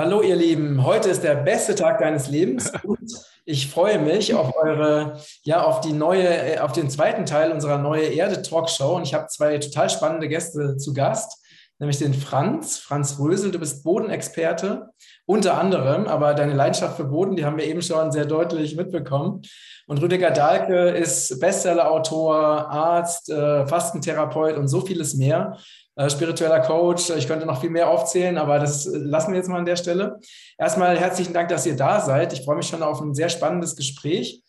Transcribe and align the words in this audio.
Hallo 0.00 0.22
ihr 0.22 0.34
Lieben, 0.34 0.82
heute 0.82 1.10
ist 1.10 1.22
der 1.24 1.34
beste 1.34 1.74
Tag 1.74 1.98
deines 1.98 2.30
Lebens 2.30 2.72
und 2.84 3.12
ich 3.44 3.68
freue 3.68 3.98
mich 3.98 4.32
auf 4.32 4.56
eure, 4.56 5.20
ja, 5.42 5.62
auf 5.62 5.82
die 5.82 5.92
neue, 5.92 6.26
äh, 6.26 6.58
auf 6.58 6.72
den 6.72 6.88
zweiten 6.88 7.26
Teil 7.26 7.52
unserer 7.52 7.76
neue 7.76 8.04
Erde 8.04 8.40
Talkshow. 8.40 8.96
Und 8.96 9.02
ich 9.02 9.12
habe 9.12 9.26
zwei 9.26 9.58
total 9.58 9.90
spannende 9.90 10.26
Gäste 10.26 10.78
zu 10.78 10.94
Gast, 10.94 11.44
nämlich 11.80 11.98
den 11.98 12.14
Franz, 12.14 12.78
Franz 12.78 13.18
Rösel, 13.18 13.50
du 13.50 13.58
bist 13.58 13.82
Bodenexperte, 13.82 14.90
unter 15.26 15.58
anderem, 15.58 16.06
aber 16.06 16.34
deine 16.34 16.54
Leidenschaft 16.54 16.96
für 16.96 17.04
Boden, 17.04 17.36
die 17.36 17.44
haben 17.44 17.56
wir 17.56 17.64
eben 17.64 17.82
schon 17.82 18.12
sehr 18.12 18.26
deutlich 18.26 18.76
mitbekommen. 18.76 19.42
Und 19.86 20.00
Rüdiger 20.00 20.30
Dahlke 20.30 20.90
ist 20.90 21.40
Bestsellerautor, 21.40 22.36
Arzt, 22.36 23.30
äh, 23.30 23.66
Fastentherapeut 23.66 24.56
und 24.56 24.68
so 24.68 24.82
vieles 24.82 25.14
mehr. 25.14 25.56
Äh, 25.96 26.08
spiritueller 26.08 26.60
Coach. 26.60 27.10
Ich 27.10 27.26
könnte 27.26 27.46
noch 27.46 27.60
viel 27.60 27.70
mehr 27.70 27.88
aufzählen, 27.88 28.38
aber 28.38 28.58
das 28.58 28.88
lassen 28.92 29.32
wir 29.32 29.38
jetzt 29.38 29.48
mal 29.48 29.58
an 29.58 29.66
der 29.66 29.76
Stelle. 29.76 30.20
Erstmal 30.58 30.98
herzlichen 30.98 31.32
Dank, 31.32 31.48
dass 31.48 31.66
ihr 31.66 31.76
da 31.76 32.00
seid. 32.00 32.32
Ich 32.32 32.44
freue 32.44 32.56
mich 32.56 32.68
schon 32.68 32.82
auf 32.82 33.00
ein 33.00 33.14
sehr 33.14 33.28
spannendes 33.28 33.74
Gespräch. 33.74 34.42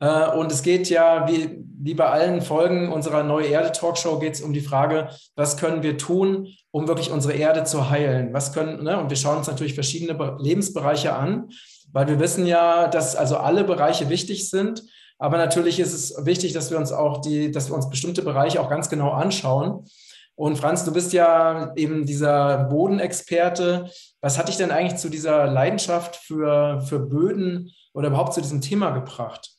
Äh, 0.00 0.28
und 0.36 0.50
es 0.50 0.62
geht 0.62 0.90
ja, 0.90 1.28
wie, 1.28 1.64
wie 1.80 1.94
bei 1.94 2.08
allen 2.08 2.42
Folgen 2.42 2.92
unserer 2.92 3.22
Neue 3.22 3.46
Erde 3.46 3.72
Talkshow, 3.72 4.18
geht 4.18 4.34
es 4.34 4.42
um 4.42 4.52
die 4.52 4.60
Frage, 4.60 5.08
was 5.36 5.56
können 5.56 5.82
wir 5.82 5.96
tun, 5.96 6.48
um 6.72 6.88
wirklich 6.88 7.12
unsere 7.12 7.34
Erde 7.34 7.62
zu 7.62 7.88
heilen? 7.88 8.32
Was 8.32 8.52
können, 8.52 8.82
ne? 8.82 8.98
und 8.98 9.08
wir 9.08 9.16
schauen 9.16 9.38
uns 9.38 9.46
natürlich 9.46 9.74
verschiedene 9.74 10.36
Lebensbereiche 10.40 11.14
an, 11.14 11.50
weil 11.92 12.08
wir 12.08 12.18
wissen 12.18 12.46
ja, 12.46 12.88
dass 12.88 13.14
also 13.14 13.36
alle 13.36 13.62
Bereiche 13.62 14.08
wichtig 14.08 14.50
sind. 14.50 14.82
Aber 15.18 15.38
natürlich 15.38 15.78
ist 15.78 15.92
es 15.92 16.26
wichtig, 16.26 16.52
dass 16.52 16.72
wir 16.72 16.78
uns 16.78 16.90
auch 16.90 17.20
die, 17.20 17.52
dass 17.52 17.68
wir 17.68 17.76
uns 17.76 17.88
bestimmte 17.88 18.22
Bereiche 18.22 18.60
auch 18.60 18.68
ganz 18.68 18.88
genau 18.88 19.10
anschauen 19.12 19.86
und 20.34 20.56
Franz, 20.56 20.84
du 20.84 20.92
bist 20.92 21.12
ja 21.12 21.72
eben 21.76 22.06
dieser 22.06 22.64
Bodenexperte. 22.64 23.90
Was 24.20 24.38
hat 24.38 24.48
dich 24.48 24.56
denn 24.56 24.70
eigentlich 24.70 24.98
zu 24.98 25.08
dieser 25.08 25.46
Leidenschaft 25.46 26.16
für, 26.16 26.80
für 26.80 27.00
Böden 27.00 27.70
oder 27.92 28.08
überhaupt 28.08 28.34
zu 28.34 28.40
diesem 28.40 28.60
Thema 28.60 28.90
gebracht? 28.90 29.50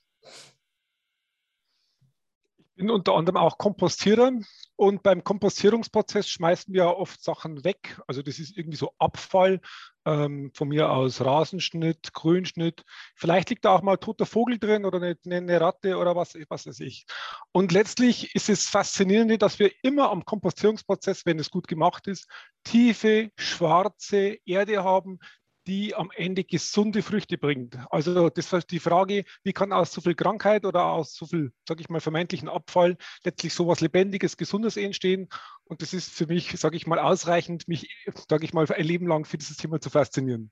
Ich 2.57 2.75
bin 2.75 2.89
unter 2.89 3.13
anderem 3.13 3.37
auch 3.37 3.57
Kompostierer 3.57 4.31
und 4.75 5.03
beim 5.03 5.23
Kompostierungsprozess 5.23 6.27
schmeißen 6.29 6.73
wir 6.73 6.85
oft 6.85 7.23
Sachen 7.23 7.63
weg. 7.63 7.99
Also 8.07 8.21
das 8.21 8.39
ist 8.39 8.57
irgendwie 8.57 8.77
so 8.77 8.91
Abfall, 8.97 9.61
ähm, 10.05 10.51
von 10.53 10.67
mir 10.67 10.91
aus 10.91 11.21
Rasenschnitt, 11.21 12.13
Grünschnitt. 12.13 12.83
Vielleicht 13.15 13.49
liegt 13.49 13.65
da 13.65 13.71
auch 13.75 13.81
mal 13.81 13.97
toter 13.97 14.25
Vogel 14.25 14.59
drin 14.59 14.85
oder 14.85 14.97
eine, 14.97 15.17
eine 15.25 15.61
Ratte 15.61 15.97
oder 15.97 16.15
was, 16.15 16.35
was 16.49 16.65
weiß 16.65 16.79
ich. 16.81 17.05
Und 17.51 17.71
letztlich 17.71 18.35
ist 18.35 18.49
es 18.49 18.67
faszinierend, 18.67 19.41
dass 19.41 19.59
wir 19.59 19.71
immer 19.81 20.09
am 20.09 20.25
Kompostierungsprozess, 20.25 21.25
wenn 21.25 21.39
es 21.39 21.49
gut 21.49 21.67
gemacht 21.67 22.07
ist, 22.07 22.27
tiefe, 22.63 23.31
schwarze 23.37 24.37
Erde 24.45 24.83
haben, 24.83 25.19
die 25.67 25.95
am 25.95 26.11
Ende 26.15 26.43
gesunde 26.43 27.01
Früchte 27.01 27.37
bringt. 27.37 27.77
Also 27.89 28.29
das 28.29 28.51
ist 28.51 28.71
die 28.71 28.79
Frage, 28.79 29.23
wie 29.43 29.53
kann 29.53 29.71
aus 29.71 29.91
so 29.91 30.01
viel 30.01 30.15
Krankheit 30.15 30.65
oder 30.65 30.85
aus 30.85 31.13
so 31.13 31.25
viel, 31.25 31.51
sage 31.67 31.81
ich 31.81 31.89
mal, 31.89 32.01
vermeintlichen 32.01 32.49
Abfall 32.49 32.97
letztlich 33.23 33.53
so 33.53 33.63
etwas 33.63 33.81
Lebendiges, 33.81 34.37
Gesundes 34.37 34.77
entstehen? 34.77 35.29
Und 35.65 35.81
das 35.81 35.93
ist 35.93 36.11
für 36.11 36.27
mich, 36.27 36.59
sage 36.59 36.75
ich 36.75 36.87
mal, 36.87 36.99
ausreichend, 36.99 37.67
mich, 37.67 37.89
sage 38.29 38.45
ich 38.45 38.53
mal, 38.53 38.65
ein 38.71 38.85
Leben 38.85 39.07
lang 39.07 39.25
für 39.25 39.37
dieses 39.37 39.57
Thema 39.57 39.79
zu 39.79 39.89
faszinieren. 39.89 40.51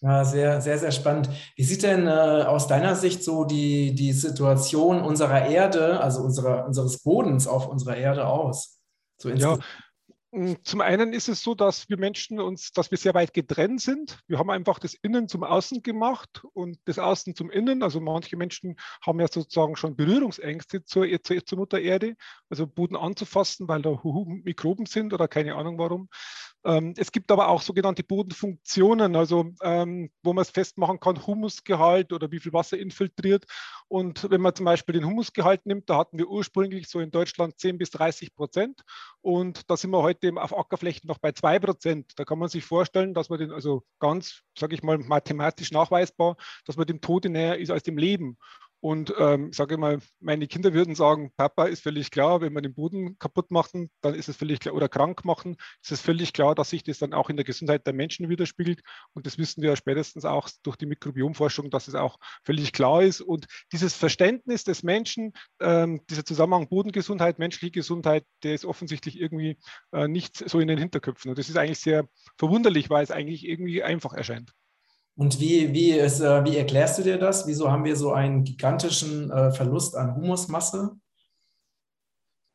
Ja, 0.00 0.24
sehr, 0.24 0.60
sehr, 0.60 0.78
sehr 0.78 0.92
spannend. 0.92 1.28
Wie 1.56 1.64
sieht 1.64 1.82
denn 1.82 2.06
äh, 2.06 2.10
aus 2.10 2.68
deiner 2.68 2.94
Sicht 2.94 3.24
so 3.24 3.44
die, 3.44 3.94
die 3.94 4.12
Situation 4.12 5.02
unserer 5.02 5.46
Erde, 5.46 6.00
also 6.00 6.22
unserer, 6.22 6.66
unseres 6.66 7.02
Bodens 7.02 7.48
auf 7.48 7.66
unserer 7.66 7.96
Erde 7.96 8.26
aus? 8.26 8.78
So 9.20 9.28
ja, 9.28 9.58
zum 10.62 10.82
einen 10.82 11.14
ist 11.14 11.28
es 11.28 11.42
so, 11.42 11.54
dass 11.54 11.88
wir 11.88 11.96
Menschen 11.96 12.38
uns, 12.38 12.70
dass 12.72 12.90
wir 12.90 12.98
sehr 12.98 13.14
weit 13.14 13.32
getrennt 13.32 13.80
sind. 13.80 14.18
Wir 14.26 14.38
haben 14.38 14.50
einfach 14.50 14.78
das 14.78 14.92
Innen 14.92 15.26
zum 15.26 15.42
Außen 15.42 15.82
gemacht 15.82 16.42
und 16.52 16.78
das 16.84 16.98
Außen 16.98 17.34
zum 17.34 17.50
Innen. 17.50 17.82
Also 17.82 18.00
manche 18.00 18.36
Menschen 18.36 18.76
haben 19.00 19.20
ja 19.20 19.28
sozusagen 19.28 19.76
schon 19.76 19.96
Berührungsängste 19.96 20.84
zur, 20.84 21.06
zur, 21.22 21.46
zur 21.46 21.58
Mutter 21.58 21.80
Erde, 21.80 22.14
also 22.50 22.66
Boden 22.66 22.96
anzufassen, 22.96 23.68
weil 23.68 23.80
da 23.80 23.98
Mikroben 24.04 24.84
sind 24.84 25.14
oder 25.14 25.28
keine 25.28 25.54
Ahnung 25.54 25.78
warum. 25.78 26.10
Ähm, 26.64 26.94
es 26.96 27.12
gibt 27.12 27.30
aber 27.30 27.48
auch 27.48 27.62
sogenannte 27.62 28.02
Bodenfunktionen, 28.02 29.14
also 29.14 29.52
ähm, 29.62 30.10
wo 30.22 30.32
man 30.32 30.42
es 30.42 30.50
festmachen 30.50 30.98
kann, 30.98 31.26
Humusgehalt 31.26 32.12
oder 32.12 32.30
wie 32.30 32.40
viel 32.40 32.52
Wasser 32.52 32.78
infiltriert. 32.78 33.46
Und 33.86 34.28
wenn 34.30 34.40
man 34.40 34.54
zum 34.54 34.64
Beispiel 34.64 34.94
den 34.94 35.06
Humusgehalt 35.06 35.64
nimmt, 35.66 35.88
da 35.88 35.96
hatten 35.96 36.18
wir 36.18 36.28
ursprünglich 36.28 36.88
so 36.88 37.00
in 37.00 37.10
Deutschland 37.10 37.58
10 37.58 37.78
bis 37.78 37.90
30 37.90 38.34
Prozent. 38.34 38.82
Und 39.20 39.70
da 39.70 39.76
sind 39.76 39.90
wir 39.90 40.02
heute 40.02 40.32
auf 40.36 40.56
Ackerflächen 40.56 41.06
noch 41.06 41.18
bei 41.18 41.32
2 41.32 41.58
Prozent. 41.60 42.12
Da 42.16 42.24
kann 42.24 42.38
man 42.38 42.48
sich 42.48 42.64
vorstellen, 42.64 43.14
dass 43.14 43.30
man 43.30 43.38
den 43.38 43.52
also 43.52 43.84
ganz, 44.00 44.42
sage 44.58 44.74
ich 44.74 44.82
mal, 44.82 44.98
mathematisch 44.98 45.70
nachweisbar, 45.70 46.36
dass 46.66 46.76
man 46.76 46.86
dem 46.86 47.00
Tode 47.00 47.30
näher 47.30 47.58
ist 47.58 47.70
als 47.70 47.84
dem 47.84 47.98
Leben. 47.98 48.36
Und 48.80 49.12
ähm, 49.18 49.52
sage 49.52 49.76
mal, 49.76 49.98
meine 50.20 50.46
Kinder 50.46 50.72
würden 50.72 50.94
sagen, 50.94 51.32
Papa 51.36 51.64
ist 51.64 51.82
völlig 51.82 52.12
klar, 52.12 52.40
wenn 52.40 52.52
wir 52.52 52.60
den 52.60 52.74
Boden 52.74 53.18
kaputt 53.18 53.50
machen, 53.50 53.90
dann 54.02 54.14
ist 54.14 54.28
es 54.28 54.36
völlig 54.36 54.60
klar, 54.60 54.74
oder 54.74 54.88
krank 54.88 55.24
machen, 55.24 55.56
ist 55.82 55.90
es 55.90 56.00
völlig 56.00 56.32
klar, 56.32 56.54
dass 56.54 56.70
sich 56.70 56.84
das 56.84 56.98
dann 56.98 57.12
auch 57.12 57.28
in 57.28 57.36
der 57.36 57.44
Gesundheit 57.44 57.86
der 57.86 57.92
Menschen 57.92 58.28
widerspiegelt. 58.28 58.82
Und 59.14 59.26
das 59.26 59.36
wissen 59.36 59.62
wir 59.62 59.70
ja 59.70 59.76
spätestens 59.76 60.24
auch 60.24 60.48
durch 60.62 60.76
die 60.76 60.86
Mikrobiomforschung, 60.86 61.70
dass 61.70 61.88
es 61.88 61.96
auch 61.96 62.18
völlig 62.44 62.72
klar 62.72 63.02
ist. 63.02 63.20
Und 63.20 63.46
dieses 63.72 63.94
Verständnis 63.94 64.62
des 64.62 64.84
Menschen, 64.84 65.32
ähm, 65.60 66.00
dieser 66.08 66.24
Zusammenhang 66.24 66.68
Bodengesundheit, 66.68 67.40
menschliche 67.40 67.72
Gesundheit, 67.72 68.24
der 68.44 68.54
ist 68.54 68.64
offensichtlich 68.64 69.18
irgendwie 69.18 69.58
äh, 69.92 70.06
nicht 70.06 70.48
so 70.48 70.60
in 70.60 70.68
den 70.68 70.78
Hinterköpfen. 70.78 71.30
Und 71.30 71.38
das 71.38 71.48
ist 71.48 71.56
eigentlich 71.56 71.80
sehr 71.80 72.08
verwunderlich, 72.36 72.90
weil 72.90 73.02
es 73.02 73.10
eigentlich 73.10 73.44
irgendwie 73.44 73.82
einfach 73.82 74.12
erscheint. 74.12 74.52
Und 75.18 75.40
wie, 75.40 75.74
wie, 75.74 75.90
ist, 75.90 76.20
äh, 76.20 76.44
wie 76.44 76.56
erklärst 76.56 76.98
du 76.98 77.02
dir 77.02 77.18
das? 77.18 77.44
Wieso 77.48 77.72
haben 77.72 77.84
wir 77.84 77.96
so 77.96 78.12
einen 78.12 78.44
gigantischen 78.44 79.32
äh, 79.32 79.50
Verlust 79.50 79.96
an 79.96 80.14
Humusmasse? 80.14 80.92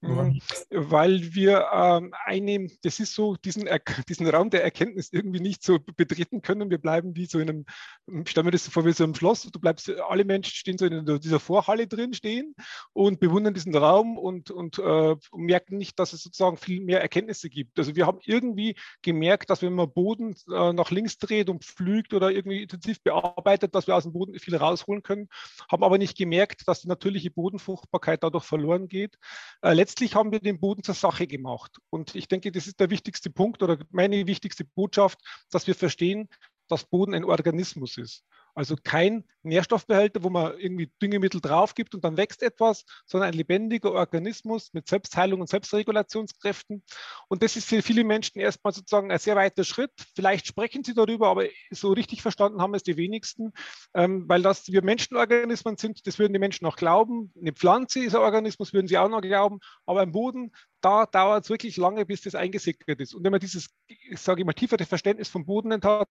Mhm. 0.03 0.39
Weil 0.69 1.33
wir 1.33 1.67
ähm, 1.73 2.13
einnehmen, 2.25 2.71
das 2.83 2.99
ist 2.99 3.13
so, 3.13 3.35
diesen, 3.35 3.67
diesen 4.09 4.27
Raum 4.27 4.49
der 4.49 4.63
Erkenntnis 4.63 5.09
irgendwie 5.11 5.39
nicht 5.39 5.63
so 5.63 5.79
betreten 5.79 6.41
können. 6.41 6.69
Wir 6.69 6.77
bleiben 6.77 7.15
wie 7.15 7.25
so 7.25 7.39
in 7.39 7.49
einem, 7.49 7.65
ich 8.07 8.29
stelle 8.29 8.45
mir 8.45 8.51
das 8.51 8.67
vor 8.67 8.85
wie 8.85 8.91
so 8.91 9.03
einem 9.03 9.15
Schloss. 9.15 9.43
Du 9.43 9.59
bleibst, 9.59 9.89
alle 9.89 10.25
Menschen 10.25 10.53
stehen 10.53 10.77
so 10.77 10.85
in 10.85 11.05
dieser 11.19 11.39
Vorhalle 11.39 11.87
drin 11.87 12.13
stehen 12.13 12.53
und 12.91 13.19
bewundern 13.19 13.53
diesen 13.53 13.75
Raum 13.75 14.17
und, 14.17 14.51
und 14.51 14.77
äh, 14.79 15.15
merken 15.33 15.77
nicht, 15.77 15.97
dass 15.99 16.13
es 16.13 16.23
sozusagen 16.23 16.57
viel 16.57 16.81
mehr 16.81 17.01
Erkenntnisse 17.01 17.49
gibt. 17.49 17.79
Also 17.79 17.95
wir 17.95 18.05
haben 18.05 18.19
irgendwie 18.23 18.75
gemerkt, 19.01 19.49
dass 19.49 19.61
wenn 19.61 19.73
man 19.73 19.91
Boden 19.91 20.35
äh, 20.51 20.73
nach 20.73 20.91
links 20.91 21.17
dreht 21.17 21.49
und 21.49 21.63
pflügt 21.63 22.13
oder 22.13 22.31
irgendwie 22.31 22.63
intensiv 22.63 23.01
bearbeitet, 23.01 23.73
dass 23.73 23.87
wir 23.87 23.95
aus 23.95 24.03
dem 24.03 24.13
Boden 24.13 24.37
viel 24.37 24.55
rausholen 24.55 25.03
können, 25.03 25.29
haben 25.71 25.83
aber 25.83 25.97
nicht 25.97 26.17
gemerkt, 26.17 26.67
dass 26.67 26.81
die 26.81 26.87
natürliche 26.87 27.31
Bodenfruchtbarkeit 27.31 28.23
dadurch 28.23 28.43
verloren 28.43 28.87
geht. 28.87 29.17
Äh, 29.61 29.73
letztlich 29.93 30.15
haben 30.15 30.31
wir 30.31 30.39
den 30.39 30.59
Boden 30.59 30.81
zur 30.81 30.95
Sache 30.95 31.27
gemacht. 31.27 31.77
Und 31.91 32.15
ich 32.15 32.27
denke, 32.27 32.51
das 32.51 32.65
ist 32.65 32.79
der 32.79 32.89
wichtigste 32.89 33.29
Punkt 33.29 33.61
oder 33.61 33.77
meine 33.91 34.25
wichtigste 34.25 34.65
Botschaft, 34.65 35.19
dass 35.51 35.67
wir 35.67 35.75
verstehen, 35.75 36.29
dass 36.67 36.85
Boden 36.85 37.13
ein 37.13 37.23
Organismus 37.23 37.97
ist. 37.99 38.23
Also 38.55 38.75
kein 38.81 39.23
Nährstoffbehälter, 39.43 40.23
wo 40.23 40.29
man 40.29 40.57
irgendwie 40.57 40.91
Düngemittel 41.01 41.41
drauf 41.41 41.75
gibt 41.75 41.95
und 41.95 42.03
dann 42.03 42.17
wächst 42.17 42.43
etwas, 42.43 42.85
sondern 43.05 43.29
ein 43.29 43.37
lebendiger 43.37 43.91
Organismus 43.91 44.73
mit 44.73 44.87
Selbstheilung 44.87 45.41
und 45.41 45.49
Selbstregulationskräften. 45.49 46.83
Und 47.27 47.43
das 47.43 47.55
ist 47.55 47.67
für 47.67 47.81
viele 47.81 48.03
Menschen 48.03 48.39
erstmal 48.39 48.73
sozusagen 48.73 49.11
ein 49.11 49.19
sehr 49.19 49.35
weiter 49.35 49.63
Schritt. 49.63 49.91
Vielleicht 50.15 50.47
sprechen 50.47 50.83
sie 50.83 50.93
darüber, 50.93 51.29
aber 51.29 51.45
so 51.71 51.91
richtig 51.91 52.21
verstanden 52.21 52.61
haben 52.61 52.73
es 52.73 52.83
die 52.83 52.97
wenigsten, 52.97 53.53
ähm, 53.93 54.25
weil 54.27 54.41
das 54.41 54.71
wir 54.71 54.83
Menschenorganismen 54.83 55.77
sind, 55.77 56.05
das 56.07 56.19
würden 56.19 56.33
die 56.33 56.39
Menschen 56.39 56.65
auch 56.65 56.75
glauben. 56.75 57.33
Eine 57.39 57.53
Pflanze 57.53 58.03
ist 58.03 58.15
ein 58.15 58.21
Organismus, 58.21 58.73
würden 58.73 58.87
sie 58.87 58.97
auch 58.97 59.09
noch 59.09 59.21
glauben, 59.21 59.59
aber 59.85 60.01
ein 60.01 60.11
Boden, 60.11 60.51
da 60.83 61.05
dauert 61.05 61.45
es 61.45 61.49
wirklich 61.49 61.77
lange, 61.77 62.05
bis 62.05 62.21
das 62.21 62.35
eingesickert 62.35 62.99
ist. 62.99 63.15
Und 63.15 63.23
wenn 63.23 63.31
man 63.31 63.39
dieses, 63.39 63.69
sage 64.15 64.41
ich 64.41 64.45
mal, 64.45 64.53
tiefere 64.53 64.85
Verständnis 64.85 65.29
vom 65.29 65.45
Boden 65.45 65.73
hat, 65.73 66.09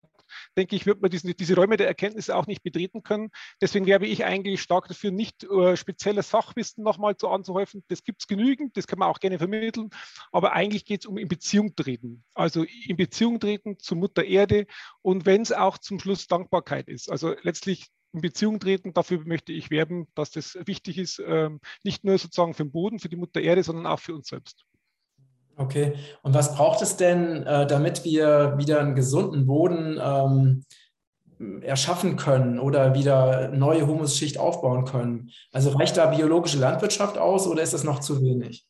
denke 0.55 0.75
ich, 0.75 0.85
wird 0.85 1.01
man 1.01 1.09
diesen, 1.09 1.35
diese 1.35 1.55
Räume 1.55 1.75
der 1.75 1.87
Erkenntnis 1.87 2.29
auch 2.29 2.45
nicht 2.45 2.61
betreten 2.61 3.01
können. 3.01 3.31
Deswegen 3.61 3.87
werbe 3.87 4.05
ich 4.05 4.25
eigentlich 4.25 4.61
stark 4.61 4.87
dafür, 4.87 5.09
nicht 5.09 5.43
äh, 5.43 5.75
spezielles 5.75 6.29
Fachwissen 6.29 6.83
nochmal 6.83 7.17
zu 7.17 7.29
anzuhäufen. 7.29 7.83
Das 7.87 8.03
gibt 8.03 8.21
es 8.21 8.27
genügend, 8.27 8.77
das 8.77 8.85
kann 8.85 8.99
man 8.99 9.09
auch 9.09 9.19
gerne 9.19 9.39
vermitteln. 9.39 9.89
Aber 10.31 10.53
eigentlich 10.53 10.85
geht 10.85 11.01
es 11.01 11.05
um 11.07 11.17
in 11.17 11.27
Beziehung 11.27 11.75
treten. 11.75 12.23
Also 12.35 12.63
in 12.63 12.95
Beziehung 12.95 13.39
treten 13.39 13.79
zu 13.79 13.95
Mutter 13.95 14.23
Erde 14.23 14.67
und 15.01 15.25
wenn 15.25 15.41
es 15.41 15.51
auch 15.51 15.79
zum 15.79 15.99
Schluss 15.99 16.27
Dankbarkeit 16.27 16.89
ist. 16.89 17.09
Also 17.09 17.35
letztlich 17.41 17.87
in 18.13 18.21
Beziehung 18.21 18.59
treten. 18.59 18.93
Dafür 18.93 19.21
möchte 19.25 19.51
ich 19.51 19.69
werben, 19.71 20.07
dass 20.15 20.31
das 20.31 20.57
wichtig 20.65 20.97
ist, 20.97 21.21
ähm, 21.25 21.59
nicht 21.83 22.03
nur 22.03 22.17
sozusagen 22.17 22.53
für 22.53 22.63
den 22.63 22.71
Boden, 22.71 22.99
für 22.99 23.09
die 23.09 23.15
Mutter 23.15 23.41
Erde, 23.41 23.63
sondern 23.63 23.85
auch 23.85 23.99
für 23.99 24.15
uns 24.15 24.29
selbst. 24.29 24.65
Okay, 25.57 25.93
und 26.21 26.33
was 26.33 26.55
braucht 26.55 26.81
es 26.81 26.95
denn, 26.95 27.43
äh, 27.43 27.67
damit 27.67 28.05
wir 28.05 28.57
wieder 28.57 28.79
einen 28.79 28.95
gesunden 28.95 29.45
Boden 29.45 29.99
ähm, 30.01 30.63
erschaffen 31.61 32.15
können 32.15 32.59
oder 32.59 32.93
wieder 32.93 33.49
neue 33.49 33.85
Humusschicht 33.85 34.37
aufbauen 34.37 34.85
können? 34.85 35.31
Also 35.51 35.71
reicht 35.71 35.97
da 35.97 36.05
biologische 36.05 36.59
Landwirtschaft 36.59 37.17
aus 37.17 37.45
oder 37.45 37.61
ist 37.61 37.73
das 37.73 37.83
noch 37.83 37.99
zu 37.99 38.21
wenig? 38.21 38.68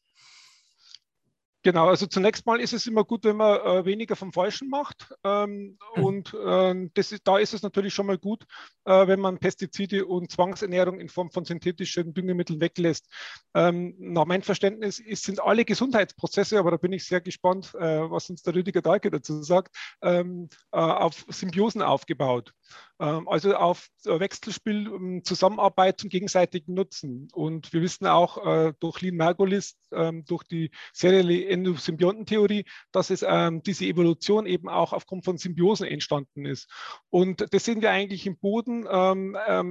Genau, 1.61 1.89
also 1.89 2.05
zunächst 2.05 2.45
mal 2.45 2.61
ist 2.61 2.71
es 2.71 2.87
immer 2.87 3.03
gut, 3.03 3.25
wenn 3.25 3.35
man 3.35 3.59
äh, 3.59 3.83
weniger 3.83 4.15
vom 4.15 4.31
Falschen 4.31 4.69
macht. 4.69 5.13
Ähm, 5.25 5.77
mhm. 5.95 6.03
Und 6.03 6.33
äh, 6.33 6.89
das 6.93 7.11
ist, 7.11 7.27
da 7.27 7.37
ist 7.37 7.53
es 7.53 7.63
natürlich 7.63 7.93
schon 7.93 8.05
mal 8.05 8.17
gut, 8.17 8.45
äh, 8.85 9.07
wenn 9.07 9.19
man 9.19 9.39
Pestizide 9.39 10.05
und 10.05 10.31
Zwangsernährung 10.31 11.01
in 11.01 11.09
Form 11.09 11.31
von 11.31 11.43
synthetischen 11.43 12.13
Düngemitteln 12.13 12.61
weglässt. 12.61 13.07
Ähm, 13.53 13.93
nach 13.99 14.25
meinem 14.25 14.41
Verständnis 14.41 14.99
ist, 14.99 15.25
sind 15.25 15.41
alle 15.41 15.65
Gesundheitsprozesse, 15.65 16.57
aber 16.57 16.71
da 16.71 16.77
bin 16.77 16.93
ich 16.93 17.05
sehr 17.05 17.19
gespannt, 17.19 17.73
äh, 17.75 18.09
was 18.09 18.29
uns 18.29 18.41
der 18.41 18.55
Rüdiger 18.55 18.81
Dahlke 18.81 19.11
dazu 19.11 19.43
sagt, 19.43 19.75
ähm, 20.01 20.47
äh, 20.71 20.77
auf 20.77 21.25
Symbiosen 21.27 21.81
aufgebaut. 21.81 22.53
Ähm, 22.99 23.27
also 23.27 23.55
auf 23.55 23.89
Wechselspiel, 24.03 24.87
ähm, 24.87 25.23
Zusammenarbeit 25.23 25.99
zum 25.99 26.09
gegenseitigen 26.09 26.73
Nutzen. 26.73 27.27
Und 27.33 27.73
wir 27.73 27.81
wissen 27.81 28.07
auch 28.07 28.45
äh, 28.45 28.73
durch 28.79 29.01
Lean 29.01 29.17
Margolis, 29.17 29.75
ähm, 29.91 30.25
durch 30.25 30.43
die 30.43 30.71
serielle 30.93 31.48
Endosymbiontentheorie, 31.49 32.65
dass 32.91 33.09
es 33.09 33.25
diese 33.65 33.85
Evolution 33.85 34.45
eben 34.45 34.69
auch 34.69 34.93
aufgrund 34.93 35.25
von 35.25 35.37
Symbiosen 35.37 35.87
entstanden 35.87 36.45
ist. 36.45 36.69
Und 37.09 37.45
das 37.51 37.65
sehen 37.65 37.81
wir 37.81 37.91
eigentlich 37.91 38.25
im 38.25 38.37
Boden 38.37 38.85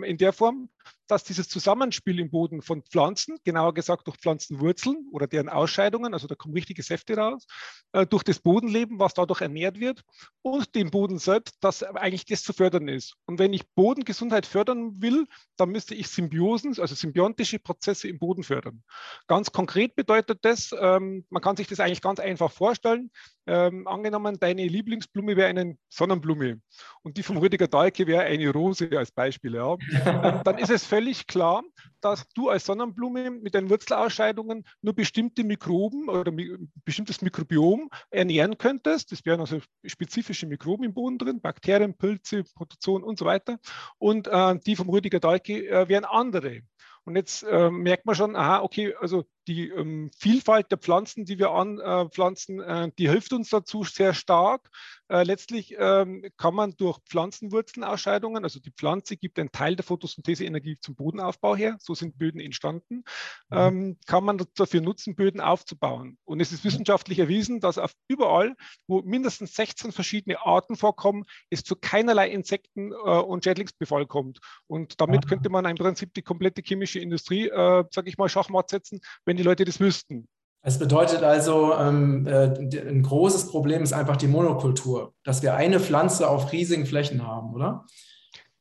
in 0.04 0.18
der 0.18 0.32
Form, 0.32 0.68
dass 1.08 1.24
dieses 1.24 1.48
Zusammenspiel 1.48 2.20
im 2.20 2.30
Boden 2.30 2.62
von 2.62 2.82
Pflanzen, 2.82 3.38
genauer 3.42 3.74
gesagt 3.74 4.06
durch 4.06 4.18
Pflanzenwurzeln 4.18 5.08
oder 5.10 5.26
deren 5.26 5.48
Ausscheidungen, 5.48 6.12
also 6.12 6.26
da 6.26 6.34
kommen 6.34 6.54
richtige 6.54 6.82
Säfte 6.82 7.16
raus, 7.16 7.46
äh, 7.92 8.06
durch 8.06 8.22
das 8.22 8.38
Bodenleben, 8.38 8.98
was 8.98 9.14
dadurch 9.14 9.40
ernährt 9.40 9.80
wird, 9.80 10.02
und 10.42 10.74
den 10.74 10.90
Boden 10.90 11.18
selbst, 11.18 11.56
dass 11.60 11.82
eigentlich 11.82 12.26
das 12.26 12.42
zu 12.42 12.52
fördern 12.52 12.88
ist. 12.88 13.14
Und 13.26 13.38
wenn 13.38 13.52
ich 13.52 13.68
Bodengesundheit 13.74 14.46
fördern 14.46 15.00
will, 15.00 15.26
dann 15.56 15.70
müsste 15.70 15.94
ich 15.94 16.08
Symbiosen, 16.08 16.78
also 16.78 16.94
symbiontische 16.94 17.58
Prozesse 17.58 18.08
im 18.08 18.18
Boden 18.18 18.42
fördern. 18.42 18.82
Ganz 19.26 19.50
konkret 19.50 19.96
bedeutet 19.96 20.40
das, 20.42 20.74
ähm, 20.78 21.24
man 21.30 21.42
kann 21.42 21.56
sich 21.56 21.67
das 21.68 21.80
eigentlich 21.80 22.02
ganz 22.02 22.20
einfach 22.20 22.50
vorstellen, 22.50 23.10
ähm, 23.46 23.86
angenommen, 23.86 24.38
deine 24.38 24.66
Lieblingsblume 24.66 25.36
wäre 25.36 25.48
eine 25.48 25.78
Sonnenblume 25.88 26.60
und 27.02 27.16
die 27.16 27.22
vom 27.22 27.38
Rüdiger 27.38 27.66
Dahlke 27.66 28.06
wäre 28.06 28.24
eine 28.24 28.50
Rose 28.50 28.90
als 28.96 29.10
Beispiel. 29.10 29.54
Ja. 29.54 29.76
ähm, 30.04 30.40
dann 30.44 30.58
ist 30.58 30.70
es 30.70 30.84
völlig 30.84 31.26
klar, 31.26 31.64
dass 32.00 32.28
du 32.34 32.50
als 32.50 32.66
Sonnenblume 32.66 33.30
mit 33.30 33.54
deinen 33.54 33.70
Wurzelausscheidungen 33.70 34.64
nur 34.82 34.94
bestimmte 34.94 35.44
Mikroben 35.44 36.08
oder 36.08 36.30
ein 36.30 36.70
bestimmtes 36.84 37.22
Mikrobiom 37.22 37.88
ernähren 38.10 38.58
könntest. 38.58 39.12
Das 39.12 39.24
wären 39.24 39.40
also 39.40 39.60
spezifische 39.84 40.46
Mikroben 40.46 40.84
im 40.84 40.92
Boden 40.92 41.16
drin, 41.18 41.40
Bakterien, 41.40 41.96
Pilze, 41.96 42.44
Protozoen 42.54 43.02
und 43.02 43.18
so 43.18 43.24
weiter. 43.24 43.58
Und 43.96 44.28
äh, 44.28 44.58
die 44.58 44.76
vom 44.76 44.90
Rüdiger 44.90 45.20
Dahlke 45.20 45.66
äh, 45.68 45.88
wären 45.88 46.04
andere. 46.04 46.60
Und 47.04 47.16
jetzt 47.16 47.42
äh, 47.42 47.70
merkt 47.70 48.04
man 48.04 48.14
schon, 48.14 48.36
aha, 48.36 48.60
okay, 48.60 48.94
also 49.00 49.24
die 49.48 49.68
ähm, 49.68 50.10
Vielfalt 50.16 50.70
der 50.70 50.78
Pflanzen, 50.78 51.24
die 51.24 51.38
wir 51.38 51.50
anpflanzen, 51.50 52.60
äh, 52.60 52.90
die 52.98 53.08
hilft 53.08 53.32
uns 53.32 53.48
dazu 53.48 53.82
sehr 53.82 54.14
stark. 54.14 54.68
Äh, 55.08 55.22
letztlich 55.22 55.74
ähm, 55.78 56.24
kann 56.36 56.54
man 56.54 56.76
durch 56.76 56.98
Pflanzenwurzelnausscheidungen, 57.08 58.44
also 58.44 58.60
die 58.60 58.70
Pflanze 58.70 59.16
gibt 59.16 59.38
einen 59.38 59.50
Teil 59.50 59.74
der 59.74 59.84
Photosyntheseenergie 59.84 60.78
zum 60.80 60.96
Bodenaufbau 60.96 61.56
her, 61.56 61.78
so 61.80 61.94
sind 61.94 62.18
Böden 62.18 62.40
entstanden, 62.40 63.04
mhm. 63.48 63.56
ähm, 63.56 63.96
kann 64.06 64.22
man 64.22 64.44
dafür 64.54 64.82
nutzen, 64.82 65.16
Böden 65.16 65.40
aufzubauen. 65.40 66.18
Und 66.26 66.40
es 66.40 66.52
ist 66.52 66.62
mhm. 66.62 66.68
wissenschaftlich 66.68 67.18
erwiesen, 67.18 67.60
dass 67.60 67.78
auf 67.78 67.94
überall, 68.06 68.54
wo 68.86 69.00
mindestens 69.00 69.54
16 69.54 69.92
verschiedene 69.92 70.44
Arten 70.44 70.76
vorkommen, 70.76 71.24
es 71.48 71.64
zu 71.64 71.74
keinerlei 71.74 72.28
Insekten 72.28 72.92
äh, 72.92 72.94
und 72.94 73.44
Schädlingsbefall 73.44 74.06
kommt. 74.06 74.40
Und 74.66 75.00
damit 75.00 75.26
könnte 75.26 75.48
man 75.48 75.64
im 75.64 75.76
Prinzip 75.76 76.12
die 76.12 76.22
komplette 76.22 76.60
chemische 76.60 77.00
Industrie, 77.00 77.48
äh, 77.48 77.84
sage 77.90 78.10
ich 78.10 78.18
mal, 78.18 78.28
Schachmatt 78.28 78.68
setzen, 78.68 79.00
wenn 79.24 79.37
die 79.38 79.44
Leute 79.44 79.64
das 79.64 79.80
wüssten. 79.80 80.28
Es 80.62 80.78
bedeutet 80.78 81.22
also, 81.22 81.72
ähm, 81.74 82.26
äh, 82.26 82.50
ein 82.88 83.02
großes 83.02 83.48
Problem 83.48 83.82
ist 83.82 83.92
einfach 83.92 84.16
die 84.16 84.26
Monokultur, 84.26 85.14
dass 85.24 85.42
wir 85.42 85.54
eine 85.54 85.80
Pflanze 85.80 86.28
auf 86.28 86.52
riesigen 86.52 86.84
Flächen 86.84 87.26
haben, 87.26 87.54
oder? 87.54 87.86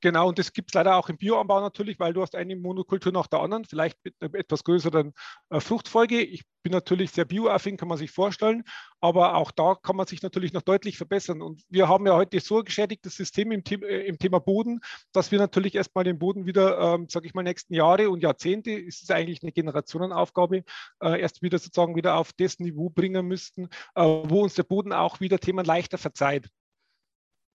Genau, 0.02 0.28
und 0.28 0.38
das 0.38 0.54
gibt 0.54 0.70
es 0.70 0.74
leider 0.76 0.96
auch 0.96 1.10
im 1.10 1.18
Bioanbau 1.18 1.60
natürlich, 1.60 2.00
weil 2.00 2.14
du 2.14 2.22
hast 2.22 2.36
eine 2.36 2.56
Monokultur 2.56 3.12
nach 3.12 3.26
der 3.26 3.40
anderen, 3.40 3.66
vielleicht 3.66 3.98
mit 4.04 4.14
einer 4.20 4.36
etwas 4.36 4.64
größeren 4.64 5.12
äh, 5.50 5.60
Fruchtfolge. 5.60 6.22
Ich 6.22 6.44
bin 6.62 6.72
natürlich 6.72 7.12
sehr 7.12 7.26
bioaffin, 7.26 7.78
kann 7.78 7.88
man 7.88 7.98
sich 7.98 8.12
vorstellen, 8.12 8.64
aber 9.02 9.36
auch 9.36 9.50
da 9.50 9.74
kann 9.74 9.96
man 9.96 10.06
sich 10.06 10.22
natürlich 10.22 10.54
noch 10.54 10.62
deutlich 10.62 10.98
verbessern. 10.98 11.42
Und 11.42 11.64
wir 11.70 11.88
haben 11.88 12.06
ja 12.06 12.14
heute 12.14 12.40
so 12.42 12.60
ein 12.60 12.66
geschädigtes 12.66 13.16
System 13.16 13.52
im, 13.52 13.64
äh, 13.66 14.06
im 14.06 14.20
Thema 14.20 14.40
Boden, 14.40 14.82
dass 15.14 15.32
wir 15.32 15.40
natürlich 15.40 15.74
erstmal 15.74 16.04
den 16.04 16.20
Boden 16.20 16.46
wieder, 16.46 16.78
ähm, 16.80 17.08
sage 17.10 17.26
ich 17.26 17.34
mal, 17.34 17.42
nächsten 17.42 17.74
Jahre 17.74 18.12
und 18.12 18.22
Jahrzehnte, 18.22 18.72
ist 18.72 19.02
es 19.02 19.10
eigentlich 19.10 19.42
eine 19.42 19.52
Generationenaufgabe, 19.52 20.64
äh, 21.02 21.20
erst 21.20 21.42
wieder 21.42 21.58
sozusagen 21.58 21.96
wieder 21.96 22.18
auf 22.18 22.34
das 22.34 22.60
Niveau 22.60 22.92
bringen 22.92 23.26
müssten, 23.26 23.70
äh, 23.96 24.04
wo 24.04 24.44
uns 24.44 24.54
der 24.54 24.64
Boden 24.64 24.94
auch 24.94 25.22
wieder 25.22 25.40
Themen 25.40 25.66
leichter 25.66 25.98
verzeiht. 25.98 26.50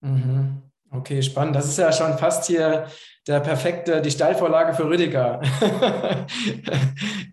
Mhm. 0.00 0.71
Okay, 0.94 1.23
spannend. 1.23 1.56
Das 1.56 1.67
ist 1.67 1.79
ja 1.79 1.91
schon 1.91 2.19
fast 2.19 2.47
hier 2.47 2.87
der 3.27 3.41
perfekte, 3.41 4.03
die 4.03 4.11
Steilvorlage 4.11 4.75
für 4.75 4.89
Rüdiger, 4.89 5.41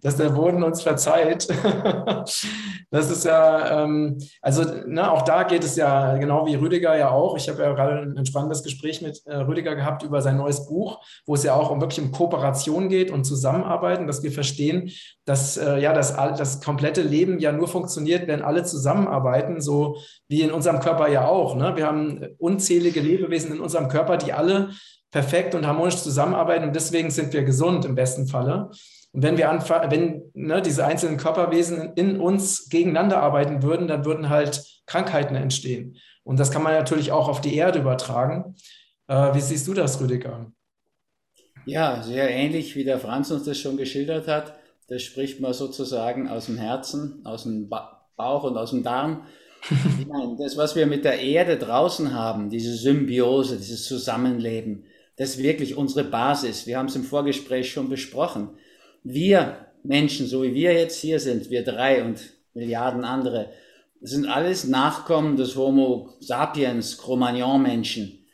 dass 0.01 0.17
der 0.17 0.29
Boden 0.29 0.63
uns 0.63 0.83
verzeiht. 0.83 1.47
das 2.91 3.09
ist 3.09 3.25
ja, 3.25 3.83
ähm, 3.83 4.17
also 4.41 4.63
ne, 4.85 5.11
auch 5.11 5.23
da 5.23 5.43
geht 5.43 5.63
es 5.63 5.75
ja 5.75 6.15
genau 6.17 6.45
wie 6.45 6.55
Rüdiger 6.55 6.95
ja 6.95 7.09
auch. 7.09 7.35
Ich 7.35 7.49
habe 7.49 7.63
ja 7.63 7.73
gerade 7.73 8.13
ein 8.15 8.25
spannendes 8.25 8.63
Gespräch 8.63 9.01
mit 9.01 9.25
äh, 9.25 9.37
Rüdiger 9.37 9.75
gehabt 9.75 10.03
über 10.03 10.21
sein 10.21 10.37
neues 10.37 10.67
Buch, 10.67 11.03
wo 11.25 11.33
es 11.33 11.43
ja 11.43 11.55
auch 11.55 11.71
um 11.71 11.81
wirklich 11.81 12.05
um 12.05 12.11
Kooperation 12.11 12.87
geht 12.87 13.09
und 13.09 13.25
Zusammenarbeiten, 13.25 14.05
dass 14.05 14.21
wir 14.21 14.31
verstehen, 14.31 14.91
dass 15.29 15.57
äh, 15.57 15.77
ja 15.77 15.93
das, 15.93 16.15
das 16.15 16.59
komplette 16.59 17.03
Leben 17.03 17.37
ja 17.37 17.51
nur 17.51 17.67
funktioniert, 17.67 18.27
wenn 18.27 18.41
alle 18.41 18.63
zusammenarbeiten, 18.63 19.61
so 19.61 19.97
wie 20.27 20.41
in 20.41 20.51
unserem 20.51 20.79
Körper 20.79 21.07
ja 21.07 21.27
auch. 21.27 21.55
Ne? 21.55 21.75
Wir 21.75 21.85
haben 21.85 22.25
unzählige 22.39 22.99
Lebewesen 22.99 23.51
in 23.51 23.59
unserem 23.59 23.89
Körper, 23.89 24.17
die 24.17 24.33
alle 24.33 24.71
perfekt 25.11 25.53
und 25.53 25.67
harmonisch 25.67 25.97
zusammenarbeiten 25.97 26.65
und 26.65 26.75
deswegen 26.75 27.11
sind 27.11 27.31
wir 27.31 27.43
gesund 27.43 27.85
im 27.85 27.93
besten 27.93 28.27
Falle. 28.27 28.71
Und 29.11 29.21
wenn 29.21 29.37
wir 29.37 29.51
anfangen, 29.51 29.91
wenn 29.91 30.23
ne, 30.33 30.63
diese 30.63 30.83
einzelnen 30.83 31.17
Körperwesen 31.17 31.93
in 31.93 32.19
uns 32.19 32.67
gegeneinander 32.69 33.21
arbeiten 33.21 33.61
würden, 33.61 33.87
dann 33.87 34.05
würden 34.05 34.29
halt 34.29 34.63
Krankheiten 34.87 35.35
entstehen. 35.35 35.97
Und 36.23 36.39
das 36.39 36.49
kann 36.49 36.63
man 36.63 36.73
natürlich 36.73 37.11
auch 37.11 37.27
auf 37.27 37.39
die 37.39 37.55
Erde 37.55 37.79
übertragen. 37.79 38.55
Äh, 39.07 39.35
wie 39.35 39.41
siehst 39.41 39.67
du 39.67 39.75
das, 39.75 40.01
Rüdiger? 40.01 40.51
Ja, 41.67 42.01
sehr 42.01 42.31
ähnlich 42.31 42.75
wie 42.75 42.83
der 42.83 42.99
Franz 42.99 43.29
uns 43.29 43.43
das 43.43 43.59
schon 43.59 43.77
geschildert 43.77 44.27
hat. 44.27 44.58
Das 44.89 45.03
spricht 45.03 45.39
man 45.39 45.53
sozusagen 45.53 46.27
aus 46.27 46.47
dem 46.47 46.57
Herzen, 46.57 47.21
aus 47.23 47.43
dem 47.43 47.69
Bauch 47.69 48.43
und 48.43 48.57
aus 48.57 48.71
dem 48.71 48.83
Darm. 48.83 49.25
Meine, 50.07 50.35
das, 50.37 50.57
was 50.57 50.75
wir 50.75 50.87
mit 50.87 51.05
der 51.05 51.19
Erde 51.19 51.57
draußen 51.57 52.13
haben, 52.13 52.49
diese 52.49 52.75
Symbiose, 52.75 53.57
dieses 53.57 53.85
Zusammenleben, 53.85 54.85
das 55.17 55.31
ist 55.31 55.43
wirklich 55.43 55.75
unsere 55.75 56.05
Basis. 56.05 56.65
Wir 56.65 56.77
haben 56.77 56.87
es 56.87 56.95
im 56.95 57.03
Vorgespräch 57.03 57.71
schon 57.71 57.89
besprochen. 57.89 58.49
Wir 59.03 59.57
Menschen, 59.83 60.27
so 60.27 60.43
wie 60.43 60.53
wir 60.53 60.73
jetzt 60.73 60.99
hier 60.99 61.19
sind, 61.19 61.49
wir 61.49 61.63
drei 61.63 62.03
und 62.03 62.21
Milliarden 62.53 63.03
andere, 63.03 63.49
sind 64.01 64.25
alles 64.25 64.65
Nachkommen 64.65 65.35
des 65.35 65.55
Homo 65.55 66.13
sapiens, 66.19 66.97
Cro-Magnon-Menschen. 66.97 68.25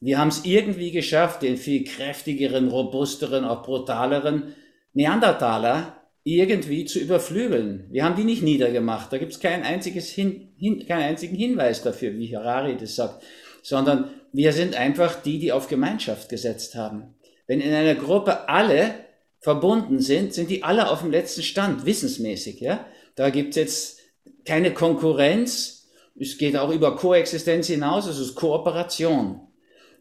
Wir 0.00 0.18
haben 0.18 0.28
es 0.28 0.44
irgendwie 0.44 0.90
geschafft, 0.90 1.42
den 1.42 1.56
viel 1.56 1.84
kräftigeren, 1.84 2.68
robusteren, 2.68 3.44
auch 3.44 3.62
brutaleren 3.62 4.54
Neandertaler 4.92 6.03
irgendwie 6.24 6.86
zu 6.86 6.98
überflügeln. 6.98 7.86
Wir 7.90 8.04
haben 8.04 8.16
die 8.16 8.24
nicht 8.24 8.42
niedergemacht. 8.42 9.12
Da 9.12 9.18
gibt 9.18 9.32
es 9.32 9.40
kein 9.40 9.62
einziges 9.62 10.08
hin, 10.08 10.54
hin, 10.56 10.84
keinen 10.86 11.02
einzigen 11.02 11.36
Hinweis 11.36 11.82
dafür, 11.82 12.14
wie 12.14 12.34
Harari 12.34 12.76
das 12.76 12.96
sagt, 12.96 13.22
sondern 13.62 14.10
wir 14.32 14.52
sind 14.52 14.74
einfach 14.74 15.22
die, 15.22 15.38
die 15.38 15.52
auf 15.52 15.68
Gemeinschaft 15.68 16.30
gesetzt 16.30 16.74
haben. 16.74 17.14
Wenn 17.46 17.60
in 17.60 17.74
einer 17.74 17.94
Gruppe 17.94 18.48
alle 18.48 18.94
verbunden 19.38 20.00
sind, 20.00 20.32
sind 20.32 20.48
die 20.48 20.62
alle 20.62 20.90
auf 20.90 21.02
dem 21.02 21.10
letzten 21.10 21.42
Stand, 21.42 21.84
wissensmäßig. 21.84 22.60
Ja? 22.60 22.86
Da 23.16 23.28
gibt's 23.28 23.56
jetzt 23.56 24.00
keine 24.46 24.72
Konkurrenz. 24.72 25.88
Es 26.18 26.38
geht 26.38 26.56
auch 26.56 26.70
über 26.70 26.96
Koexistenz 26.96 27.66
hinaus, 27.66 28.06
es 28.06 28.18
ist 28.18 28.34
Kooperation. 28.34 29.40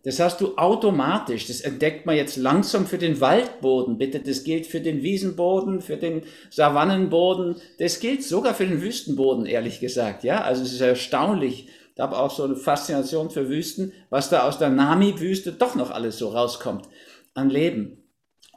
Das 0.03 0.19
hast 0.19 0.41
du 0.41 0.57
automatisch, 0.57 1.47
das 1.47 1.61
entdeckt 1.61 2.05
man 2.05 2.17
jetzt 2.17 2.35
langsam 2.35 2.85
für 2.85 2.97
den 2.97 3.21
Waldboden, 3.21 3.97
bitte, 3.97 4.19
das 4.19 4.43
gilt 4.43 4.67
für 4.67 4.81
den 4.81 5.01
Wiesenboden, 5.01 5.81
für 5.81 5.95
den 5.95 6.23
Savannenboden, 6.49 7.55
das 7.79 8.01
gilt 8.01 8.21
sogar 8.21 8.53
für 8.53 8.67
den 8.67 8.81
Wüstenboden, 8.81 9.45
ehrlich 9.45 9.79
gesagt, 9.79 10.25
ja, 10.25 10.41
also 10.41 10.61
es 10.61 10.73
ist 10.73 10.81
erstaunlich, 10.81 11.69
ich 11.95 11.99
habe 12.01 12.17
auch 12.17 12.31
so 12.31 12.43
eine 12.43 12.57
Faszination 12.57 13.29
für 13.29 13.47
Wüsten, 13.47 13.93
was 14.09 14.29
da 14.29 14.45
aus 14.45 14.57
der 14.57 14.69
Nami-Wüste 14.69 15.53
doch 15.53 15.75
noch 15.75 15.91
alles 15.91 16.17
so 16.17 16.29
rauskommt 16.29 16.89
an 17.33 17.49
Leben. 17.49 18.03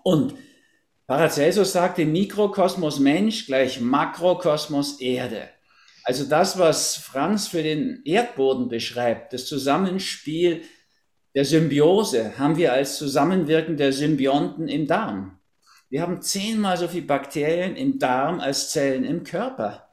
Und 0.02 0.34
Paracelsus 1.06 1.72
sagte, 1.72 2.06
Mikrokosmos 2.06 2.98
Mensch 2.98 3.46
gleich 3.46 3.80
Makrokosmos 3.80 5.00
Erde. 5.00 5.48
Also 6.02 6.24
das, 6.24 6.58
was 6.58 6.96
Franz 6.96 7.46
für 7.48 7.62
den 7.62 8.02
Erdboden 8.04 8.68
beschreibt, 8.68 9.32
das 9.32 9.46
Zusammenspiel 9.46 10.62
der 11.37 11.45
Symbiose, 11.45 12.38
haben 12.38 12.57
wir 12.57 12.73
als 12.73 12.97
Zusammenwirken 12.97 13.76
der 13.76 13.93
Symbionten 13.93 14.69
im 14.69 14.87
Darm. 14.87 15.38
Wir 15.90 16.00
haben 16.00 16.23
zehnmal 16.23 16.78
so 16.78 16.88
viele 16.88 17.05
Bakterien 17.05 17.76
im 17.76 17.99
Darm 17.99 18.40
als 18.40 18.71
Zellen 18.71 19.05
im 19.05 19.23
Körper. 19.23 19.87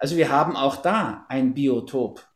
Also 0.00 0.16
wir 0.16 0.28
haben 0.28 0.56
auch 0.56 0.82
da 0.82 1.24
ein 1.28 1.54
Biotop. 1.54 2.26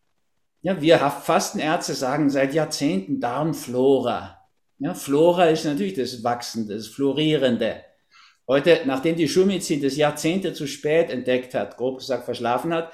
Ja, 0.60 0.80
wir 0.80 0.98
Fastenärzte 0.98 1.94
sagen 1.94 2.30
seit 2.30 2.54
Jahrzehnten 2.54 3.18
Darmflora. 3.18 4.38
Ja, 4.78 4.94
Flora 4.94 5.46
ist 5.46 5.64
natürlich 5.64 5.94
das 5.94 6.22
Wachsende, 6.22 6.76
das 6.76 6.86
Florierende. 6.86 7.82
Heute, 8.46 8.82
nachdem 8.84 9.16
die 9.16 9.28
Schulmedizin 9.28 9.82
das 9.82 9.96
Jahrzehnte 9.96 10.54
zu 10.54 10.68
spät 10.68 11.10
entdeckt 11.10 11.54
hat, 11.54 11.76
grob 11.76 11.98
gesagt 11.98 12.26
verschlafen 12.26 12.72
hat, 12.72 12.92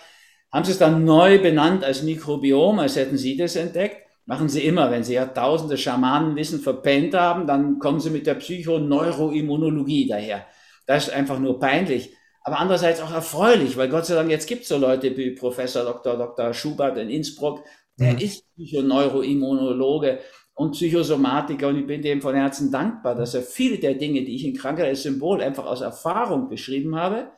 haben 0.51 0.65
sie 0.65 0.73
es 0.73 0.79
dann 0.79 1.05
neu 1.05 1.43
benannt 1.43 1.85
als 1.85 2.03
Mikrobiom, 2.03 2.79
als 2.79 2.97
hätten 2.97 3.19
sie 3.19 3.37
das 3.37 3.55
entdeckt. 3.55 4.08
Machen 4.29 4.51
sie 4.51 4.61
immer, 4.61 4.91
wenn 4.91 5.05
sie 5.05 5.15
ja 5.15 5.25
tausende 5.25 5.79
Schamanenwissen 5.79 6.61
verpennt 6.61 7.15
haben, 7.15 7.47
dann 7.47 7.79
kommen 7.79 7.99
sie 7.99 8.11
mit 8.11 8.27
der 8.27 8.35
Psychoneuroimmunologie 8.35 10.07
daher. 10.07 10.45
Das 10.85 11.09
ist 11.09 11.15
einfach 11.15 11.39
nur 11.39 11.59
peinlich, 11.59 12.15
aber 12.43 12.59
andererseits 12.59 13.01
auch 13.01 13.11
erfreulich, 13.11 13.79
weil 13.79 13.89
Gott 13.89 14.05
sei 14.05 14.17
Dank 14.17 14.29
jetzt 14.29 14.47
gibt 14.47 14.65
es 14.65 14.69
so 14.69 14.77
Leute 14.77 15.17
wie 15.17 15.31
Professor 15.31 15.83
Dr. 15.83 16.19
Dr. 16.19 16.53
Schubert 16.53 16.99
in 16.99 17.09
Innsbruck, 17.09 17.65
der 17.99 18.13
mhm. 18.13 18.19
ist 18.19 18.45
Psychoneuroimmunologe 18.55 20.19
und 20.53 20.73
Psychosomatiker 20.73 21.69
und 21.69 21.79
ich 21.79 21.87
bin 21.87 22.03
dem 22.03 22.21
von 22.21 22.35
Herzen 22.35 22.71
dankbar, 22.71 23.15
dass 23.15 23.33
er 23.33 23.43
viele 23.43 23.79
der 23.79 23.95
Dinge, 23.95 24.25
die 24.25 24.35
ich 24.35 24.45
in 24.45 24.55
Krankheit 24.55 24.89
als 24.89 25.05
Symbol 25.05 25.41
einfach 25.41 25.65
aus 25.65 25.81
Erfahrung 25.81 26.51
beschrieben 26.51 26.97
habe, 26.97 27.31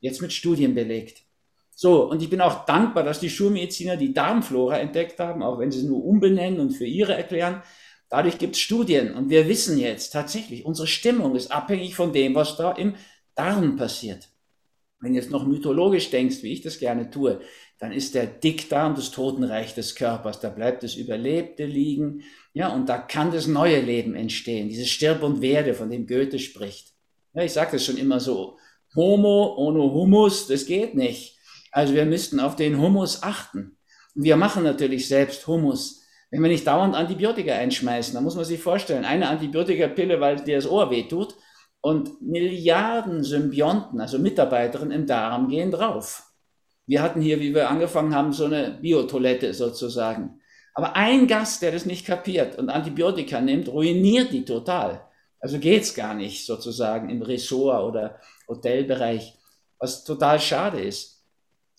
jetzt 0.00 0.20
mit 0.20 0.32
Studien 0.32 0.74
belegt. 0.74 1.23
So, 1.76 2.08
und 2.08 2.22
ich 2.22 2.30
bin 2.30 2.40
auch 2.40 2.64
dankbar, 2.66 3.02
dass 3.02 3.20
die 3.20 3.30
Schulmediziner 3.30 3.96
die 3.96 4.14
Darmflora 4.14 4.78
entdeckt 4.78 5.18
haben, 5.18 5.42
auch 5.42 5.58
wenn 5.58 5.70
sie 5.70 5.80
es 5.80 5.84
nur 5.84 6.04
umbenennen 6.04 6.60
und 6.60 6.70
für 6.70 6.86
ihre 6.86 7.14
erklären. 7.14 7.62
Dadurch 8.08 8.38
gibt 8.38 8.54
es 8.54 8.60
Studien 8.60 9.14
und 9.14 9.28
wir 9.28 9.48
wissen 9.48 9.78
jetzt 9.78 10.10
tatsächlich, 10.10 10.64
unsere 10.64 10.86
Stimmung 10.86 11.34
ist 11.34 11.50
abhängig 11.50 11.96
von 11.96 12.12
dem, 12.12 12.34
was 12.34 12.56
da 12.56 12.72
im 12.72 12.94
Darm 13.34 13.76
passiert. 13.76 14.28
Wenn 15.00 15.12
du 15.12 15.18
jetzt 15.18 15.30
noch 15.30 15.46
mythologisch 15.46 16.10
denkst, 16.10 16.42
wie 16.42 16.52
ich 16.52 16.62
das 16.62 16.78
gerne 16.78 17.10
tue, 17.10 17.40
dann 17.78 17.92
ist 17.92 18.14
der 18.14 18.26
Dickdarm 18.26 18.94
das 18.94 19.10
Totenreich 19.10 19.74
des 19.74 19.96
Körpers. 19.96 20.40
Da 20.40 20.48
bleibt 20.48 20.82
das 20.82 20.94
Überlebte 20.94 21.66
liegen. 21.66 22.22
Ja, 22.52 22.72
und 22.72 22.88
da 22.88 22.98
kann 22.98 23.32
das 23.32 23.46
neue 23.46 23.80
Leben 23.80 24.14
entstehen. 24.14 24.68
Dieses 24.68 24.88
Stirb 24.88 25.22
und 25.22 25.42
Werde, 25.42 25.74
von 25.74 25.90
dem 25.90 26.06
Goethe 26.06 26.38
spricht. 26.38 26.94
Ja, 27.34 27.42
ich 27.42 27.52
sage 27.52 27.72
das 27.72 27.84
schon 27.84 27.98
immer 27.98 28.20
so. 28.20 28.58
Homo 28.94 29.56
ohne 29.58 29.80
Humus, 29.80 30.46
das 30.46 30.64
geht 30.66 30.94
nicht. 30.94 31.33
Also 31.74 31.92
wir 31.92 32.06
müssten 32.06 32.38
auf 32.38 32.54
den 32.54 32.80
Humus 32.80 33.24
achten. 33.24 33.76
wir 34.14 34.36
machen 34.36 34.62
natürlich 34.62 35.08
selbst 35.08 35.44
Humus. 35.48 36.02
Wenn 36.30 36.40
wir 36.40 36.48
nicht 36.48 36.68
dauernd 36.68 36.94
Antibiotika 36.94 37.52
einschmeißen, 37.52 38.14
dann 38.14 38.22
muss 38.22 38.36
man 38.36 38.44
sich 38.44 38.62
vorstellen, 38.62 39.04
eine 39.04 39.28
Antibiotikapille, 39.28 40.20
weil 40.20 40.36
dir 40.36 40.54
das 40.54 40.68
Ohr 40.68 40.88
weh 40.92 41.08
tut, 41.08 41.34
und 41.80 42.22
Milliarden 42.22 43.24
Symbionten, 43.24 44.00
also 44.00 44.20
Mitarbeiterinnen 44.20 45.00
im 45.00 45.06
Darm, 45.06 45.48
gehen 45.48 45.72
drauf. 45.72 46.22
Wir 46.86 47.02
hatten 47.02 47.20
hier, 47.20 47.40
wie 47.40 47.52
wir 47.52 47.68
angefangen 47.68 48.14
haben, 48.14 48.32
so 48.32 48.44
eine 48.44 48.78
Biotoilette 48.80 49.52
sozusagen. 49.52 50.40
Aber 50.74 50.94
ein 50.94 51.26
Gast, 51.26 51.60
der 51.60 51.72
das 51.72 51.86
nicht 51.86 52.06
kapiert 52.06 52.56
und 52.56 52.70
Antibiotika 52.70 53.40
nimmt, 53.40 53.68
ruiniert 53.68 54.30
die 54.32 54.44
total. 54.44 55.04
Also 55.40 55.58
geht's 55.58 55.92
gar 55.92 56.14
nicht 56.14 56.46
sozusagen 56.46 57.10
im 57.10 57.20
Ressort 57.20 57.82
oder 57.82 58.20
Hotelbereich, 58.46 59.34
was 59.80 60.04
total 60.04 60.38
schade 60.38 60.80
ist. 60.80 61.13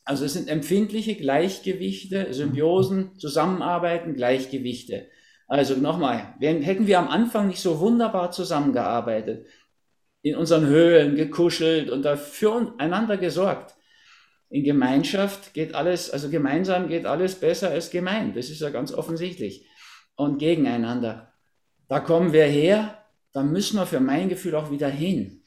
Also 0.06 0.24
es 0.24 0.34
sind 0.34 0.48
empfindliche 0.48 1.16
Gleichgewichte, 1.16 2.32
Symbiosen, 2.32 3.18
Zusammenarbeiten, 3.18 4.14
Gleichgewichte. 4.14 5.08
Also 5.48 5.76
nochmal, 5.76 6.36
hätten 6.40 6.88
wir 6.88 7.00
am 7.00 7.08
Anfang 7.08 7.48
nicht 7.48 7.60
so 7.60 7.80
wunderbar 7.80 8.32
zusammengearbeitet, 8.32 9.48
in 10.22 10.36
unseren 10.36 10.66
Höhlen 10.66 11.16
gekuschelt 11.16 11.90
und 11.90 12.04
dafür 12.04 12.74
einander 12.78 13.18
gesorgt. 13.18 13.76
In 14.50 14.64
Gemeinschaft 14.64 15.54
geht 15.54 15.74
alles, 15.74 16.12
also 16.12 16.30
gemeinsam 16.30 16.88
geht 16.88 17.06
alles 17.06 17.36
besser 17.36 17.72
als 17.72 17.90
gemein. 17.90 18.34
Das 18.34 18.50
ist 18.50 18.62
ja 18.62 18.70
ganz 18.70 18.94
offensichtlich. 18.94 19.68
Und 20.16 20.38
gegeneinander. 20.38 21.34
Da 21.88 22.00
kommen 22.00 22.32
wir 22.32 22.46
her, 22.46 23.04
da 23.34 23.44
müssen 23.44 23.78
wir 23.78 23.86
für 23.86 24.00
mein 24.00 24.30
Gefühl 24.30 24.56
auch 24.56 24.72
wieder 24.72 24.88
hin. 24.88 25.44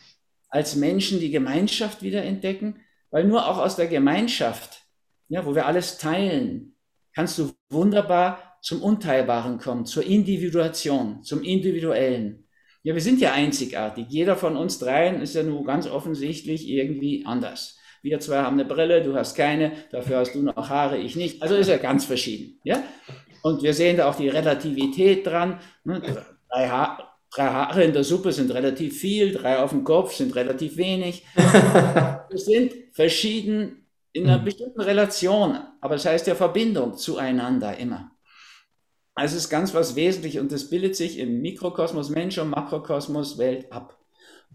Als 0.48 0.76
Menschen 0.76 1.20
die 1.20 1.30
Gemeinschaft 1.30 2.02
wieder 2.02 2.22
entdecken, 2.22 2.80
weil 3.10 3.24
nur 3.24 3.46
auch 3.46 3.58
aus 3.58 3.76
der 3.76 3.86
Gemeinschaft, 3.86 4.82
ja, 5.28 5.44
wo 5.44 5.54
wir 5.54 5.66
alles 5.66 5.98
teilen, 5.98 6.74
kannst 7.14 7.38
du 7.38 7.52
wunderbar 7.70 8.58
zum 8.62 8.82
Unteilbaren 8.82 9.58
kommen, 9.58 9.86
zur 9.86 10.04
Individuation, 10.04 11.22
zum 11.22 11.42
Individuellen. 11.42 12.46
Ja, 12.82 12.94
wir 12.94 13.02
sind 13.02 13.20
ja 13.20 13.32
einzigartig. 13.32 14.06
Jeder 14.08 14.36
von 14.36 14.56
uns 14.56 14.78
dreien 14.78 15.20
ist 15.20 15.34
ja 15.34 15.42
nur 15.42 15.64
ganz 15.64 15.86
offensichtlich 15.86 16.68
irgendwie 16.68 17.24
anders. 17.26 17.78
Wir 18.02 18.20
zwei 18.20 18.38
haben 18.38 18.58
eine 18.58 18.64
Brille, 18.64 19.02
du 19.02 19.14
hast 19.14 19.34
keine, 19.34 19.72
dafür 19.90 20.18
hast 20.18 20.34
du 20.34 20.42
noch 20.42 20.68
Haare, 20.68 20.98
ich 20.98 21.16
nicht. 21.16 21.42
Also 21.42 21.56
ist 21.56 21.68
ja 21.68 21.76
ganz 21.76 22.04
verschieden. 22.04 22.60
Ja? 22.62 22.82
Und 23.42 23.62
wir 23.62 23.74
sehen 23.74 23.96
da 23.96 24.08
auch 24.08 24.14
die 24.14 24.28
Relativität 24.28 25.26
dran. 25.26 25.60
Ne? 25.84 26.00
Drei, 26.48 26.68
ha 26.68 27.16
drei 27.30 27.46
Haare 27.46 27.84
in 27.84 27.92
der 27.92 28.04
Suppe 28.04 28.32
sind 28.32 28.52
relativ 28.52 28.98
viel, 28.98 29.32
drei 29.32 29.58
auf 29.58 29.70
dem 29.70 29.84
Kopf 29.84 30.14
sind 30.14 30.34
relativ 30.34 30.76
wenig. 30.76 31.24
wir 31.34 32.38
sind 32.38 32.72
verschieden 32.98 33.86
in 34.12 34.26
einer 34.26 34.40
mhm. 34.40 34.46
bestimmten 34.46 34.80
Relation, 34.80 35.56
aber 35.80 35.94
das 35.94 36.04
heißt 36.04 36.26
ja 36.26 36.34
Verbindung 36.34 36.96
zueinander 36.96 37.76
immer. 37.76 38.10
Also 39.14 39.36
es 39.36 39.44
ist 39.44 39.50
ganz 39.50 39.72
was 39.72 39.94
Wesentliches 39.94 40.42
und 40.42 40.50
das 40.50 40.68
bildet 40.68 40.96
sich 40.96 41.16
im 41.18 41.40
Mikrokosmos 41.40 42.10
Mensch 42.10 42.38
und 42.38 42.50
Makrokosmos 42.50 43.38
Welt 43.38 43.70
ab. 43.70 43.96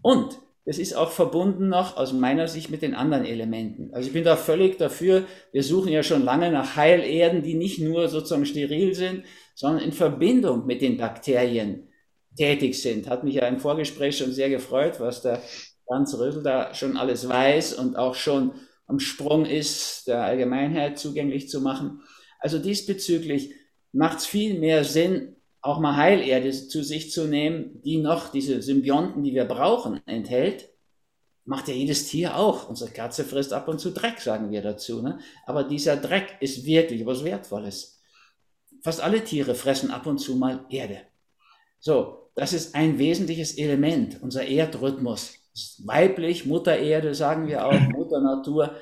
Und 0.02 0.38
es 0.66 0.78
ist 0.78 0.94
auch 0.94 1.10
verbunden 1.10 1.70
noch 1.70 1.96
aus 1.96 2.12
meiner 2.12 2.46
Sicht 2.46 2.68
mit 2.70 2.82
den 2.82 2.94
anderen 2.94 3.24
Elementen. 3.24 3.94
Also 3.94 4.08
ich 4.08 4.12
bin 4.12 4.24
da 4.24 4.36
völlig 4.36 4.76
dafür, 4.76 5.24
wir 5.52 5.62
suchen 5.62 5.90
ja 5.90 6.02
schon 6.02 6.22
lange 6.22 6.50
nach 6.50 6.76
Heilerden, 6.76 7.42
die 7.42 7.54
nicht 7.54 7.78
nur 7.78 8.08
sozusagen 8.08 8.44
steril 8.44 8.94
sind, 8.94 9.24
sondern 9.54 9.82
in 9.82 9.92
Verbindung 9.92 10.66
mit 10.66 10.82
den 10.82 10.98
Bakterien 10.98 11.88
tätig 12.36 12.82
sind. 12.82 13.08
Hat 13.08 13.24
mich 13.24 13.36
ja 13.36 13.48
im 13.48 13.58
Vorgespräch 13.58 14.18
schon 14.18 14.32
sehr 14.32 14.50
gefreut, 14.50 15.00
was 15.00 15.22
der 15.22 15.40
Franz 15.86 16.14
Rösel 16.18 16.42
da 16.42 16.74
schon 16.74 16.96
alles 16.96 17.28
weiß 17.28 17.74
und 17.74 17.96
auch 17.96 18.14
schon 18.14 18.52
am 18.86 18.98
Sprung 18.98 19.46
ist, 19.46 20.06
der 20.06 20.22
Allgemeinheit 20.22 20.98
zugänglich 20.98 21.48
zu 21.48 21.60
machen. 21.60 22.02
Also 22.38 22.58
diesbezüglich 22.58 23.54
macht 23.92 24.18
es 24.18 24.26
viel 24.26 24.58
mehr 24.58 24.84
Sinn, 24.84 25.36
auch 25.60 25.80
mal 25.80 25.96
Heilerde 25.96 26.50
zu 26.52 26.82
sich 26.82 27.10
zu 27.10 27.26
nehmen, 27.26 27.80
die 27.82 27.96
noch 27.96 28.28
diese 28.28 28.60
Symbionten, 28.60 29.22
die 29.22 29.34
wir 29.34 29.46
brauchen, 29.46 30.00
enthält. 30.06 30.68
Macht 31.46 31.68
ja 31.68 31.74
jedes 31.74 32.08
Tier 32.08 32.36
auch. 32.36 32.68
Unsere 32.68 32.90
Katze 32.90 33.24
frisst 33.24 33.52
ab 33.52 33.68
und 33.68 33.78
zu 33.78 33.90
Dreck, 33.90 34.20
sagen 34.20 34.50
wir 34.50 34.60
dazu. 34.60 35.00
Ne? 35.00 35.18
Aber 35.46 35.64
dieser 35.64 35.96
Dreck 35.96 36.36
ist 36.40 36.66
wirklich 36.66 37.06
was 37.06 37.24
Wertvolles. 37.24 38.02
Fast 38.82 39.00
alle 39.00 39.24
Tiere 39.24 39.54
fressen 39.54 39.90
ab 39.90 40.06
und 40.06 40.18
zu 40.18 40.36
mal 40.36 40.66
Erde. 40.68 41.00
So, 41.78 42.30
das 42.34 42.52
ist 42.52 42.74
ein 42.74 42.98
wesentliches 42.98 43.56
Element, 43.56 44.22
unser 44.22 44.46
Erdrhythmus. 44.46 45.43
Weiblich, 45.84 46.46
Mutter 46.46 46.76
Erde, 46.76 47.14
sagen 47.14 47.46
wir 47.46 47.66
auch, 47.66 47.80
Mutter 47.90 48.20
Natur, 48.20 48.74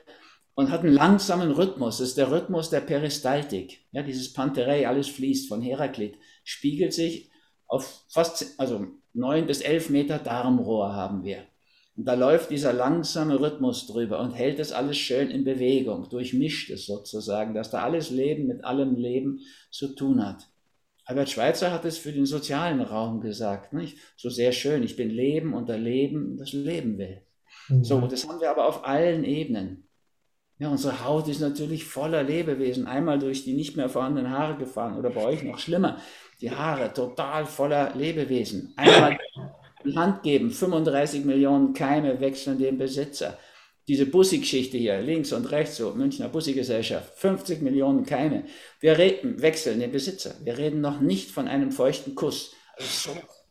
und 0.55 0.71
hat 0.71 0.81
einen 0.81 0.95
langsamen 0.95 1.51
Rhythmus. 1.51 1.99
Das 1.99 2.09
ist 2.09 2.19
der 2.19 2.31
Rhythmus 2.31 2.71
der 2.71 2.81
Peristaltik. 2.81 3.87
Ja, 3.93 4.03
dieses 4.03 4.33
Panterei, 4.33 4.89
alles 4.89 5.09
fließt 5.09 5.49
von 5.49 5.63
Heraklit, 5.63 6.17
spiegelt 6.45 6.93
sich 6.93 7.31
auf 7.67 8.05
fast, 8.09 8.59
also 8.59 8.87
neun 9.15 9.47
bis 9.47 9.61
elf 9.61 9.91
Meter 9.91 10.19
Darmrohr 10.19 10.95
haben 10.95 11.25
wir. 11.25 11.47
Und 11.95 12.07
da 12.07 12.15
läuft 12.15 12.51
dieser 12.51 12.73
langsame 12.73 13.39
Rhythmus 13.39 13.87
drüber 13.87 14.21
und 14.21 14.33
hält 14.33 14.59
das 14.59 14.73
alles 14.73 14.97
schön 14.97 15.31
in 15.31 15.45
Bewegung, 15.45 16.09
durchmischt 16.09 16.71
es 16.71 16.87
sozusagen, 16.87 17.55
dass 17.55 17.71
da 17.71 17.83
alles 17.83 18.11
Leben 18.11 18.47
mit 18.47 18.65
allem 18.65 18.97
Leben 18.97 19.41
zu 19.71 19.95
tun 19.95 20.27
hat. 20.27 20.49
Albert 21.05 21.31
Schweitzer 21.31 21.73
hat 21.73 21.85
es 21.85 21.99
für 21.99 22.13
den 22.13 22.27
sozialen 22.27 22.81
Raum 22.81 23.21
gesagt. 23.21 23.73
Nicht? 23.73 23.99
So 24.17 24.31
sehr 24.31 24.53
schön. 24.53 24.83
Ich 24.83 24.97
bin 24.97 25.11
Leben 25.11 25.55
unter 25.55 25.77
Leben, 25.77 26.37
das 26.37 26.53
Leben 26.53 26.99
will. 26.99 27.23
Mhm. 27.69 27.85
So, 27.85 28.01
das 28.03 28.29
haben 28.29 28.41
wir 28.41 28.51
aber 28.51 28.67
auf 28.67 28.87
allen 28.87 29.25
Ebenen. 29.25 29.89
Ja, 30.59 30.69
unsere 30.69 31.05
Haut 31.05 31.27
ist 31.27 31.41
natürlich 31.41 31.85
voller 31.85 32.23
Lebewesen. 32.23 32.87
Einmal 32.87 33.19
durch 33.19 33.45
die 33.45 33.55
nicht 33.55 33.77
mehr 33.77 33.89
vorhandenen 33.89 34.31
Haare 34.31 34.57
gefahren 34.57 34.97
oder 34.97 35.11
bei 35.11 35.25
euch 35.25 35.43
noch 35.43 35.59
schlimmer. 35.59 35.99
Die 36.41 36.53
Haare 36.53 36.93
total 36.93 37.47
voller 37.47 37.95
Lebewesen. 37.97 38.73
Einmal 38.77 39.19
die 39.85 39.97
Hand 39.97 40.23
geben, 40.23 40.51
35 40.51 41.25
Millionen 41.25 41.73
Keime 41.73 42.21
wechseln 42.21 42.59
den 42.59 42.79
Besitzer 42.79 43.39
diese 43.93 44.07
Bussi-Geschichte 44.07 44.79
hier, 44.79 45.03
links 45.03 45.35
und 45.35 45.51
rechts, 45.51 45.77
so 45.77 45.91
Münchner 45.91 46.31
Bussi-Gesellschaft, 46.31 47.13
50 47.15 47.61
Millionen 47.61 48.07
Keime. 48.07 48.45
Wir 48.81 48.97
reden, 48.97 49.43
wechseln 49.43 49.81
den 49.81 49.93
Besitzer. 49.93 50.35
Wir 50.43 50.57
reden 50.57 50.81
noch 50.81 51.01
nicht 51.01 51.31
von 51.31 51.47
einem 51.47 51.73
feuchten 51.73 52.15
Kuss. 52.15 52.55
Also 52.79 53.11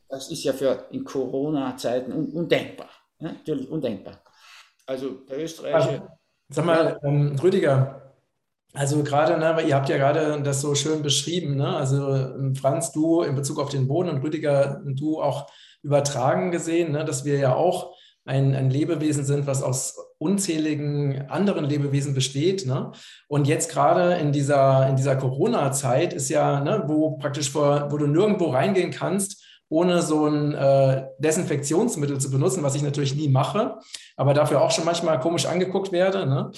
das 0.10 0.32
ist 0.32 0.44
ja 0.44 0.54
für 0.54 0.88
in 0.90 1.04
Corona-Zeiten 1.04 2.12
un 2.12 2.32
undenkbar. 2.32 2.90
Ja, 3.20 3.34
natürlich 3.34 3.70
undenkbar. 3.70 4.24
Also 4.88 5.12
der 5.30 5.44
österreichische. 5.44 6.08
Sag 6.50 6.66
mal, 6.66 7.00
ähm, 7.04 7.36
Rüdiger, 7.44 8.16
also 8.74 9.04
gerade, 9.04 9.38
ne, 9.38 9.62
ihr 9.62 9.76
habt 9.76 9.90
ja 9.90 9.98
gerade 9.98 10.42
das 10.42 10.62
so 10.62 10.74
schön 10.74 11.04
beschrieben, 11.04 11.56
ne? 11.56 11.76
also 11.76 12.16
ähm, 12.16 12.56
Franz, 12.56 12.92
du 12.92 13.22
in 13.22 13.36
Bezug 13.36 13.60
auf 13.60 13.70
den 13.70 13.88
Boden 13.88 14.10
und 14.10 14.24
Rüdiger, 14.24 14.82
du 14.86 15.22
auch 15.22 15.52
übertragen 15.84 16.50
gesehen, 16.50 16.94
ne, 16.94 17.06
dass 17.06 17.26
wir 17.26 17.38
ja 17.38 17.54
auch 17.54 17.96
ein, 18.26 18.56
ein 18.56 18.70
Lebewesen 18.70 19.26
sind, 19.26 19.48
was 19.48 19.64
aus 19.64 19.96
unzähligen 20.18 21.30
anderen 21.30 21.66
Lebewesen 21.66 22.14
besteht. 22.14 22.66
Ne? 22.66 22.92
Und 23.28 23.48
jetzt 23.48 23.72
gerade 23.72 24.16
in 24.16 24.32
dieser, 24.32 24.88
in 24.88 24.96
dieser 24.96 25.16
Corona-Zeit 25.16 26.14
ist 26.14 26.30
ja, 26.30 26.60
ne, 26.60 26.84
wo 26.86 27.18
praktisch 27.18 27.50
vor, 27.50 27.92
wo 27.92 27.98
du 27.98 28.08
nirgendwo 28.08 28.52
reingehen 28.52 28.92
kannst, 28.92 29.44
ohne 29.70 30.02
so 30.02 30.28
ein 30.28 30.54
äh, 30.54 31.08
Desinfektionsmittel 31.18 32.20
zu 32.20 32.30
benutzen, 32.30 32.62
was 32.62 32.76
ich 32.76 32.84
natürlich 32.84 33.16
nie 33.16 33.30
mache, 33.30 33.78
aber 34.18 34.34
dafür 34.34 34.62
auch 34.62 34.72
schon 34.72 34.86
manchmal 34.86 35.20
komisch 35.20 35.46
angeguckt 35.46 35.92
werde. 35.92 36.28
Ne? 36.28 36.52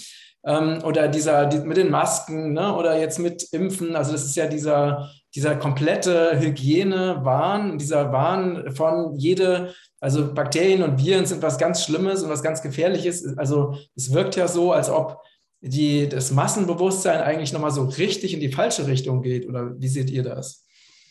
Ähm, 0.46 0.80
oder 0.84 1.08
dieser 1.08 1.46
die, 1.46 1.60
mit 1.60 1.78
den 1.78 1.92
Masken 1.92 2.54
ne? 2.54 2.76
oder 2.76 3.00
jetzt 3.00 3.20
mit 3.20 3.44
Impfen. 3.54 3.96
Also 3.96 4.12
das 4.12 4.26
ist 4.26 4.36
ja 4.36 4.48
dieser, 4.48 5.10
dieser 5.36 5.56
komplette 5.56 6.40
Hygienewahn, 6.40 7.78
dieser 7.78 8.12
Wahn 8.12 8.74
von 8.76 9.16
jede, 9.16 9.74
also 10.04 10.34
Bakterien 10.34 10.84
und 10.84 11.02
Viren 11.02 11.26
sind 11.26 11.42
was 11.42 11.58
ganz 11.58 11.86
Schlimmes 11.86 12.24
und 12.24 12.30
was 12.30 12.44
ganz 12.44 12.62
Gefährliches. 12.62 13.38
Also 13.38 13.78
es 13.96 14.12
wirkt 14.12 14.36
ja 14.36 14.50
so, 14.50 14.74
als 14.74 14.90
ob 14.90 15.22
die, 15.62 16.10
das 16.10 16.30
Massenbewusstsein 16.32 17.22
eigentlich 17.22 17.54
nochmal 17.54 17.72
so 17.72 17.86
richtig 17.86 18.34
in 18.34 18.42
die 18.42 18.52
falsche 18.52 18.86
Richtung 18.86 19.22
geht. 19.22 19.48
Oder 19.48 19.80
wie 19.80 19.88
seht 19.88 20.10
ihr 20.10 20.24
das? 20.24 20.66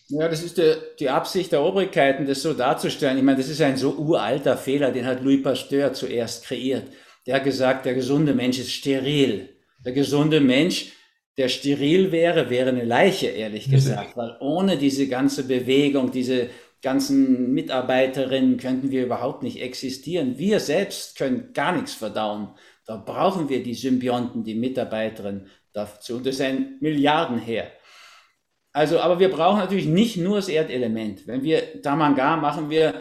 Ja, 0.08 0.28
das 0.28 0.42
ist 0.42 0.58
der, 0.58 0.76
die 1.00 1.08
Absicht 1.08 1.52
der 1.52 1.62
Obrigkeiten, 1.62 2.26
das 2.26 2.42
so 2.42 2.52
darzustellen. 2.52 3.16
Ich 3.16 3.24
meine, 3.24 3.38
das 3.38 3.48
ist 3.48 3.62
ein 3.62 3.78
so 3.78 3.94
uralter 3.94 4.58
Fehler, 4.58 4.92
den 4.92 5.06
hat 5.06 5.22
Louis 5.22 5.42
Pasteur 5.42 5.94
zuerst 5.94 6.44
kreiert. 6.44 6.84
Der 7.26 7.36
hat 7.36 7.44
gesagt, 7.44 7.86
der 7.86 7.94
gesunde 7.94 8.34
Mensch 8.34 8.58
ist 8.58 8.72
steril. 8.72 9.48
Der 9.86 9.94
gesunde 9.94 10.38
Mensch, 10.38 10.92
der 11.38 11.48
steril 11.48 12.12
wäre, 12.12 12.50
wäre 12.50 12.68
eine 12.68 12.84
Leiche, 12.84 13.28
ehrlich 13.28 13.70
gesagt, 13.70 14.18
weil 14.18 14.36
ohne 14.40 14.76
diese 14.76 15.08
ganze 15.08 15.44
Bewegung, 15.44 16.12
diese 16.12 16.50
ganzen 16.82 17.52
Mitarbeiterinnen 17.52 18.56
könnten 18.56 18.90
wir 18.90 19.04
überhaupt 19.04 19.42
nicht 19.42 19.62
existieren. 19.62 20.36
Wir 20.36 20.60
selbst 20.60 21.16
können 21.16 21.52
gar 21.52 21.72
nichts 21.72 21.94
verdauen. 21.94 22.48
Da 22.86 22.96
brauchen 22.96 23.48
wir 23.48 23.62
die 23.62 23.74
Symbionten, 23.74 24.42
die 24.44 24.56
Mitarbeiterinnen 24.56 25.46
dazu. 25.72 26.18
Das 26.18 26.34
ist 26.34 26.40
ein 26.40 26.78
Milliardenheer. 26.80 27.70
Also, 28.72 29.00
aber 29.00 29.20
wir 29.20 29.30
brauchen 29.30 29.58
natürlich 29.58 29.86
nicht 29.86 30.16
nur 30.16 30.36
das 30.36 30.48
Erdelement. 30.48 31.26
Wenn 31.26 31.42
wir 31.42 31.82
Tamanga 31.82 32.36
machen 32.36 32.70
wir 32.70 32.94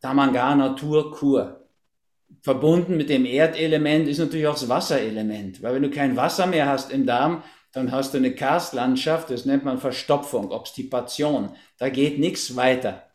Tamanga 0.00 0.54
Naturkur. 0.54 1.60
Verbunden 2.42 2.96
mit 2.96 3.08
dem 3.08 3.24
Erdelement 3.24 4.08
ist 4.08 4.18
natürlich 4.18 4.46
auch 4.46 4.58
das 4.58 4.68
Wasserelement. 4.68 5.62
Weil 5.62 5.74
wenn 5.76 5.82
du 5.82 5.90
kein 5.90 6.16
Wasser 6.16 6.46
mehr 6.46 6.66
hast 6.66 6.90
im 6.92 7.06
Darm, 7.06 7.42
dann 7.72 7.92
hast 7.92 8.12
du 8.12 8.18
eine 8.18 8.34
Karstlandschaft, 8.34 9.30
das 9.30 9.46
nennt 9.46 9.64
man 9.64 9.78
Verstopfung, 9.78 10.50
Obstipation. 10.50 11.54
Da 11.78 11.88
geht 11.88 12.18
nichts 12.18 12.56
weiter. 12.56 13.11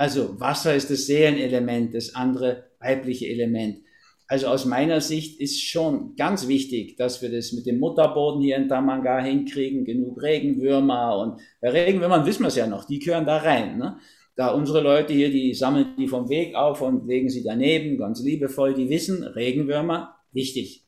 Also 0.00 0.40
Wasser 0.40 0.74
ist 0.74 0.88
das 0.88 1.04
Seelenelement, 1.04 1.94
das 1.94 2.14
andere 2.14 2.70
weibliche 2.78 3.28
Element. 3.28 3.82
Also 4.28 4.46
aus 4.46 4.64
meiner 4.64 5.02
Sicht 5.02 5.38
ist 5.38 5.60
schon 5.62 6.16
ganz 6.16 6.48
wichtig, 6.48 6.96
dass 6.96 7.20
wir 7.20 7.30
das 7.30 7.52
mit 7.52 7.66
dem 7.66 7.78
Mutterboden 7.80 8.40
hier 8.40 8.56
in 8.56 8.66
Tamanga 8.66 9.20
hinkriegen, 9.20 9.84
genug 9.84 10.22
Regenwürmer 10.22 11.18
und 11.18 11.42
bei 11.60 11.68
Regenwürmern 11.68 12.24
wissen 12.24 12.44
wir 12.44 12.48
es 12.48 12.56
ja 12.56 12.66
noch, 12.66 12.86
die 12.86 12.98
gehören 12.98 13.26
da 13.26 13.36
rein. 13.36 13.76
Ne? 13.76 13.98
Da 14.36 14.54
unsere 14.54 14.80
Leute 14.80 15.12
hier, 15.12 15.30
die 15.30 15.52
sammeln 15.52 15.94
die 15.98 16.08
vom 16.08 16.30
Weg 16.30 16.54
auf 16.54 16.80
und 16.80 17.06
legen 17.06 17.28
sie 17.28 17.42
daneben, 17.42 17.98
ganz 17.98 18.22
liebevoll, 18.22 18.72
die 18.72 18.88
wissen, 18.88 19.22
Regenwürmer, 19.22 20.16
wichtig. 20.32 20.86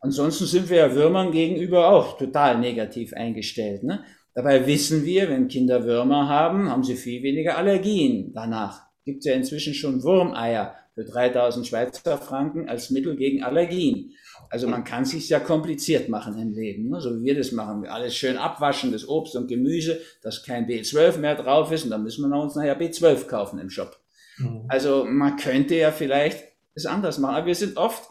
Ansonsten 0.00 0.46
sind 0.46 0.68
wir 0.68 0.78
ja 0.78 0.94
Würmern 0.96 1.30
gegenüber 1.30 1.90
auch 1.90 2.18
total 2.18 2.58
negativ 2.58 3.12
eingestellt. 3.12 3.84
Ne? 3.84 4.02
Dabei 4.34 4.66
wissen 4.66 5.04
wir, 5.04 5.28
wenn 5.28 5.48
Kinder 5.48 5.84
Würmer 5.84 6.28
haben, 6.28 6.70
haben 6.70 6.84
sie 6.84 6.96
viel 6.96 7.22
weniger 7.22 7.58
Allergien 7.58 8.32
danach. 8.34 8.82
Gibt 9.04 9.20
es 9.20 9.24
ja 9.26 9.34
inzwischen 9.34 9.74
schon 9.74 10.02
Wurmeier 10.02 10.74
für 10.94 11.04
3000 11.04 11.66
Schweizer 11.66 12.18
Franken 12.18 12.68
als 12.68 12.90
Mittel 12.90 13.16
gegen 13.16 13.42
Allergien. 13.42 14.12
Also 14.50 14.68
man 14.68 14.84
kann 14.84 15.04
sich 15.04 15.28
ja 15.28 15.40
kompliziert 15.40 16.08
machen 16.08 16.38
im 16.38 16.52
Leben, 16.52 16.90
ne? 16.90 17.00
so 17.00 17.14
wie 17.16 17.24
wir 17.24 17.36
das 17.36 17.52
machen. 17.52 17.82
Wir 17.82 17.92
alles 17.92 18.14
schön 18.14 18.36
abwaschen, 18.36 18.92
das 18.92 19.08
Obst 19.08 19.34
und 19.34 19.48
Gemüse, 19.48 20.00
dass 20.22 20.44
kein 20.44 20.66
B12 20.66 21.18
mehr 21.18 21.34
drauf 21.34 21.72
ist 21.72 21.84
und 21.84 21.90
dann 21.90 22.02
müssen 22.02 22.28
wir 22.28 22.40
uns 22.40 22.54
nachher 22.54 22.78
B12 22.78 23.26
kaufen 23.26 23.58
im 23.58 23.70
Shop. 23.70 23.98
Mhm. 24.38 24.64
Also 24.68 25.04
man 25.04 25.36
könnte 25.36 25.74
ja 25.74 25.90
vielleicht 25.90 26.44
es 26.74 26.86
anders 26.86 27.18
machen, 27.18 27.36
aber 27.36 27.46
wir 27.46 27.54
sind 27.54 27.76
oft, 27.76 28.02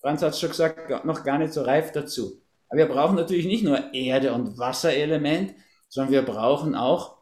Franz 0.00 0.22
hat 0.22 0.32
es 0.32 0.40
schon 0.40 0.50
gesagt, 0.50 1.04
noch 1.04 1.24
gar 1.24 1.38
nicht 1.38 1.52
so 1.52 1.62
reif 1.62 1.92
dazu. 1.92 2.40
Aber 2.68 2.78
wir 2.78 2.86
brauchen 2.88 3.16
natürlich 3.16 3.46
nicht 3.46 3.64
nur 3.64 3.92
Erde- 3.92 4.32
und 4.32 4.56
Wasserelement, 4.56 5.54
sondern 5.90 6.12
wir 6.12 6.22
brauchen 6.22 6.74
auch 6.74 7.18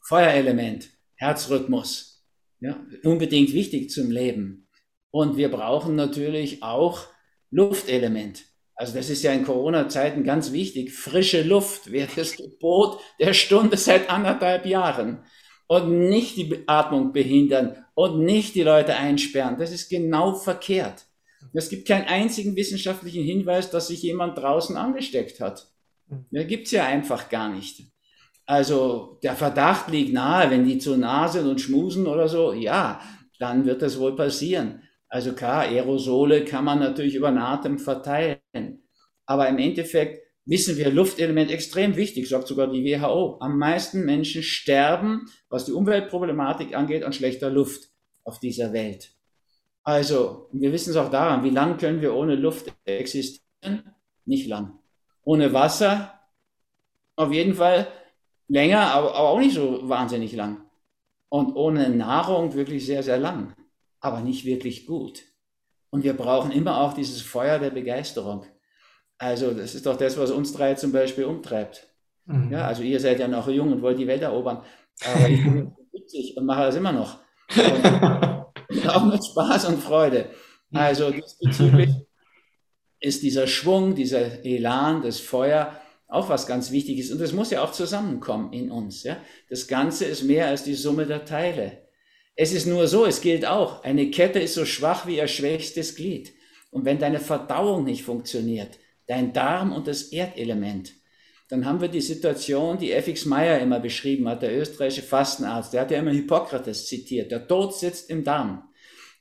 Feuerelement, 0.00 0.90
Herzrhythmus, 1.16 2.24
ja, 2.60 2.78
unbedingt 3.02 3.52
wichtig 3.52 3.90
zum 3.90 4.12
Leben. 4.12 4.68
Und 5.10 5.36
wir 5.36 5.50
brauchen 5.50 5.96
natürlich 5.96 6.62
auch 6.62 7.06
Luftelement. 7.50 8.44
Also 8.76 8.94
das 8.94 9.08
ist 9.08 9.22
ja 9.22 9.32
in 9.32 9.44
Corona-Zeiten 9.44 10.22
ganz 10.22 10.52
wichtig. 10.52 10.92
Frische 10.92 11.42
Luft 11.42 11.90
wäre 11.90 12.10
das 12.14 12.36
Gebot 12.36 13.00
der 13.18 13.32
Stunde 13.32 13.76
seit 13.78 14.10
anderthalb 14.10 14.66
Jahren. 14.66 15.24
Und 15.68 16.08
nicht 16.08 16.36
die 16.36 16.62
Atmung 16.66 17.12
behindern 17.12 17.84
und 17.94 18.24
nicht 18.24 18.54
die 18.54 18.62
Leute 18.62 18.94
einsperren. 18.94 19.58
Das 19.58 19.72
ist 19.72 19.88
genau 19.88 20.34
verkehrt. 20.34 21.06
Es 21.54 21.70
gibt 21.70 21.88
keinen 21.88 22.06
einzigen 22.06 22.54
wissenschaftlichen 22.54 23.24
Hinweis, 23.24 23.70
dass 23.70 23.88
sich 23.88 24.02
jemand 24.02 24.38
draußen 24.38 24.76
angesteckt 24.76 25.40
hat. 25.40 25.66
Da 26.30 26.42
gibt's 26.44 26.70
ja 26.70 26.86
einfach 26.86 27.28
gar 27.28 27.48
nicht. 27.48 27.82
Also 28.46 29.18
der 29.22 29.34
Verdacht 29.34 29.90
liegt 29.90 30.12
nahe, 30.12 30.50
wenn 30.50 30.64
die 30.64 30.78
zu 30.78 30.96
nah 30.96 31.26
sind 31.28 31.46
und 31.46 31.60
schmusen 31.60 32.06
oder 32.06 32.28
so, 32.28 32.52
ja, 32.52 33.00
dann 33.40 33.66
wird 33.66 33.82
das 33.82 33.98
wohl 33.98 34.14
passieren. 34.14 34.82
Also 35.08 35.32
klar, 35.32 35.62
Aerosole 35.62 36.44
kann 36.44 36.64
man 36.64 36.78
natürlich 36.78 37.16
über 37.16 37.30
den 37.30 37.38
Atem 37.38 37.78
verteilen. 37.78 38.38
Aber 39.26 39.48
im 39.48 39.58
Endeffekt 39.58 40.22
wissen 40.44 40.76
wir, 40.76 40.90
Luftelement 40.90 41.50
extrem 41.50 41.96
wichtig, 41.96 42.28
sagt 42.28 42.46
sogar 42.46 42.70
die 42.70 42.84
WHO. 42.84 43.38
Am 43.40 43.58
meisten 43.58 44.04
Menschen 44.04 44.42
sterben, 44.42 45.26
was 45.48 45.64
die 45.64 45.72
Umweltproblematik 45.72 46.74
angeht, 46.76 47.02
an 47.02 47.12
schlechter 47.12 47.50
Luft 47.50 47.88
auf 48.22 48.38
dieser 48.38 48.72
Welt. 48.72 49.12
Also, 49.82 50.48
wir 50.52 50.72
wissen 50.72 50.90
es 50.90 50.96
auch 50.96 51.10
daran, 51.10 51.44
wie 51.44 51.50
lang 51.50 51.78
können 51.78 52.00
wir 52.00 52.14
ohne 52.14 52.34
Luft 52.36 52.72
existieren? 52.84 53.92
Nicht 54.24 54.48
lang. 54.48 54.78
Ohne 55.26 55.52
Wasser? 55.52 56.20
Auf 57.16 57.32
jeden 57.32 57.54
Fall 57.54 57.88
länger, 58.48 58.92
aber, 58.92 59.14
aber 59.14 59.28
auch 59.30 59.38
nicht 59.40 59.54
so 59.54 59.88
wahnsinnig 59.88 60.32
lang. 60.32 60.62
Und 61.28 61.56
ohne 61.56 61.90
Nahrung 61.90 62.54
wirklich 62.54 62.86
sehr, 62.86 63.02
sehr 63.02 63.18
lang, 63.18 63.54
aber 64.00 64.20
nicht 64.20 64.44
wirklich 64.44 64.86
gut. 64.86 65.24
Und 65.90 66.04
wir 66.04 66.14
brauchen 66.14 66.52
immer 66.52 66.80
auch 66.80 66.92
dieses 66.92 67.22
Feuer 67.22 67.58
der 67.58 67.70
Begeisterung. 67.70 68.46
Also 69.18 69.52
das 69.52 69.74
ist 69.74 69.86
doch 69.86 69.96
das, 69.96 70.16
was 70.16 70.30
uns 70.30 70.52
drei 70.52 70.74
zum 70.74 70.92
Beispiel 70.92 71.24
umtreibt. 71.24 71.88
Mhm. 72.26 72.52
Ja, 72.52 72.66
also 72.66 72.82
ihr 72.82 73.00
seid 73.00 73.18
ja 73.18 73.26
noch 73.26 73.48
jung 73.48 73.72
und 73.72 73.82
wollt 73.82 73.98
die 73.98 74.06
Welt 74.06 74.22
erobern. 74.22 74.62
Aber 75.04 75.28
ich 75.28 75.42
bin 75.42 75.74
70 75.92 76.36
und 76.36 76.46
mache 76.46 76.62
das 76.62 76.76
immer 76.76 76.92
noch. 76.92 77.18
Und 77.56 78.88
auch 78.88 79.04
mit 79.06 79.24
Spaß 79.24 79.64
und 79.66 79.82
Freude. 79.82 80.30
Also 80.72 81.10
diesbezüglich 81.10 82.05
ist 83.00 83.22
dieser 83.22 83.46
Schwung, 83.46 83.94
dieser 83.94 84.44
Elan, 84.44 85.02
das 85.02 85.20
Feuer 85.20 85.80
auch 86.08 86.28
was 86.28 86.46
ganz 86.46 86.70
wichtig 86.70 86.98
ist. 86.98 87.10
Und 87.10 87.20
das 87.20 87.32
muss 87.32 87.50
ja 87.50 87.62
auch 87.62 87.72
zusammenkommen 87.72 88.52
in 88.52 88.70
uns. 88.70 89.02
Ja? 89.02 89.16
Das 89.48 89.66
Ganze 89.66 90.04
ist 90.04 90.22
mehr 90.22 90.46
als 90.46 90.64
die 90.64 90.74
Summe 90.74 91.06
der 91.06 91.24
Teile. 91.24 91.86
Es 92.36 92.52
ist 92.52 92.66
nur 92.66 92.86
so, 92.86 93.06
es 93.06 93.20
gilt 93.20 93.46
auch, 93.46 93.82
eine 93.82 94.10
Kette 94.10 94.38
ist 94.38 94.54
so 94.54 94.64
schwach 94.64 95.06
wie 95.06 95.16
ihr 95.16 95.26
schwächstes 95.26 95.96
Glied. 95.96 96.32
Und 96.70 96.84
wenn 96.84 96.98
deine 96.98 97.20
Verdauung 97.20 97.84
nicht 97.84 98.02
funktioniert, 98.02 98.78
dein 99.06 99.32
Darm 99.32 99.72
und 99.72 99.86
das 99.86 100.12
Erdelement, 100.12 100.92
dann 101.48 101.64
haben 101.64 101.80
wir 101.80 101.88
die 101.88 102.00
Situation, 102.00 102.76
die 102.76 102.92
F.X. 102.92 103.24
Meyer 103.24 103.60
immer 103.60 103.80
beschrieben 103.80 104.28
hat, 104.28 104.42
der 104.42 104.58
österreichische 104.58 105.02
Fastenarzt, 105.02 105.72
der 105.72 105.82
hat 105.82 105.90
ja 105.90 105.98
immer 105.98 106.10
Hippokrates 106.10 106.86
zitiert, 106.86 107.30
der 107.30 107.46
Tod 107.46 107.74
sitzt 107.74 108.10
im 108.10 108.24
Darm. 108.24 108.68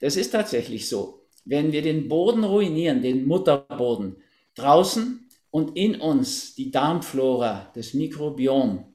Das 0.01 0.15
ist 0.15 0.31
tatsächlich 0.31 0.89
so. 0.89 1.24
Wenn 1.45 1.71
wir 1.71 1.81
den 1.81 2.07
Boden 2.07 2.43
ruinieren, 2.43 3.01
den 3.01 3.25
Mutterboden, 3.25 4.17
draußen 4.55 5.29
und 5.51 5.77
in 5.77 6.01
uns 6.01 6.55
die 6.55 6.71
Darmflora, 6.71 7.71
das 7.75 7.93
Mikrobiom, 7.93 8.93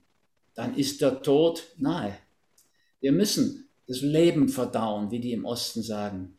dann 0.54 0.76
ist 0.76 1.00
der 1.00 1.22
Tod 1.22 1.62
nahe. 1.78 2.18
Wir 3.00 3.12
müssen 3.12 3.68
das 3.86 4.02
Leben 4.02 4.48
verdauen, 4.48 5.10
wie 5.10 5.20
die 5.20 5.32
im 5.32 5.44
Osten 5.44 5.82
sagen. 5.82 6.36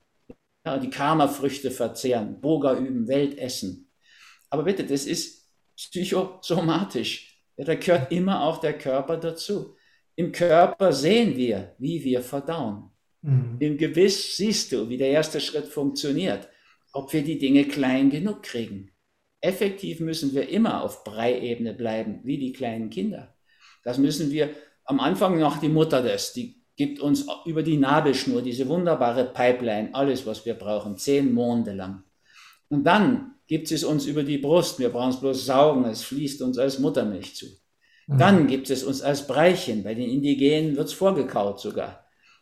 Ja, 0.65 0.78
die 0.78 0.89
Karma-Früchte 0.89 1.71
verzehren, 1.71 2.39
Boga 2.39 2.78
üben, 2.78 3.08
Welt 3.08 3.38
essen. 3.38 3.89
Aber 4.50 4.63
bitte, 4.63 4.86
das 4.86 5.06
ist 5.06 5.50
psychosomatisch. 5.76 7.41
Ja, 7.58 7.65
da 7.65 7.76
gehört 7.76 8.12
immer 8.12 8.43
auch 8.43 8.60
der 8.60 8.78
Körper 8.78 9.17
dazu. 9.17 9.76
Im 10.15 10.32
Körper 10.32 10.93
sehen 10.93 11.36
wir, 11.36 11.74
wie 11.80 12.04
wir 12.04 12.21
verdauen. 12.21 12.91
Mhm. 13.22 13.58
Im 13.60 13.78
Gewiss 13.78 14.38
siehst 14.38 14.72
du, 14.72 14.90
wie 14.90 14.98
der 14.98 15.10
erste 15.10 15.40
Schritt 15.40 15.68
funktioniert, 15.68 16.48
ob 16.94 17.14
wir 17.14 17.24
die 17.24 17.38
Dinge 17.38 17.66
klein 17.66 18.10
genug 18.10 18.44
kriegen. 18.44 18.92
Effektiv 19.42 20.00
müssen 20.00 20.34
wir 20.34 20.50
immer 20.50 20.84
auf 20.84 21.04
Breiebene 21.04 21.74
bleiben, 21.74 22.20
wie 22.24 22.38
die 22.38 22.54
kleinen 22.54 22.90
Kinder. 22.90 23.36
Das 23.84 23.98
müssen 23.98 24.32
wir 24.32 24.52
am 24.84 25.00
Anfang 25.00 25.40
noch 25.40 25.58
die 25.58 25.70
Mutter 25.70 26.04
das, 26.04 26.34
die 26.34 26.62
gibt 26.76 27.00
uns 27.00 27.26
über 27.46 27.64
die 27.64 27.78
Nabelschnur 27.78 28.42
diese 28.42 28.68
wunderbare 28.68 29.26
Pipeline 29.26 29.94
alles, 29.94 30.26
was 30.26 30.46
wir 30.46 30.56
brauchen, 30.56 30.98
zehn 30.98 31.34
Monde 31.34 31.74
lang. 31.74 32.04
Und 32.70 32.86
dann 32.86 33.36
gibt 33.48 33.72
es 33.72 33.84
uns 33.84 34.06
über 34.06 34.24
die 34.24 34.38
Brust, 34.38 34.80
wir 34.80 34.90
brauchen 34.90 35.10
es 35.10 35.20
bloß 35.20 35.46
saugen, 35.46 35.86
es 35.86 36.04
fließt 36.04 36.42
uns 36.42 36.58
als 36.58 36.80
Muttermilch 36.80 37.36
zu. 37.36 37.46
Mhm. 38.08 38.18
Dann 38.18 38.48
gibt 38.48 38.70
es 38.70 38.84
uns 38.84 39.02
als 39.02 39.28
Breichen, 39.28 39.84
bei 39.84 39.94
den 39.94 40.10
Indigenen 40.10 40.76
wird 40.76 40.88
es 40.88 40.94
vorgekaut 40.94 41.60
sogar. 41.60 42.01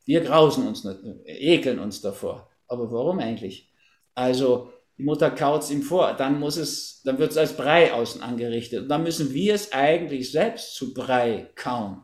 Wir 0.10 0.22
grausen 0.22 0.68
uns, 0.68 0.88
ekeln 1.28 1.78
uns 1.78 2.02
davor. 2.02 2.50
Aber 2.68 2.92
warum 2.92 3.20
eigentlich? 3.20 3.72
Also 4.16 4.74
die 4.98 5.04
Mutter 5.04 5.30
kaut 5.30 5.62
es 5.62 5.70
ihm 5.70 5.84
vor, 5.84 6.16
dann 6.16 6.40
muss 6.40 6.58
es, 6.58 7.04
dann 7.04 7.20
wird 7.20 7.30
es 7.30 7.38
als 7.38 7.56
Brei 7.56 7.94
außen 7.94 8.24
angerichtet. 8.24 8.82
Und 8.82 8.90
dann 8.90 9.04
müssen 9.04 9.36
wir 9.36 9.54
es 9.54 9.72
eigentlich 9.72 10.32
selbst 10.32 10.74
zu 10.74 10.96
Brei 10.96 11.52
kauen. 11.54 12.02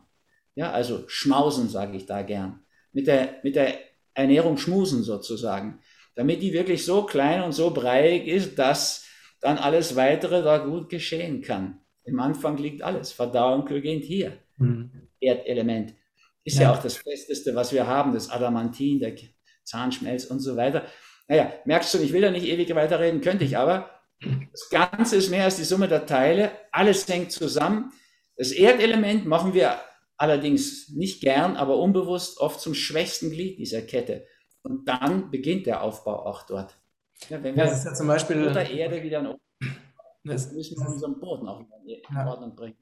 Ja, 0.54 0.70
also 0.70 1.02
schmausen, 1.08 1.68
sage 1.68 1.96
ich 1.96 2.06
da 2.06 2.22
gern. 2.22 2.60
Mit 2.92 3.08
der, 3.08 3.40
mit 3.42 3.56
der 3.56 3.74
Ernährung 4.14 4.56
schmusen 4.56 5.02
sozusagen. 5.02 5.80
Damit 6.14 6.42
die 6.42 6.52
wirklich 6.52 6.84
so 6.84 7.02
klein 7.02 7.42
und 7.42 7.54
so 7.54 7.70
breiig 7.70 8.28
ist, 8.28 8.56
dass 8.56 9.04
dann 9.40 9.58
alles 9.58 9.96
weitere 9.96 10.44
da 10.44 10.58
gut 10.58 10.90
geschehen 10.90 11.42
kann. 11.42 11.80
Im 12.04 12.20
Anfang 12.20 12.56
liegt 12.56 12.82
alles. 12.82 13.10
Verdauung 13.10 13.64
beginnt 13.64 14.04
hier. 14.04 14.38
Mhm. 14.58 15.08
Erdelement. 15.18 15.92
Ist 16.46 16.58
ja. 16.58 16.62
ja 16.62 16.72
auch 16.72 16.80
das 16.80 16.96
Festeste, 16.96 17.56
was 17.56 17.72
wir 17.72 17.88
haben, 17.88 18.14
das 18.14 18.30
Adamantin, 18.30 19.00
der 19.00 19.16
Zahnschmelz 19.64 20.26
und 20.26 20.38
so 20.38 20.56
weiter. 20.56 20.84
Naja, 21.26 21.52
merkst 21.64 21.92
du, 21.92 21.98
ich 21.98 22.12
will 22.12 22.22
da 22.22 22.30
nicht 22.30 22.46
ewig 22.46 22.72
weiterreden, 22.72 23.20
könnte 23.20 23.44
ich 23.44 23.58
aber. 23.58 23.90
Das 24.52 24.70
Ganze 24.70 25.16
ist 25.16 25.28
mehr 25.28 25.42
als 25.42 25.56
die 25.56 25.64
Summe 25.64 25.88
der 25.88 26.06
Teile. 26.06 26.52
Alles 26.70 27.08
hängt 27.08 27.32
zusammen. 27.32 27.92
Das 28.36 28.52
Erdelement 28.52 29.26
machen 29.26 29.54
wir 29.54 29.80
allerdings 30.16 30.90
nicht 30.90 31.20
gern, 31.20 31.56
aber 31.56 31.78
unbewusst 31.78 32.38
oft 32.38 32.60
zum 32.60 32.74
schwächsten 32.74 33.30
Glied 33.30 33.58
dieser 33.58 33.82
Kette. 33.82 34.24
Und 34.62 34.88
dann 34.88 35.32
beginnt 35.32 35.66
der 35.66 35.82
Aufbau 35.82 36.24
auch 36.26 36.44
dort. 36.46 36.78
Ja, 37.28 37.42
wenn 37.42 37.56
wir 37.56 37.64
das 37.64 37.78
ist 37.78 37.84
ja 37.86 37.94
zum 37.94 38.06
Beispiel 38.06 38.36
Mutter 38.36 38.68
Erde 38.70 39.02
wieder 39.02 39.18
in 39.18 39.34
das, 40.22 40.52
müssen 40.52 40.76
wir 40.76 40.88
unseren 40.88 41.18
Boden 41.18 41.48
auch 41.48 41.60
in 41.84 42.16
Ordnung 42.16 42.54
bringen. 42.54 42.76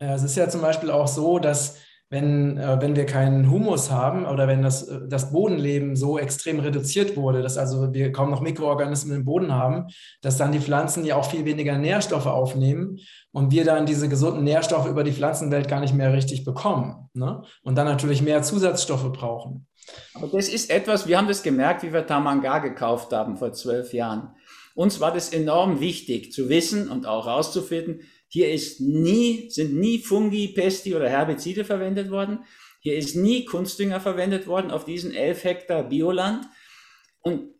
Ja, 0.00 0.14
es 0.14 0.22
ist 0.22 0.36
ja 0.36 0.48
zum 0.48 0.62
Beispiel 0.62 0.90
auch 0.90 1.08
so, 1.08 1.38
dass 1.38 1.78
wenn, 2.12 2.58
äh, 2.58 2.78
wenn 2.78 2.94
wir 2.94 3.06
keinen 3.06 3.50
Humus 3.50 3.90
haben 3.90 4.26
oder 4.26 4.46
wenn 4.46 4.60
das, 4.60 4.86
äh, 4.86 5.00
das 5.08 5.32
Bodenleben 5.32 5.96
so 5.96 6.18
extrem 6.18 6.60
reduziert 6.60 7.16
wurde, 7.16 7.40
dass 7.40 7.56
also 7.56 7.94
wir 7.94 8.12
kaum 8.12 8.30
noch 8.30 8.42
Mikroorganismen 8.42 9.16
im 9.16 9.24
Boden 9.24 9.50
haben, 9.50 9.86
dass 10.20 10.36
dann 10.36 10.52
die 10.52 10.60
Pflanzen 10.60 11.06
ja 11.06 11.16
auch 11.16 11.24
viel 11.24 11.46
weniger 11.46 11.78
Nährstoffe 11.78 12.26
aufnehmen 12.26 12.98
und 13.32 13.50
wir 13.50 13.64
dann 13.64 13.86
diese 13.86 14.10
gesunden 14.10 14.44
Nährstoffe 14.44 14.90
über 14.90 15.04
die 15.04 15.12
Pflanzenwelt 15.12 15.68
gar 15.68 15.80
nicht 15.80 15.94
mehr 15.94 16.12
richtig 16.12 16.44
bekommen. 16.44 17.08
Ne? 17.14 17.44
Und 17.62 17.76
dann 17.76 17.86
natürlich 17.86 18.20
mehr 18.20 18.42
Zusatzstoffe 18.42 19.10
brauchen. 19.10 19.66
Aber 20.12 20.26
das 20.26 20.48
ist 20.48 20.70
etwas, 20.70 21.08
wir 21.08 21.16
haben 21.16 21.28
das 21.28 21.42
gemerkt, 21.42 21.82
wie 21.82 21.94
wir 21.94 22.06
Tamanga 22.06 22.58
gekauft 22.58 23.14
haben 23.14 23.38
vor 23.38 23.54
zwölf 23.54 23.94
Jahren. 23.94 24.34
Uns 24.74 25.00
war 25.00 25.14
das 25.14 25.32
enorm 25.32 25.80
wichtig 25.80 26.30
zu 26.30 26.50
wissen 26.50 26.90
und 26.90 27.06
auch 27.06 27.24
herauszufinden, 27.24 28.02
hier 28.32 28.50
ist 28.50 28.80
nie, 28.80 29.50
sind 29.50 29.74
nie 29.74 29.98
Fungi, 29.98 30.48
Pesti 30.48 30.94
oder 30.94 31.06
Herbizide 31.06 31.66
verwendet 31.66 32.10
worden. 32.10 32.46
Hier 32.80 32.96
ist 32.96 33.14
nie 33.14 33.44
Kunstdünger 33.44 34.00
verwendet 34.00 34.46
worden 34.46 34.70
auf 34.70 34.86
diesen 34.86 35.12
11 35.12 35.44
Hektar 35.44 35.82
Bioland. 35.82 36.46
Und 37.20 37.50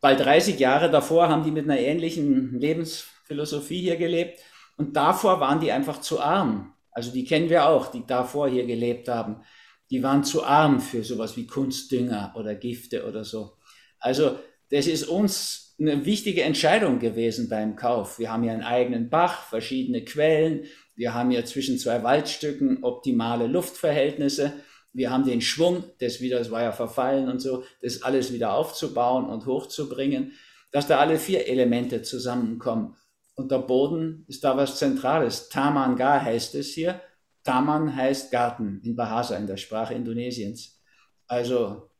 bald 0.00 0.20
30 0.20 0.58
Jahre 0.58 0.90
davor 0.90 1.28
haben 1.28 1.44
die 1.44 1.50
mit 1.50 1.64
einer 1.64 1.78
ähnlichen 1.78 2.58
Lebensphilosophie 2.58 3.82
hier 3.82 3.98
gelebt. 3.98 4.40
Und 4.78 4.96
davor 4.96 5.38
waren 5.38 5.60
die 5.60 5.70
einfach 5.70 6.00
zu 6.00 6.18
arm. 6.18 6.72
Also 6.92 7.12
die 7.12 7.26
kennen 7.26 7.50
wir 7.50 7.66
auch, 7.66 7.88
die 7.88 8.06
davor 8.06 8.48
hier 8.48 8.64
gelebt 8.64 9.06
haben. 9.06 9.42
Die 9.90 10.02
waren 10.02 10.24
zu 10.24 10.42
arm 10.44 10.80
für 10.80 11.04
sowas 11.04 11.36
wie 11.36 11.46
Kunstdünger 11.46 12.32
oder 12.36 12.54
Gifte 12.54 13.06
oder 13.06 13.22
so. 13.22 13.58
Also 13.98 14.38
das 14.70 14.86
ist 14.86 15.06
uns 15.08 15.69
eine 15.80 16.04
wichtige 16.04 16.42
Entscheidung 16.42 16.98
gewesen 16.98 17.48
beim 17.48 17.74
Kauf. 17.74 18.18
Wir 18.18 18.30
haben 18.30 18.42
hier 18.42 18.52
einen 18.52 18.62
eigenen 18.62 19.08
Bach, 19.08 19.44
verschiedene 19.44 20.04
Quellen. 20.04 20.64
Wir 20.94 21.14
haben 21.14 21.30
hier 21.30 21.44
zwischen 21.46 21.78
zwei 21.78 22.02
Waldstücken 22.02 22.84
optimale 22.84 23.46
Luftverhältnisse. 23.46 24.52
Wir 24.92 25.10
haben 25.10 25.24
den 25.24 25.40
Schwung, 25.40 25.84
das 26.00 26.20
wieder, 26.20 26.38
das 26.38 26.50
war 26.50 26.62
ja 26.62 26.72
verfallen 26.72 27.28
und 27.28 27.40
so, 27.40 27.64
das 27.80 28.02
alles 28.02 28.32
wieder 28.32 28.52
aufzubauen 28.52 29.24
und 29.26 29.46
hochzubringen, 29.46 30.32
dass 30.72 30.86
da 30.86 30.98
alle 30.98 31.18
vier 31.18 31.46
Elemente 31.48 32.02
zusammenkommen. 32.02 32.96
Und 33.34 33.50
der 33.50 33.58
Boden 33.58 34.24
ist 34.28 34.44
da 34.44 34.56
was 34.56 34.76
Zentrales. 34.76 35.48
Tamanga 35.48 36.20
heißt 36.20 36.56
es 36.56 36.74
hier. 36.74 37.00
Taman 37.44 37.96
heißt 37.96 38.30
Garten 38.30 38.82
in 38.84 38.96
Bahasa, 38.96 39.36
in 39.36 39.46
der 39.46 39.56
Sprache 39.56 39.94
Indonesiens. 39.94 40.78
Also, 41.26 41.90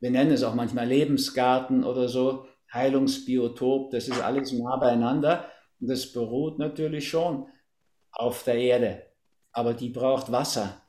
wir 0.00 0.10
nennen 0.10 0.32
es 0.32 0.42
auch 0.42 0.54
manchmal 0.54 0.88
Lebensgarten 0.88 1.84
oder 1.84 2.08
so. 2.08 2.46
Heilungsbiotop, 2.72 3.90
das 3.90 4.08
ist 4.08 4.20
alles 4.20 4.52
nah 4.52 4.76
beieinander 4.76 5.50
und 5.80 5.88
das 5.88 6.12
beruht 6.12 6.58
natürlich 6.58 7.08
schon 7.08 7.46
auf 8.12 8.42
der 8.44 8.56
Erde, 8.56 9.02
aber 9.52 9.74
die 9.74 9.90
braucht 9.90 10.30
Wasser. 10.32 10.82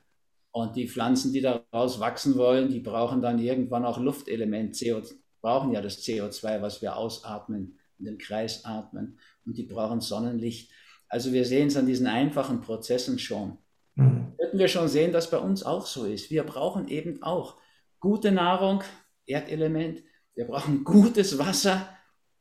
Und 0.52 0.74
die 0.74 0.88
Pflanzen, 0.88 1.32
die 1.32 1.40
daraus 1.40 2.00
wachsen 2.00 2.36
wollen, 2.36 2.68
die 2.68 2.80
brauchen 2.80 3.22
dann 3.22 3.38
irgendwann 3.38 3.84
auch 3.84 3.98
Luftelement, 3.98 4.76
CO, 4.76 5.00
brauchen 5.40 5.72
ja 5.72 5.80
das 5.80 6.02
CO2, 6.02 6.60
was 6.60 6.82
wir 6.82 6.96
ausatmen, 6.96 7.78
in 7.98 8.04
den 8.04 8.18
Kreis 8.18 8.64
atmen. 8.64 9.18
Und 9.46 9.56
die 9.56 9.62
brauchen 9.62 10.00
Sonnenlicht. 10.00 10.72
Also 11.08 11.32
wir 11.32 11.44
sehen 11.44 11.68
es 11.68 11.76
an 11.76 11.86
diesen 11.86 12.08
einfachen 12.08 12.60
Prozessen 12.60 13.18
schon. 13.18 13.58
Mhm. 13.94 14.32
Könnten 14.38 14.58
wir 14.58 14.68
schon 14.68 14.88
sehen, 14.88 15.12
dass 15.12 15.30
bei 15.30 15.38
uns 15.38 15.62
auch 15.62 15.86
so 15.86 16.04
ist. 16.04 16.30
Wir 16.30 16.42
brauchen 16.42 16.88
eben 16.88 17.22
auch 17.22 17.56
gute 18.00 18.32
Nahrung, 18.32 18.82
Erdelement, 19.26 20.02
wir 20.40 20.46
brauchen 20.46 20.84
gutes 20.84 21.38
Wasser. 21.38 21.86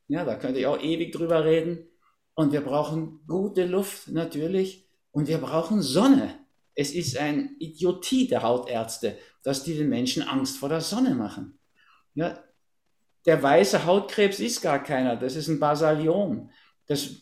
Ja, 0.08 0.24
da 0.24 0.36
könnte 0.36 0.62
ich 0.62 0.68
auch 0.68 0.82
ewig 0.82 1.12
drüber 1.12 1.44
reden. 1.44 1.86
Und 2.34 2.54
wir 2.54 2.62
brauchen 2.62 3.20
gute 3.28 3.66
Luft 3.66 4.08
natürlich. 4.08 4.88
Und 5.12 5.28
wir 5.28 5.40
brauchen 5.40 5.82
Sonne. 5.82 6.34
Es 6.76 6.94
ist 6.94 7.18
ein 7.18 7.58
Idiotie 7.60 8.30
der 8.30 8.42
Hautärzte, 8.42 9.18
dass 9.44 9.66
die 9.66 9.78
den 9.78 9.90
Menschen 9.90 10.24
Angst 10.24 10.60
vor 10.60 10.70
der 10.70 10.80
Sonne 10.80 11.14
machen. 11.14 11.60
Ja, 12.14 12.42
der 13.26 13.44
weiße 13.44 13.86
Hautkrebs 13.86 14.40
ist 14.40 14.62
gar 14.62 14.82
keiner. 14.82 15.18
Das 15.18 15.36
ist 15.36 15.50
ein 15.50 15.60
Basaliom. 15.60 16.52
Das 16.88 17.22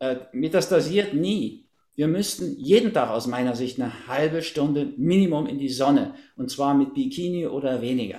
äh, 0.00 0.16
metastasiert 0.32 1.14
nie. 1.14 1.68
Wir 1.94 2.08
müssten 2.08 2.58
jeden 2.58 2.92
Tag 2.92 3.10
aus 3.10 3.28
meiner 3.28 3.54
Sicht 3.54 3.80
eine 3.80 4.08
halbe 4.08 4.42
Stunde 4.42 4.94
Minimum 4.96 5.46
in 5.46 5.60
die 5.60 5.68
Sonne. 5.68 6.16
Und 6.34 6.50
zwar 6.50 6.74
mit 6.74 6.92
Bikini 6.94 7.46
oder 7.46 7.80
weniger. 7.80 8.18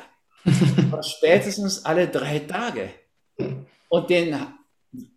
Spätestens 1.01 1.85
alle 1.85 2.07
drei 2.07 2.39
Tage. 2.39 2.89
Und 3.89 4.09
den, 4.09 4.35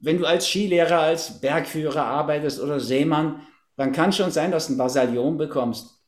wenn 0.01 0.19
du 0.19 0.27
als 0.27 0.47
Skilehrer, 0.47 1.01
als 1.01 1.41
Bergführer 1.41 2.05
arbeitest 2.05 2.61
oder 2.61 2.81
Seemann, 2.81 3.43
dann 3.77 3.93
kann 3.93 4.13
schon 4.13 4.31
sein, 4.31 4.51
dass 4.51 4.67
du 4.67 4.75
ein 4.75 4.79
Basalion 4.79 5.39
bekommst. 5.39 6.03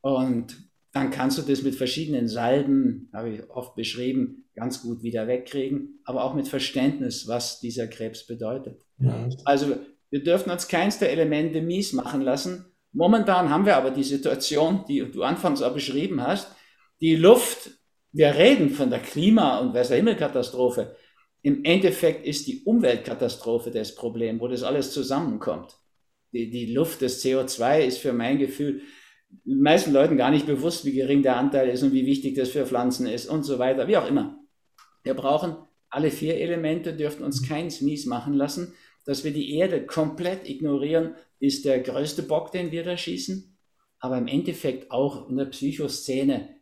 Und 0.00 0.56
dann 0.92 1.10
kannst 1.10 1.38
du 1.38 1.42
das 1.42 1.62
mit 1.62 1.74
verschiedenen 1.74 2.28
Salben, 2.28 3.10
habe 3.12 3.30
ich 3.30 3.50
oft 3.50 3.74
beschrieben, 3.74 4.44
ganz 4.54 4.82
gut 4.82 5.02
wieder 5.02 5.26
wegkriegen, 5.26 6.00
aber 6.04 6.22
auch 6.24 6.34
mit 6.34 6.46
Verständnis, 6.46 7.26
was 7.26 7.60
dieser 7.60 7.88
Krebs 7.88 8.26
bedeutet. 8.26 8.80
Ja. 8.98 9.28
Also 9.44 9.76
wir 10.10 10.22
dürfen 10.22 10.50
uns 10.50 10.68
keins 10.68 10.98
der 11.00 11.10
Elemente 11.10 11.60
mies 11.60 11.92
machen 11.92 12.20
lassen. 12.20 12.66
Momentan 12.92 13.50
haben 13.50 13.66
wir 13.66 13.76
aber 13.76 13.90
die 13.90 14.04
Situation, 14.04 14.84
die 14.88 15.10
du 15.10 15.24
anfangs 15.24 15.62
auch 15.62 15.74
beschrieben 15.74 16.22
hast. 16.22 16.54
Die 17.00 17.16
Luft 17.16 17.70
wir 18.14 18.34
reden 18.36 18.70
von 18.70 18.90
der 18.90 19.00
Klima- 19.00 19.58
und 19.58 19.74
Wasserhimmelkatastrophe. 19.74 20.94
Im 21.42 21.64
Endeffekt 21.64 22.24
ist 22.24 22.46
die 22.46 22.62
Umweltkatastrophe 22.62 23.72
das 23.72 23.96
Problem, 23.96 24.38
wo 24.40 24.46
das 24.46 24.62
alles 24.62 24.92
zusammenkommt. 24.92 25.76
Die, 26.32 26.48
die 26.48 26.72
Luft, 26.72 27.02
das 27.02 27.24
CO2 27.24 27.80
ist 27.80 27.98
für 27.98 28.12
mein 28.12 28.38
Gefühl 28.38 28.82
den 29.44 29.60
meisten 29.60 29.92
Leuten 29.92 30.16
gar 30.16 30.30
nicht 30.30 30.46
bewusst, 30.46 30.84
wie 30.84 30.92
gering 30.92 31.24
der 31.24 31.36
Anteil 31.36 31.68
ist 31.68 31.82
und 31.82 31.92
wie 31.92 32.06
wichtig 32.06 32.36
das 32.36 32.50
für 32.50 32.66
Pflanzen 32.66 33.08
ist 33.08 33.26
und 33.26 33.42
so 33.42 33.58
weiter, 33.58 33.88
wie 33.88 33.96
auch 33.96 34.08
immer. 34.08 34.38
Wir 35.02 35.14
brauchen 35.14 35.56
alle 35.90 36.12
vier 36.12 36.36
Elemente, 36.36 36.94
dürfen 36.94 37.24
uns 37.24 37.46
keins 37.46 37.80
mies 37.80 38.06
machen 38.06 38.34
lassen. 38.34 38.74
Dass 39.04 39.24
wir 39.24 39.32
die 39.32 39.54
Erde 39.56 39.84
komplett 39.86 40.48
ignorieren, 40.48 41.16
ist 41.40 41.64
der 41.64 41.80
größte 41.80 42.22
Bock, 42.22 42.52
den 42.52 42.70
wir 42.70 42.84
da 42.84 42.96
schießen. 42.96 43.58
Aber 43.98 44.18
im 44.18 44.28
Endeffekt 44.28 44.92
auch 44.92 45.28
in 45.28 45.36
der 45.36 45.46
Psychoszene 45.46 46.54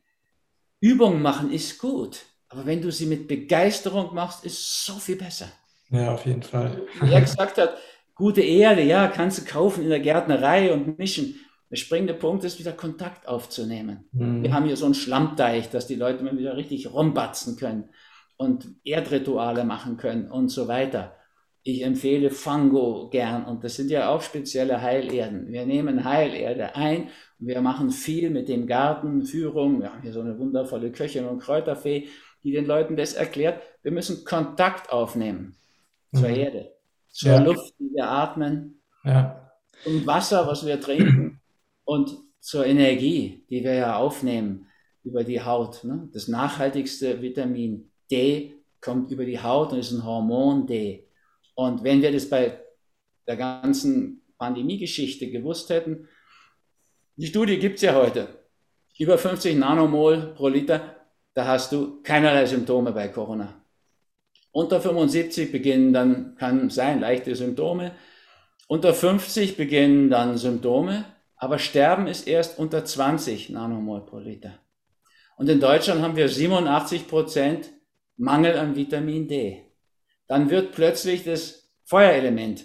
Übungen 0.82 1.22
machen 1.22 1.52
ist 1.52 1.78
gut, 1.78 2.22
aber 2.48 2.66
wenn 2.66 2.82
du 2.82 2.90
sie 2.90 3.06
mit 3.06 3.28
Begeisterung 3.28 4.14
machst, 4.14 4.44
ist 4.44 4.84
so 4.84 4.94
viel 4.94 5.14
besser. 5.14 5.46
Ja, 5.90 6.12
auf 6.12 6.26
jeden 6.26 6.42
Fall. 6.42 6.82
Wie 7.00 7.12
er 7.12 7.20
gesagt 7.20 7.56
hat, 7.56 7.76
gute 8.16 8.40
Erde, 8.40 8.82
ja, 8.82 9.06
kannst 9.06 9.38
du 9.38 9.44
kaufen 9.44 9.84
in 9.84 9.90
der 9.90 10.00
Gärtnerei 10.00 10.72
und 10.72 10.98
mischen. 10.98 11.36
Der 11.70 11.76
springende 11.76 12.14
Punkt 12.14 12.42
ist, 12.42 12.58
wieder 12.58 12.72
Kontakt 12.72 13.28
aufzunehmen. 13.28 14.08
Mhm. 14.10 14.42
Wir 14.42 14.52
haben 14.52 14.66
hier 14.66 14.76
so 14.76 14.84
einen 14.84 14.94
Schlammteich, 14.94 15.70
dass 15.70 15.86
die 15.86 15.94
Leute 15.94 16.24
mal 16.24 16.36
wieder 16.36 16.56
richtig 16.56 16.92
rumbatzen 16.92 17.56
können 17.56 17.90
und 18.36 18.66
Erdrituale 18.82 19.64
machen 19.64 19.96
können 19.98 20.30
und 20.30 20.48
so 20.48 20.66
weiter. 20.66 21.16
Ich 21.64 21.82
empfehle 21.82 22.30
Fango 22.30 23.08
gern 23.08 23.44
und 23.44 23.62
das 23.62 23.76
sind 23.76 23.90
ja 23.90 24.08
auch 24.08 24.20
spezielle 24.20 24.82
Heilerden. 24.82 25.52
Wir 25.52 25.64
nehmen 25.64 26.04
Heilerde 26.04 26.74
ein 26.74 27.08
und 27.38 27.46
wir 27.46 27.60
machen 27.60 27.90
viel 27.90 28.30
mit 28.30 28.48
dem 28.48 28.66
Garten, 28.66 29.24
Führung. 29.24 29.80
Wir 29.80 29.92
haben 29.92 30.02
hier 30.02 30.12
so 30.12 30.20
eine 30.20 30.38
wundervolle 30.38 30.90
Köchin 30.90 31.24
und 31.24 31.38
Kräuterfee, 31.38 32.08
die 32.42 32.50
den 32.50 32.66
Leuten 32.66 32.96
das 32.96 33.14
erklärt. 33.14 33.62
Wir 33.82 33.92
müssen 33.92 34.24
Kontakt 34.24 34.92
aufnehmen 34.92 35.54
zur 36.12 36.28
mhm. 36.28 36.34
Erde, 36.34 36.72
zur 37.08 37.30
ja. 37.30 37.42
Luft, 37.42 37.74
die 37.78 37.90
wir 37.94 38.08
atmen, 38.08 38.80
ja. 39.04 39.52
zum 39.84 40.04
Wasser, 40.06 40.46
was 40.46 40.66
wir 40.66 40.80
trinken 40.80 41.40
und 41.84 42.16
zur 42.40 42.66
Energie, 42.66 43.44
die 43.50 43.62
wir 43.62 43.74
ja 43.74 43.96
aufnehmen 43.96 44.66
über 45.04 45.24
die 45.24 45.40
Haut. 45.40 45.84
Ne? 45.84 46.08
Das 46.12 46.28
nachhaltigste 46.28 47.22
Vitamin 47.22 47.90
D 48.10 48.54
kommt 48.80 49.10
über 49.10 49.24
die 49.24 49.40
Haut 49.40 49.72
und 49.72 49.78
ist 49.78 49.92
ein 49.92 50.04
Hormon 50.04 50.66
D. 50.66 51.06
Und 51.54 51.84
wenn 51.84 52.02
wir 52.02 52.12
das 52.12 52.28
bei 52.28 52.58
der 53.26 53.36
ganzen 53.36 54.22
Pandemie-Geschichte 54.38 55.30
gewusst 55.30 55.70
hätten, 55.70 56.08
die 57.16 57.26
Studie 57.26 57.58
gibt 57.58 57.76
es 57.76 57.82
ja 57.82 57.94
heute, 57.94 58.28
über 58.98 59.18
50 59.18 59.56
Nanomol 59.56 60.34
pro 60.34 60.48
Liter, 60.48 60.96
da 61.34 61.46
hast 61.46 61.72
du 61.72 62.02
keinerlei 62.02 62.46
Symptome 62.46 62.92
bei 62.92 63.08
Corona. 63.08 63.62
Unter 64.50 64.80
75 64.80 65.50
beginnen 65.50 65.92
dann, 65.92 66.36
kann 66.36 66.68
sein, 66.70 67.00
leichte 67.00 67.34
Symptome. 67.34 67.92
Unter 68.68 68.92
50 68.92 69.56
beginnen 69.56 70.10
dann 70.10 70.36
Symptome, 70.36 71.04
aber 71.36 71.58
Sterben 71.58 72.06
ist 72.06 72.28
erst 72.28 72.58
unter 72.58 72.84
20 72.84 73.50
Nanomol 73.50 74.04
pro 74.04 74.18
Liter. 74.18 74.58
Und 75.36 75.48
in 75.48 75.60
Deutschland 75.60 76.02
haben 76.02 76.16
wir 76.16 76.28
87 76.28 77.08
Prozent 77.08 77.70
Mangel 78.16 78.58
an 78.58 78.76
Vitamin 78.76 79.26
D 79.26 79.71
dann 80.32 80.48
wird 80.48 80.72
plötzlich 80.72 81.24
das 81.24 81.68
Feuerelement 81.84 82.64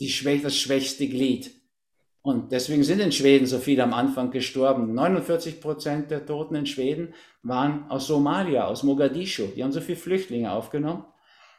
die 0.00 0.10
schwäch 0.10 0.42
das 0.42 0.54
schwächste 0.54 1.08
Glied. 1.08 1.50
Und 2.20 2.52
deswegen 2.52 2.84
sind 2.84 3.00
in 3.00 3.10
Schweden 3.10 3.46
so 3.46 3.58
viele 3.58 3.82
am 3.84 3.94
Anfang 3.94 4.30
gestorben. 4.30 4.92
49 4.92 5.62
Prozent 5.62 6.10
der 6.10 6.26
Toten 6.26 6.54
in 6.56 6.66
Schweden 6.66 7.14
waren 7.42 7.90
aus 7.90 8.06
Somalia, 8.06 8.66
aus 8.66 8.82
Mogadischu. 8.82 9.46
Die 9.56 9.64
haben 9.64 9.72
so 9.72 9.80
viele 9.80 9.96
Flüchtlinge 9.96 10.52
aufgenommen. 10.52 11.06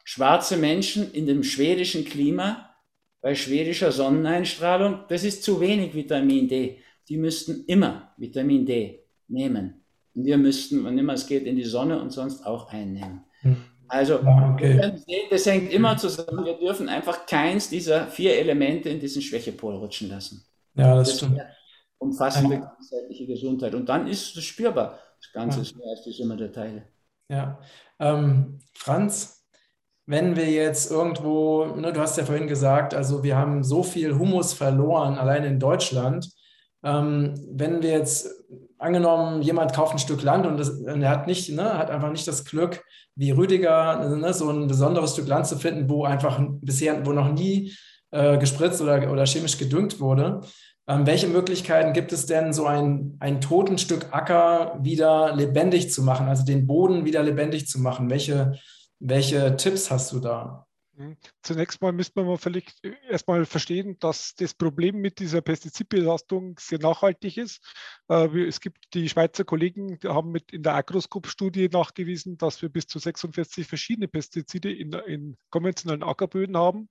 Schwarze 0.04 0.58
Menschen 0.58 1.12
in 1.12 1.26
dem 1.26 1.42
schwedischen 1.42 2.06
Klima, 2.06 2.76
bei 3.20 3.34
schwedischer 3.34 3.92
Sonneneinstrahlung, 3.92 5.06
das 5.10 5.24
ist 5.24 5.42
zu 5.42 5.60
wenig 5.60 5.96
Vitamin 5.96 6.48
D. 6.48 6.78
Die 7.10 7.18
müssten 7.18 7.66
immer 7.66 8.14
Vitamin 8.18 8.64
D 8.64 9.00
nehmen. 9.28 9.86
Und 10.14 10.26
wir 10.26 10.38
müssten, 10.38 10.84
wann 10.84 11.00
immer 11.00 11.14
es 11.14 11.26
geht, 11.26 11.48
in 11.48 11.56
die 11.56 11.64
Sonne 11.64 12.00
und 12.00 12.12
sonst 12.12 12.46
auch 12.46 12.72
einnehmen. 12.72 13.24
Hm. 13.42 13.58
Also, 13.88 14.20
okay. 14.20 14.94
sehen, 15.06 15.28
das 15.30 15.46
hängt 15.46 15.72
immer 15.72 15.98
zusammen. 15.98 16.46
Wir 16.46 16.58
dürfen 16.58 16.90
einfach 16.90 17.26
keins 17.26 17.70
dieser 17.70 18.08
vier 18.08 18.38
Elemente 18.38 18.90
in 18.90 19.00
diesen 19.00 19.22
Schwächepol 19.22 19.76
rutschen 19.76 20.10
lassen. 20.10 20.46
Ja, 20.76 20.96
das, 20.96 21.10
das 21.10 21.18
stimmt. 21.18 21.42
Umfassende 21.98 22.60
ganzheitliche 22.60 23.26
Gesundheit. 23.26 23.74
Und 23.74 23.88
dann 23.88 24.08
ist 24.08 24.36
es 24.36 24.44
spürbar. 24.44 25.00
Das 25.22 25.32
Ganze 25.32 25.58
ja. 25.58 25.64
ist 25.64 25.78
mehr 25.78 25.88
als 25.90 26.04
die 26.04 26.12
Summe 26.12 26.36
der 26.38 26.52
Teile. 26.52 26.84
Ja. 27.30 27.60
Ähm, 28.00 28.60
Franz, 28.74 29.46
wenn 30.06 30.36
wir 30.36 30.50
jetzt 30.50 30.92
irgendwo, 30.92 31.66
ne, 31.66 31.92
du 31.92 32.00
hast 32.00 32.18
ja 32.18 32.26
vorhin 32.26 32.48
gesagt, 32.48 32.94
also 32.94 33.24
wir 33.24 33.38
haben 33.38 33.64
so 33.64 33.82
viel 33.82 34.18
Humus 34.18 34.54
verloren, 34.54 35.18
allein 35.18 35.44
in 35.44 35.60
Deutschland. 35.60 36.30
Ähm, 36.84 37.34
wenn 37.52 37.82
wir 37.82 37.92
jetzt 37.92 38.45
angenommen, 38.86 39.42
jemand 39.42 39.74
kauft 39.74 39.94
ein 39.94 40.00
Stück 40.00 40.22
Land 40.22 40.46
und, 40.46 40.58
das, 40.58 40.70
und 40.70 41.02
er 41.02 41.10
hat 41.10 41.28
nicht, 41.28 41.52
ne, 41.52 41.78
hat 41.78 41.90
einfach 41.90 42.12
nicht 42.12 42.28
das 42.28 42.46
Glück, 42.46 42.84
wie 43.16 43.32
Rüdiger, 43.32 44.16
ne, 44.16 44.34
so 44.34 44.50
ein 44.50 44.68
besonderes 44.68 45.14
Stück 45.14 45.28
Land 45.28 45.48
zu 45.48 45.58
finden, 45.58 45.90
wo 45.90 46.06
einfach 46.06 46.40
bisher, 46.62 47.06
wo 47.06 47.12
noch 47.12 47.32
nie 47.32 47.74
äh, 48.12 48.38
gespritzt 48.38 48.82
oder, 48.82 49.12
oder 49.12 49.26
chemisch 49.26 49.58
gedüngt 49.58 50.00
wurde. 50.00 50.42
Ähm, 50.88 51.06
welche 51.08 51.28
Möglichkeiten 51.28 51.94
gibt 51.94 52.14
es 52.14 52.28
denn, 52.28 52.54
so 52.54 52.66
ein, 52.66 53.18
ein 53.20 53.42
toten 53.42 53.78
Stück 53.78 54.08
Acker 54.12 54.78
wieder 54.82 55.36
lebendig 55.36 55.92
zu 55.92 56.04
machen, 56.04 56.28
also 56.28 56.46
den 56.46 56.68
Boden 56.68 57.06
wieder 57.06 57.24
lebendig 57.24 57.68
zu 57.68 57.80
machen? 57.80 58.10
Welche, 58.10 58.54
welche 59.00 59.56
Tipps 59.58 59.90
hast 59.90 60.12
du 60.12 60.20
da? 60.20 60.65
Mhm. 60.98 61.18
Zunächst 61.42 61.82
mal 61.82 61.92
müsste 61.92 62.24
man 62.24 62.38
vielleicht 62.38 62.84
erstmal 63.10 63.46
verstehen, 63.46 63.98
dass 64.00 64.34
das 64.36 64.54
Problem 64.54 64.98
mit 64.98 65.20
dieser 65.20 65.42
Pestizidbelastung 65.42 66.58
sehr 66.60 66.80
nachhaltig 66.80 67.38
ist. 67.38 67.62
Äh, 68.10 68.48
es 68.48 68.62
gibt 68.62 68.94
die 68.94 69.10
Schweizer 69.10 69.44
Kollegen, 69.44 70.00
die 70.00 70.08
haben 70.08 70.32
mit 70.32 70.54
in 70.54 70.64
der 70.64 70.76
Agroscope-Studie 70.76 71.70
nachgewiesen, 71.70 72.38
dass 72.38 72.62
wir 72.62 72.70
bis 72.70 72.88
zu 72.88 73.00
46 73.00 73.68
verschiedene 73.68 74.08
Pestizide 74.08 74.72
in, 74.72 74.94
in 74.94 75.38
konventionellen 75.50 76.04
Ackerböden 76.04 76.56
haben 76.56 76.88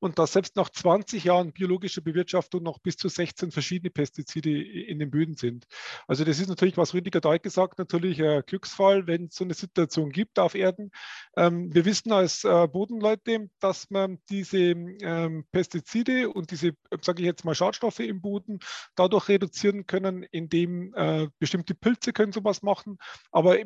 und 0.00 0.18
dass 0.18 0.32
selbst 0.32 0.56
nach 0.56 0.70
20 0.70 1.24
Jahren 1.24 1.52
biologischer 1.52 2.00
Bewirtschaftung 2.00 2.62
noch 2.62 2.78
bis 2.78 2.96
zu 2.96 3.08
16 3.08 3.50
verschiedene 3.52 3.90
Pestizide 3.90 4.62
in 4.62 4.98
den 4.98 5.10
Böden 5.10 5.36
sind. 5.36 5.66
Also 6.08 6.24
das 6.24 6.40
ist 6.40 6.48
natürlich, 6.48 6.76
was 6.76 6.94
Rüdiger 6.94 7.20
Deuk 7.20 7.42
gesagt, 7.42 7.78
natürlich 7.78 8.22
ein 8.22 8.42
Glücksfall, 8.46 9.06
wenn 9.06 9.26
es 9.26 9.36
so 9.36 9.44
eine 9.44 9.54
Situation 9.54 10.10
gibt 10.10 10.38
auf 10.38 10.54
Erden. 10.54 10.90
Ähm, 11.36 11.72
wir 11.72 11.84
wissen 11.84 12.12
als 12.12 12.44
äh, 12.44 12.66
Bodenleute, 12.66 13.50
dass 13.60 13.90
man 13.90 14.18
diese 14.28 14.58
ähm, 14.58 15.44
Pestizide 15.52 16.30
und 16.30 16.50
diese, 16.50 16.72
sage 17.02 17.22
ich 17.22 17.26
jetzt 17.26 17.44
mal, 17.44 17.54
Schadstoffe 17.54 18.00
im 18.00 18.20
Boden 18.20 18.58
dadurch 18.94 19.28
reduzieren 19.28 19.86
können, 19.86 20.24
indem 20.30 20.94
äh, 20.94 21.28
bestimmte 21.38 21.74
Pilze 21.74 22.12
können 22.12 22.32
sowas 22.32 22.62
machen. 22.62 22.98
Aber 23.30 23.58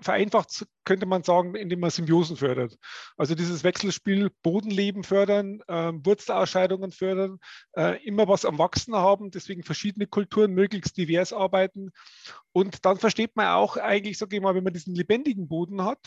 vereinfacht 0.00 0.66
könnte 0.84 1.06
man 1.06 1.22
sagen, 1.22 1.54
indem 1.54 1.80
man 1.80 1.90
Symbiosen 1.90 2.36
fördert. 2.36 2.76
Also 3.16 3.34
dieses 3.34 3.64
Wechselspiel 3.64 4.30
Bodenleben 4.42 5.04
fördern, 5.04 5.60
äh, 5.66 5.92
Wurzelausscheidungen 5.92 6.92
fördern, 6.92 7.38
äh, 7.76 8.02
immer 8.04 8.28
was 8.28 8.44
am 8.44 8.58
Wachsen 8.58 8.94
haben, 8.94 9.30
deswegen 9.30 9.62
verschiedene 9.62 10.06
Kulturen 10.06 10.52
möglichst 10.52 10.96
divers 10.96 11.32
arbeiten. 11.32 11.90
Und 12.52 12.84
dann 12.84 12.98
versteht 12.98 13.36
man 13.36 13.48
auch 13.48 13.76
eigentlich, 13.76 14.18
sage 14.18 14.36
ich 14.36 14.42
mal, 14.42 14.54
wenn 14.54 14.64
man 14.64 14.72
diesen 14.72 14.94
lebendigen 14.94 15.48
Boden 15.48 15.82
hat, 15.84 15.98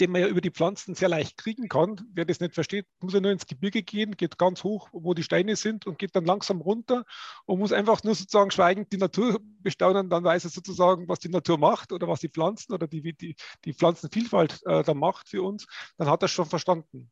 den 0.00 0.10
man 0.10 0.20
ja 0.20 0.28
über 0.28 0.40
die 0.40 0.50
Pflanzen 0.50 0.94
sehr 0.94 1.08
leicht 1.08 1.36
kriegen 1.36 1.68
kann. 1.68 2.00
Wer 2.12 2.24
das 2.24 2.40
nicht 2.40 2.54
versteht, 2.54 2.86
muss 3.00 3.14
ja 3.14 3.20
nur 3.20 3.32
ins 3.32 3.46
Gebirge 3.46 3.82
gehen, 3.82 4.16
geht 4.16 4.38
ganz 4.38 4.64
hoch, 4.64 4.88
wo 4.92 5.14
die 5.14 5.22
Steine 5.22 5.56
sind 5.56 5.86
und 5.86 5.98
geht 5.98 6.14
dann 6.16 6.24
langsam 6.24 6.60
runter 6.60 7.04
und 7.46 7.58
muss 7.58 7.72
einfach 7.72 8.02
nur 8.04 8.14
sozusagen 8.14 8.50
schweigend 8.50 8.92
die 8.92 8.98
Natur 8.98 9.38
bestaunen. 9.60 10.10
Dann 10.10 10.24
weiß 10.24 10.44
er 10.44 10.50
sozusagen, 10.50 11.08
was 11.08 11.20
die 11.20 11.28
Natur 11.28 11.58
macht 11.58 11.92
oder 11.92 12.08
was 12.08 12.20
die 12.20 12.28
Pflanzen 12.28 12.72
oder 12.72 12.86
die, 12.86 13.14
die, 13.14 13.36
die 13.64 13.72
Pflanzenvielfalt 13.74 14.60
äh, 14.66 14.82
da 14.82 14.94
macht 14.94 15.28
für 15.28 15.42
uns. 15.42 15.66
Dann 15.96 16.08
hat 16.08 16.22
er 16.22 16.26
es 16.26 16.32
schon 16.32 16.46
verstanden. 16.46 17.10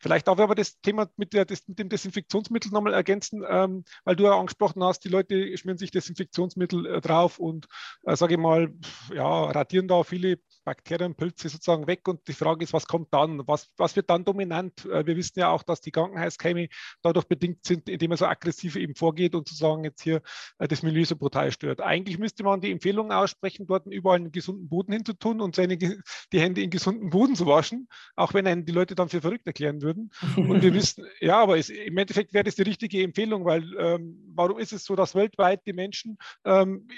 Vielleicht 0.00 0.26
darf 0.26 0.38
ich 0.38 0.42
aber 0.42 0.54
das 0.54 0.80
Thema 0.80 1.08
mit, 1.16 1.32
der, 1.32 1.46
mit 1.66 1.78
dem 1.78 1.88
Desinfektionsmittel 1.88 2.72
nochmal 2.72 2.94
ergänzen, 2.94 3.44
ähm, 3.48 3.84
weil 4.04 4.16
du 4.16 4.24
ja 4.24 4.38
angesprochen 4.38 4.82
hast, 4.82 5.04
die 5.04 5.08
Leute 5.08 5.56
schmieren 5.56 5.78
sich 5.78 5.90
Desinfektionsmittel 5.90 6.86
äh, 6.86 7.00
drauf 7.00 7.38
und, 7.38 7.66
äh, 8.04 8.16
sage 8.16 8.34
ich 8.34 8.40
mal, 8.40 8.72
ja, 9.14 9.44
radieren 9.44 9.88
da 9.88 10.02
viele 10.02 10.38
Bakterien, 10.64 11.14
Pilze 11.14 11.48
sozusagen 11.48 11.86
weg. 11.86 12.06
Und 12.06 12.26
die 12.28 12.34
Frage 12.34 12.64
ist, 12.64 12.72
was 12.72 12.86
kommt 12.86 13.12
dann? 13.12 13.46
Was, 13.46 13.70
was 13.76 13.96
wird 13.96 14.10
dann 14.10 14.24
dominant? 14.24 14.84
Äh, 14.84 15.06
wir 15.06 15.16
wissen 15.16 15.38
ja 15.38 15.50
auch, 15.50 15.62
dass 15.62 15.80
die 15.80 15.90
Krankenhauskeime 15.90 16.68
dadurch 17.00 17.26
bedingt 17.26 17.64
sind, 17.64 17.88
indem 17.88 18.10
man 18.10 18.18
so 18.18 18.26
aggressiv 18.26 18.76
eben 18.76 18.94
vorgeht 18.94 19.34
und 19.34 19.48
sozusagen 19.48 19.84
jetzt 19.84 20.02
hier 20.02 20.22
äh, 20.58 20.68
das 20.68 20.82
Milieu 20.82 21.04
so 21.04 21.16
brutal 21.16 21.50
stört. 21.52 21.80
Eigentlich 21.80 22.18
müsste 22.18 22.44
man 22.44 22.60
die 22.60 22.70
Empfehlung 22.70 23.12
aussprechen, 23.12 23.66
dort 23.66 23.86
überall 23.86 24.16
einen 24.16 24.32
gesunden 24.32 24.68
Boden 24.68 24.92
hinzutun 24.92 25.40
und 25.40 25.56
seine, 25.56 25.78
die 25.78 26.40
Hände 26.40 26.60
in 26.60 26.70
gesunden 26.70 27.10
Boden 27.10 27.34
zu 27.34 27.46
waschen, 27.46 27.88
auch 28.14 28.34
wenn 28.34 28.46
einen 28.46 28.64
die 28.64 28.72
Leute 28.72 28.94
dann 28.94 29.08
für 29.08 29.22
verrückt 29.22 29.46
erklären 29.46 29.80
würden. 29.80 30.10
Und 30.36 30.62
wir 30.62 30.74
wissen, 30.74 31.06
ja, 31.20 31.40
aber 31.40 31.56
es, 31.56 31.70
im 31.70 31.96
Endeffekt 31.96 32.34
wäre 32.34 32.44
das 32.44 32.56
die 32.56 32.62
richtige 32.62 33.02
Empfehlung, 33.02 33.44
weil 33.46 33.64
ähm, 33.78 34.32
warum 34.34 34.58
ist 34.58 34.72
es 34.72 34.84
so, 34.84 34.94
dass 34.94 35.14
weltweit 35.14 35.64
die 35.66 35.72
Menschen 35.72 36.18
ähm, 36.44 36.88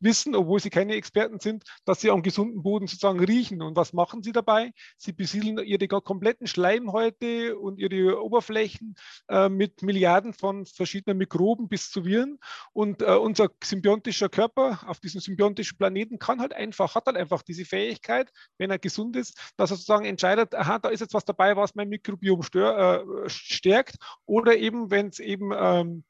wissen, 0.00 0.36
obwohl 0.36 0.60
sie 0.60 0.70
keine 0.70 0.94
Experten 0.94 1.40
sind, 1.40 1.64
dass 1.84 2.00
sie 2.00 2.10
am 2.10 2.22
gesunden 2.22 2.62
Boden 2.62 2.86
sozusagen 2.86 3.09
riechen. 3.18 3.62
Und 3.62 3.76
was 3.76 3.92
machen 3.92 4.22
sie 4.22 4.32
dabei? 4.32 4.72
Sie 4.96 5.12
besiedeln 5.12 5.58
ihre 5.58 5.88
kompletten 5.88 6.46
Schleimhäute 6.46 7.58
und 7.58 7.78
ihre 7.78 8.22
Oberflächen 8.22 8.94
äh, 9.28 9.48
mit 9.48 9.82
Milliarden 9.82 10.32
von 10.32 10.66
verschiedenen 10.66 11.18
Mikroben 11.18 11.68
bis 11.68 11.90
zu 11.90 12.04
Viren. 12.04 12.38
Und 12.72 13.02
äh, 13.02 13.16
unser 13.16 13.48
symbiontischer 13.62 14.28
Körper 14.28 14.80
auf 14.86 15.00
diesem 15.00 15.20
symbiotischen 15.20 15.78
Planeten 15.78 16.18
kann 16.18 16.40
halt 16.40 16.52
einfach, 16.52 16.94
hat 16.94 17.06
halt 17.06 17.16
einfach 17.16 17.42
diese 17.42 17.64
Fähigkeit, 17.64 18.30
wenn 18.58 18.70
er 18.70 18.78
gesund 18.78 19.16
ist, 19.16 19.36
dass 19.56 19.70
er 19.70 19.76
sozusagen 19.76 20.04
entscheidet, 20.04 20.54
aha, 20.54 20.78
da 20.78 20.90
ist 20.90 21.00
jetzt 21.00 21.14
was 21.14 21.24
dabei, 21.24 21.56
was 21.56 21.74
mein 21.74 21.88
Mikrobiom 21.88 22.42
stör, 22.42 23.04
äh, 23.24 23.28
stärkt. 23.28 23.96
Oder 24.26 24.56
eben, 24.56 24.90
wenn 24.90 25.08
es 25.08 25.18
eben 25.18 25.50
ähm, 25.56 26.04
äh, 26.06 26.09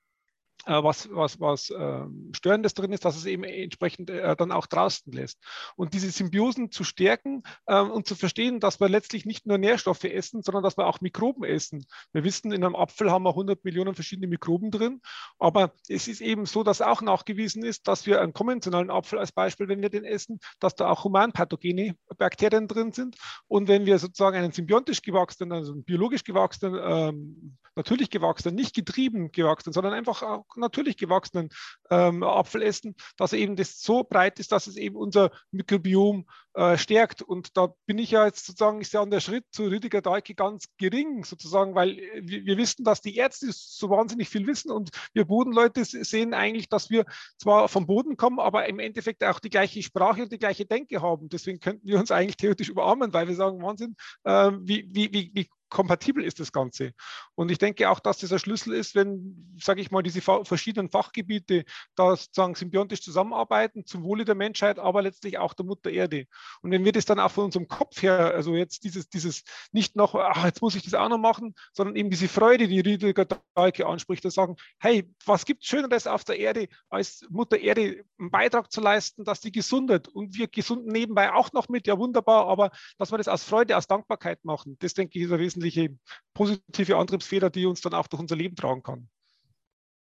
was, 0.67 1.09
was, 1.11 1.41
was 1.41 1.71
äh, 1.71 2.05
Störendes 2.33 2.75
drin 2.75 2.93
ist, 2.93 3.05
dass 3.05 3.17
es 3.17 3.27
eben 3.27 3.45
entsprechend 3.45 4.11
äh, 4.11 4.37
dann 4.37 4.53
auch 4.53 4.67
draußen 4.67 5.13
lässt. 5.13 5.39
Und 5.77 5.95
diese 5.95 6.11
Symbiosen 6.11 6.71
zu 6.71 6.85
stärken 6.85 7.43
äh, 7.67 7.81
und 7.81 8.07
zu 8.07 8.15
verstehen, 8.15 8.61
dass 8.61 8.81
wir 8.81 8.89
letztlich 8.89 9.25
nicht 9.25 9.47
nur 9.47 9.59
Nährstoffe 9.59 10.05
essen, 10.05 10.43
sondern 10.43 10.63
dass 10.63 10.77
wir 10.77 10.87
auch 10.87 11.01
Mikroben 11.01 11.45
essen. 11.45 11.87
Wir 12.13 12.25
wissen, 12.25 12.53
in 12.53 12.65
einem 12.65 12.77
Apfel 12.77 13.11
haben 13.11 13.25
wir 13.25 13.31
100 13.31 13.65
Millionen 13.65 13.95
verschiedene 13.95 14.27
Mikroben 14.27 14.71
drin, 14.71 15.01
aber 15.39 15.73
es 15.89 16.09
ist 16.09 16.21
eben 16.21 16.47
so, 16.47 16.63
dass 16.63 16.83
auch 16.83 17.03
nachgewiesen 17.03 17.65
ist, 17.65 17.89
dass 17.89 18.07
wir 18.07 18.21
einen 18.21 18.33
konventionellen 18.33 18.91
Apfel 18.91 19.19
als 19.19 19.33
Beispiel, 19.33 19.69
wenn 19.69 19.83
wir 19.83 19.91
den 19.91 20.05
essen, 20.05 20.41
dass 20.59 20.75
da 20.75 20.89
auch 20.91 21.05
humanpathogene 21.05 21.97
Bakterien 22.19 22.69
drin 22.69 22.93
sind. 22.93 23.17
Und 23.49 23.69
wenn 23.69 23.87
wir 23.87 23.99
sozusagen 23.99 24.37
einen 24.37 24.53
symbiontisch 24.53 25.03
gewachsenen, 25.03 25.53
also 25.53 25.73
einen 25.73 25.85
biologisch 25.85 26.25
gewachsenen, 26.25 26.81
ähm, 26.83 27.57
natürlich 27.77 28.11
gewachsenen, 28.11 28.57
nicht 28.57 28.75
getrieben 28.75 29.33
gewachsenen, 29.33 29.73
sondern 29.73 29.95
einfach 29.95 30.23
auch 30.23 30.47
natürlich 30.57 30.97
gewachsenen 30.97 31.51
ähm, 31.91 32.23
Apfel 32.23 32.63
essen, 32.63 32.95
dass 33.17 33.33
eben 33.33 33.57
das 33.57 33.81
so 33.81 34.05
breit 34.05 34.39
ist, 34.39 34.53
dass 34.53 34.67
es 34.67 34.77
eben 34.77 34.97
unser 34.97 35.31
Mikrobiom 35.51 36.27
äh, 36.55 36.77
stärkt. 36.77 37.23
Und 37.23 37.57
da 37.57 37.75
bin 37.87 37.99
ich 37.99 38.11
ja 38.11 38.27
jetzt 38.27 38.47
sozusagen, 38.47 38.81
ist 38.81 38.93
ja 38.93 39.03
an 39.03 39.11
der 39.11 39.21
Schritt 39.21 39.45
zu 39.53 39.65
Rüdiger 39.65 40.03
Dahlke 40.03 40.35
ganz 40.35 40.67
gering 40.79 41.25
sozusagen, 41.25 41.75
weil 41.75 41.97
wir, 42.21 42.45
wir 42.45 42.57
wissen, 42.57 42.85
dass 42.85 43.01
die 43.01 43.17
Ärzte 43.17 43.51
so 43.53 43.91
wahnsinnig 43.91 44.29
viel 44.29 44.47
wissen 44.47 44.71
und 44.71 44.91
wir 45.13 45.25
Bodenleute 45.25 45.85
sehen 45.85 46.35
eigentlich, 46.35 46.69
dass 46.69 46.91
wir 46.91 47.05
zwar 47.39 47.69
vom 47.69 47.87
Boden 47.87 48.17
kommen, 48.17 48.41
aber 48.41 48.69
im 48.69 48.79
Endeffekt 48.79 49.23
auch 49.25 49.41
die 49.41 49.51
gleiche 49.51 49.83
Sprache 49.83 50.23
und 50.23 50.33
die 50.33 50.39
gleiche 50.39 50.67
Denke 50.67 51.03
haben. 51.03 51.29
Deswegen 51.29 51.61
könnten 51.61 51.87
wir 51.87 51.99
uns 51.99 52.11
eigentlich 52.11 52.37
theoretisch 52.37 52.69
überarmen, 52.69 53.13
weil 53.13 53.29
wir 53.29 53.37
sagen, 53.37 53.63
Wahnsinn, 53.63 53.95
äh, 54.25 54.51
wie, 54.61 54.89
wie, 54.91 55.13
wie, 55.13 55.31
wie 55.35 55.49
kompatibel 55.71 56.23
ist 56.25 56.41
das 56.41 56.53
Ganze. 56.53 56.93
Und 57.35 57.51
ich 57.51 57.59
denke 57.59 57.89
auch, 57.89 58.01
dass 58.01 58.19
das 58.19 58.33
ein 58.33 58.39
Schlüssel 58.39 58.75
ist, 58.75 58.95
wenn, 58.95 59.57
sage 59.59 59.81
ich 59.81 59.91
mal, 59.91 60.03
diese 60.03 60.21
verschiedenen 60.21 60.91
Fachgebiete 60.91 61.65
da 61.95 62.17
sozusagen 62.17 62.55
symbiontisch 62.55 63.03
zusammenarbeiten, 63.03 63.87
zum 63.87 64.03
Wohle 64.03 64.25
der 64.25 64.35
Menschheit, 64.35 64.79
aber 64.79 65.01
letztlich 65.03 65.39
auch 65.39 65.55
der 65.55 65.65
Mutter 65.65 65.91
Erde. 65.91 66.27
Und 66.61 66.73
wenn 66.73 66.85
wir 66.85 66.93
das 66.93 67.05
dann 67.05 67.21
auch 67.21 67.31
von 67.31 67.45
unserem 67.45 67.69
Kopf 67.69 68.03
her, 68.03 68.35
also 68.35 68.55
jetzt 68.55 68.85
dieses, 68.85 69.09
dieses 69.09 69.45
nicht 69.73 69.97
noch, 69.97 70.15
ach, 70.15 70.45
jetzt 70.45 70.61
muss 70.61 70.75
ich 70.75 70.83
das 70.83 70.95
auch 70.95 71.09
noch 71.09 71.19
machen, 71.19 71.55
sondern 71.73 71.97
eben 71.97 72.11
diese 72.11 72.29
Freude, 72.29 72.69
die 72.69 72.81
Rüdiger 72.81 73.25
Dahlke 73.25 73.87
anspricht, 73.87 74.25
dass 74.25 74.35
sagen, 74.35 74.57
hey, 74.79 75.09
was 75.25 75.45
gibt 75.45 75.63
es 75.63 75.69
Schöneres 75.69 76.07
auf 76.07 76.25
der 76.25 76.39
Erde, 76.39 76.69
als 76.89 77.25
Mutter 77.31 77.59
Erde 77.59 78.05
einen 78.19 78.31
Beitrag 78.31 78.73
zu 78.73 78.81
leisten, 78.81 79.25
dass 79.25 79.41
die 79.41 79.53
gesundet 79.53 80.09
und 80.09 80.37
wir 80.37 80.49
gesunden 80.49 80.93
nebenbei 80.93 81.33
auch 81.33 81.53
noch 81.53 81.69
mit, 81.69 81.87
ja 81.87 81.97
wunderbar, 81.97 82.47
aber 82.49 82.71
dass 82.99 83.13
wir 83.13 83.19
das 83.19 83.29
aus 83.29 83.45
Freude, 83.45 83.77
aus 83.77 83.87
Dankbarkeit 83.87 84.45
machen, 84.45 84.77
das 84.81 84.95
denke 84.95 85.19
ich 85.19 85.25
ist 85.25 85.33
ein 85.33 85.39
wesentlicher 85.39 85.60
wesentliche 85.61 85.97
positive 86.35 86.97
Antriebsfeder, 86.97 87.51
die 87.51 87.67
uns 87.67 87.81
dann 87.81 87.95
auch 87.95 88.07
durch 88.07 88.21
unser 88.21 88.37
Leben 88.37 88.57
tragen 88.57 88.83
kann. 88.83 89.09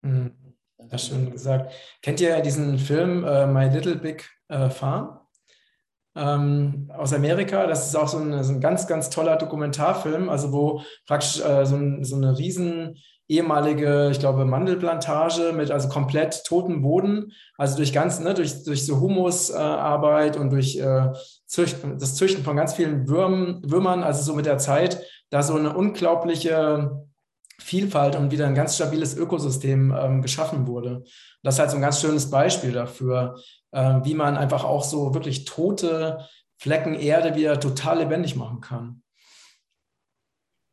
Mhm. 0.02 0.32
Das 0.90 1.08
schön 1.08 1.32
gesagt. 1.32 1.74
Kennt 2.02 2.20
ihr 2.22 2.42
diesen 2.42 2.80
Film 2.80 3.24
uh, 3.24 3.46
My 3.46 3.68
Little 3.68 3.98
Big 3.98 4.30
uh, 4.52 4.70
Farm? 4.70 5.20
Ähm, 6.16 6.92
aus 6.94 7.14
Amerika. 7.14 7.68
Das 7.68 7.88
ist 7.88 7.96
auch 7.96 8.08
so 8.08 8.18
ein, 8.18 8.44
so 8.44 8.52
ein, 8.52 8.60
ganz, 8.60 8.88
ganz 8.88 9.10
toller 9.10 9.38
Dokumentarfilm, 9.38 10.28
also 10.28 10.52
wo 10.52 10.82
praktisch 11.08 11.40
äh, 11.40 11.66
so, 11.66 11.76
ein, 11.76 12.04
so, 12.04 12.16
eine 12.18 12.38
riesen 12.38 12.98
ehemalige, 13.30 14.10
ich 14.12 14.20
glaube, 14.20 14.44
Mandelplantage 14.44 15.54
mit 15.54 15.72
also 15.72 15.88
komplett 15.88 16.44
totem 16.44 16.82
Boden, 16.82 17.32
also 17.58 17.78
durch 17.78 17.94
ganz, 17.94 18.20
ne, 18.20 18.34
durch, 18.34 18.66
durch 18.66 18.86
so 18.86 19.00
Humusarbeit 19.00 20.36
äh, 20.36 20.40
und 20.40 20.50
durch 20.50 20.78
äh, 20.78 21.14
Züchten, 21.46 21.98
das 21.98 22.16
Züchten 22.16 22.44
von 22.44 22.58
ganz 22.58 22.74
vielen 22.74 23.08
Würm, 23.08 23.62
Würmern, 23.64 24.04
also 24.04 24.22
so 24.22 24.34
mit 24.34 24.46
der 24.46 24.58
Zeit 24.58 25.02
da 25.32 25.42
so 25.42 25.56
eine 25.56 25.76
unglaubliche 25.76 27.08
Vielfalt 27.60 28.16
und 28.16 28.32
wieder 28.32 28.46
ein 28.46 28.56
ganz 28.56 28.76
stabiles 28.76 29.16
Ökosystem 29.16 29.96
ähm, 29.98 30.22
geschaffen 30.22 30.68
wurde. 30.68 31.04
Das 31.42 31.56
ist 31.56 31.60
halt 31.60 31.72
so 31.72 31.78
ein 31.78 31.82
ganz 31.82 32.00
schönes 32.00 32.30
Beispiel 32.30 32.72
dafür, 32.72 33.36
äh, 33.72 34.00
wie 34.04 34.14
man 34.14 34.38
einfach 34.38 34.64
auch 34.64 34.84
so 34.84 35.14
wirklich 35.14 35.46
tote 35.46 36.20
Flecken 36.58 36.94
Erde 36.94 37.36
wieder 37.36 37.60
total 37.60 38.00
lebendig 38.00 38.36
machen 38.36 38.62
kann 38.62 39.02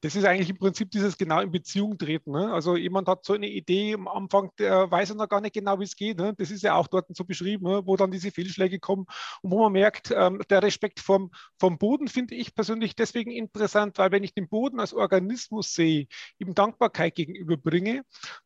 das 0.00 0.14
ist 0.14 0.24
eigentlich 0.24 0.50
im 0.50 0.58
Prinzip 0.58 0.90
dieses 0.90 1.18
genau 1.18 1.40
in 1.40 1.50
Beziehung 1.50 1.98
treten. 1.98 2.30
Ne? 2.30 2.52
Also 2.52 2.76
jemand 2.76 3.08
hat 3.08 3.24
so 3.24 3.32
eine 3.32 3.48
Idee 3.48 3.94
am 3.94 4.06
Anfang, 4.06 4.50
der 4.58 4.90
weiß 4.90 5.14
noch 5.14 5.28
gar 5.28 5.40
nicht 5.40 5.54
genau, 5.54 5.80
wie 5.80 5.84
es 5.84 5.96
geht. 5.96 6.18
Ne? 6.18 6.34
Das 6.38 6.50
ist 6.50 6.62
ja 6.62 6.74
auch 6.74 6.87
dort 6.87 7.06
so 7.16 7.24
beschrieben, 7.24 7.64
ne? 7.64 7.82
wo 7.84 7.96
dann 7.96 8.12
diese 8.12 8.30
Fehlschläge 8.30 8.78
kommen 8.78 9.06
und 9.42 9.50
wo 9.50 9.61
man 9.62 9.72
merkt, 9.72 10.12
ähm, 10.14 10.40
der 10.50 10.62
Respekt 10.62 11.00
vom, 11.00 11.32
vom 11.58 11.78
Boden 11.78 12.06
finde 12.06 12.37
ich 12.37 12.54
persönlich 12.54 12.94
deswegen 12.94 13.32
interessant, 13.32 13.98
weil 13.98 14.12
wenn 14.12 14.22
ich 14.22 14.34
den 14.34 14.48
Boden 14.48 14.78
als 14.78 14.94
Organismus 14.94 15.74
sehe, 15.74 16.06
ihm 16.38 16.54
Dankbarkeit 16.54 17.16
gegenüberbringe 17.16 18.04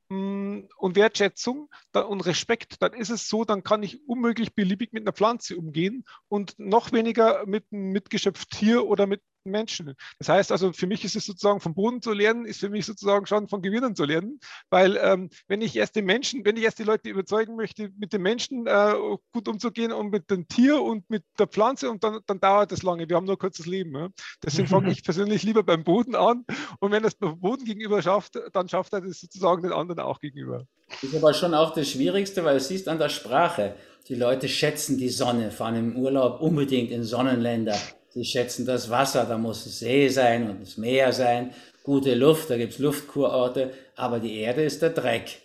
mh, 0.09 0.17
mm, 0.17 0.69
und 0.79 0.97
Wertschätzung 0.97 1.69
dann, 1.93 2.07
und 2.07 2.25
Respekt, 2.25 2.81
dann 2.81 2.95
ist 2.95 3.11
es 3.11 3.29
so, 3.29 3.45
dann 3.45 3.62
kann 3.62 3.83
ich 3.83 4.07
unmöglich 4.09 4.55
beliebig 4.55 4.93
mit 4.93 5.03
einer 5.03 5.12
Pflanze 5.12 5.57
umgehen 5.57 6.05
und 6.29 6.59
noch 6.59 6.93
weniger 6.93 7.45
mit 7.47 7.67
einem 7.73 7.93
mitgeschöpft 7.93 8.51
Tier 8.51 8.87
oder 8.87 9.07
mit 9.07 9.21
Menschen. 9.45 9.95
Das 10.19 10.29
heißt 10.29 10.53
also, 10.53 10.73
für 10.73 10.87
mich 10.87 11.05
ist 11.05 11.17
es 11.17 11.27
sozusagen 11.27 11.61
vom 11.61 11.75
Boden 11.75 12.03
zu 12.03 12.13
lernen, 12.13 12.45
ist 12.45 12.61
für 12.61 12.69
mich 12.69 12.87
sozusagen 12.87 13.27
schon 13.27 13.49
von 13.49 13.63
Gewinnern 13.63 13.95
zu 13.95 14.05
lernen, 14.05 14.41
weil 14.71 14.97
ähm, 14.97 15.31
wenn 15.49 15.61
ich 15.63 15.77
erst 15.77 15.97
den 15.97 16.05
Menschen, 16.05 16.45
wenn 16.45 16.57
ich 16.57 16.65
erst 16.65 16.79
die 16.79 16.85
Leute 16.85 17.09
überzeugen 17.09 17.57
möchte, 17.57 17.91
mit 17.99 18.13
den 18.13 18.23
Menschen 18.23 18.67
äh, 18.67 18.95
gut 19.33 19.49
umzugehen 19.49 19.93
und 19.93 20.11
mit 20.11 20.31
dem 20.31 20.49
Tier 20.49 20.81
und 20.81 21.09
mit 21.11 21.25
der 21.39 21.47
Pflanze 21.47 21.91
und 21.91 22.05
dann, 22.05 22.21
dann 22.27 22.41
dauert 22.41 22.73
das 22.73 22.83
lange. 22.83 23.09
Wir 23.09 23.17
haben 23.17 23.25
nur 23.27 23.37
ein 23.37 23.39
kurzes 23.39 23.67
Leben. 23.67 23.95
Ja? 23.95 24.09
Deswegen 24.43 24.69
fange 24.69 24.91
ich 24.93 25.03
persönlich 25.03 25.43
lieber 25.43 25.63
beim 25.63 25.85
Boden 25.85 26.15
an 26.15 26.45
und 26.81 26.93
wenn 26.93 27.03
das 27.03 27.15
beim 27.15 27.39
Boden 27.41 27.65
gegenüber 27.65 28.03
schafft, 28.03 28.39
dann 28.53 28.69
schafft 28.69 28.93
er 28.93 29.01
das 29.01 29.21
sozusagen 29.21 29.63
den 29.63 29.73
anderen 29.73 30.01
auch 30.01 30.21
gegenüber. 30.21 30.67
Das 30.89 31.03
ist 31.03 31.17
aber 31.17 31.33
schon 31.33 31.55
auch 31.55 31.73
das 31.73 31.89
Schwierigste, 31.91 32.45
weil 32.45 32.55
du 32.59 32.61
siehst 32.61 32.89
an 32.89 32.99
der 32.99 33.09
Sprache, 33.09 33.75
die 34.09 34.15
Leute 34.15 34.49
schätzen 34.49 34.99
die 34.99 35.09
Sonne, 35.09 35.51
fahren 35.51 35.77
im 35.77 35.97
Urlaub 35.97 36.41
unbedingt 36.41 36.91
in 36.91 37.05
Sonnenländer. 37.05 37.79
Sie 38.14 38.25
schätzen 38.25 38.66
das 38.66 38.90
Wasser, 38.90 39.25
da 39.25 39.38
muss 39.38 39.64
es 39.64 39.79
See 39.79 40.09
sein 40.09 40.51
und 40.51 40.61
das 40.61 40.77
Meer 40.77 41.12
sein, 41.12 41.55
gute 41.83 42.14
Luft, 42.14 42.51
da 42.51 42.59
gibt's 42.59 42.79
Luftkurorte, 42.79 43.72
aber 43.96 44.20
die 44.20 44.38
Erde 44.38 44.62
ist 44.62 44.83
der 44.83 44.90
Dreck. 44.90 45.38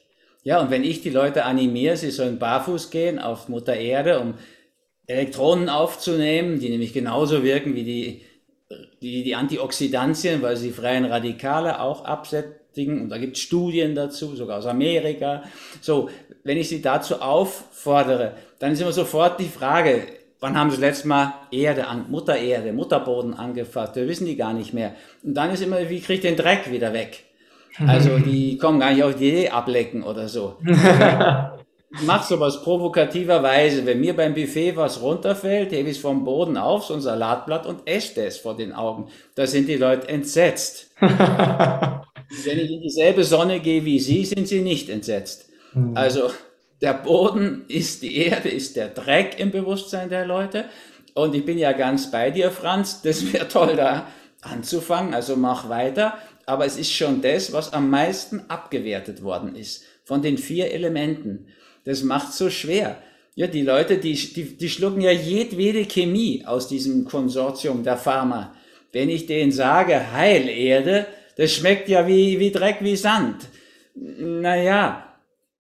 Ja, 0.44 0.62
und 0.62 0.70
wenn 0.70 0.84
ich 0.84 1.02
die 1.02 1.10
Leute 1.10 1.46
animiere, 1.46 1.98
sie 1.98 2.12
sollen 2.12 2.40
barfuß 2.40 2.90
gehen 2.90 3.20
auf 3.20 3.48
Mutter 3.48 3.76
Erde, 3.76 4.20
um 4.20 4.36
Elektronen 5.08 5.70
aufzunehmen, 5.70 6.60
die 6.60 6.70
nämlich 6.70 6.94
genauso 6.94 7.44
wirken 7.44 7.76
wie 7.76 7.84
die, 7.84 8.22
die, 9.02 9.24
die 9.24 9.36
Antioxidantien, 9.36 10.42
weil 10.42 10.58
sie 10.58 10.72
freien 10.72 11.06
Radikale 11.06 11.80
auch 11.80 12.04
absättigen. 12.04 13.02
Und 13.02 13.10
da 13.10 13.18
gibt 13.18 13.38
es 13.38 13.44
Studien 13.44 13.96
dazu, 13.96 14.36
sogar 14.36 14.60
aus 14.60 14.66
Amerika. 14.66 15.44
So, 15.82 16.10
wenn 16.44 16.58
ich 16.58 16.68
sie 16.68 16.82
dazu 16.82 17.22
auffordere, 17.22 18.34
dann 18.60 18.74
ist 18.74 18.82
immer 18.82 18.92
sofort 18.92 19.40
die 19.40 19.46
Frage, 19.46 20.04
wann 20.40 20.58
haben 20.58 20.70
sie 20.70 20.78
das 20.78 20.82
letzte 20.82 21.08
Mal 21.08 21.34
Erde 21.52 21.88
an, 21.88 22.06
Mutter 22.10 22.38
Erde, 22.38 22.74
Mutterboden 22.74 23.34
angefasst? 23.34 23.96
Das 23.96 24.08
wissen 24.08 24.26
die 24.26 24.36
gar 24.36 24.54
nicht 24.54 24.74
mehr. 24.74 24.94
Und 25.24 25.34
dann 25.36 25.52
ist 25.52 25.62
immer, 25.62 25.90
wie 25.90 26.02
kriegt 26.02 26.24
den 26.24 26.36
Dreck 26.36 26.72
wieder 26.72 26.94
weg? 26.94 27.24
Also 27.86 28.18
die 28.26 28.58
kommen 28.58 28.80
gar 28.80 28.94
nicht 28.94 29.04
auf 29.04 29.16
die 29.16 29.30
Idee 29.30 29.50
ablecken 29.50 30.04
oder 30.04 30.28
so. 30.28 30.58
Mach 32.06 32.24
sowas 32.24 32.62
provokativerweise. 32.64 33.86
Wenn 33.86 34.02
mir 34.02 34.16
beim 34.16 34.34
Buffet 34.34 34.76
was 34.76 35.02
runterfällt, 35.02 35.72
hebe 35.72 35.90
ich 35.90 35.96
es 35.96 36.02
vom 36.02 36.26
Boden 36.26 36.58
auf, 36.58 36.84
so 36.84 36.94
ein 36.94 37.02
Salatblatt 37.02 37.66
und 37.66 37.82
esse 37.86 38.26
es 38.26 38.38
vor 38.38 38.58
den 38.58 38.74
Augen. 38.74 39.08
Da 39.36 39.48
sind 39.48 39.70
die 39.70 39.78
Leute 39.78 40.08
entsetzt. 40.10 40.92
Wenn 41.00 42.60
ich 42.60 42.72
in 42.72 42.82
dieselbe 42.82 43.24
Sonne 43.24 43.62
gehe 43.62 43.86
wie 43.86 44.00
Sie, 44.00 44.26
sind 44.26 44.50
sie 44.50 44.62
nicht 44.62 44.90
entsetzt. 44.90 45.50
Mhm. 45.74 45.96
Also 45.96 46.30
der 46.82 46.94
Boden 46.94 47.66
ist 47.68 48.04
die 48.04 48.18
Erde, 48.18 48.50
ist 48.50 48.76
der 48.76 48.90
Dreck 48.90 49.40
im 49.40 49.52
Bewusstsein 49.52 50.10
der 50.10 50.26
Leute. 50.26 50.66
Und 51.14 51.34
ich 51.34 51.44
bin 51.44 51.58
ja 51.58 51.72
ganz 51.72 52.12
bei 52.12 52.30
dir, 52.30 52.52
Franz. 52.52 53.02
Das 53.02 53.34
wäre 53.34 53.48
toll, 53.48 53.76
da 53.76 54.08
anzufangen. 54.42 55.14
Also 55.14 55.36
mach 55.36 55.70
weiter. 55.70 56.18
Aber 56.46 56.66
es 56.66 56.78
ist 56.78 56.92
schon 56.92 57.22
das, 57.22 57.52
was 57.52 57.74
am 57.74 57.90
meisten 57.90 58.42
abgewertet 58.48 59.24
worden 59.24 59.56
ist 59.56 59.84
von 60.04 60.22
den 60.22 60.38
vier 60.38 60.72
Elementen. 60.72 61.48
Das 61.84 62.04
macht 62.04 62.32
so 62.34 62.50
schwer. 62.50 63.02
Ja, 63.36 63.48
die 63.48 63.64
Leute, 63.64 63.98
die, 63.98 64.14
die, 64.14 64.58
die 64.58 64.70
schlucken 64.70 65.02
ja 65.02 65.12
jedwede 65.12 65.86
Chemie 65.86 66.44
aus 66.46 66.68
diesem 66.68 67.06
Konsortium 67.06 67.84
der 67.84 67.98
Pharma. 67.98 68.56
Wenn 68.94 69.10
ich 69.10 69.26
denen 69.26 69.52
sage, 69.52 70.12
Heilerde, 70.14 71.08
das 71.36 71.54
schmeckt 71.54 71.90
ja 71.90 72.08
wie, 72.08 72.40
wie 72.40 72.52
Dreck, 72.52 72.78
wie 72.82 72.96
Sand. 72.96 73.48
Naja, 73.94 75.07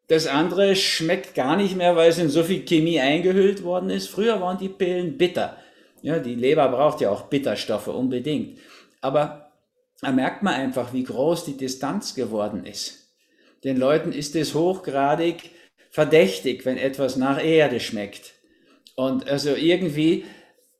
das 0.07 0.27
andere 0.27 0.75
schmeckt 0.75 1.35
gar 1.35 1.57
nicht 1.57 1.75
mehr, 1.75 1.95
weil 1.95 2.09
es 2.09 2.17
in 2.17 2.29
so 2.29 2.43
viel 2.43 2.63
Chemie 2.65 2.99
eingehüllt 2.99 3.63
worden 3.63 3.89
ist. 3.89 4.07
Früher 4.07 4.39
waren 4.39 4.57
die 4.57 4.69
Pillen 4.69 5.17
bitter. 5.17 5.57
Ja, 6.01 6.19
die 6.19 6.35
Leber 6.35 6.69
braucht 6.69 7.01
ja 7.01 7.09
auch 7.09 7.23
Bitterstoffe 7.23 7.87
unbedingt. 7.87 8.59
Aber 9.01 9.51
da 10.01 10.11
merkt 10.11 10.43
man 10.43 10.53
einfach, 10.53 10.93
wie 10.93 11.03
groß 11.03 11.45
die 11.45 11.57
Distanz 11.57 12.15
geworden 12.15 12.65
ist. 12.65 13.15
Den 13.63 13.77
Leuten 13.77 14.11
ist 14.11 14.35
es 14.35 14.53
hochgradig 14.53 15.51
verdächtig, 15.89 16.65
wenn 16.65 16.77
etwas 16.77 17.15
nach 17.15 17.43
Erde 17.43 17.79
schmeckt. 17.79 18.33
Und 18.95 19.27
also 19.27 19.55
irgendwie 19.55 20.25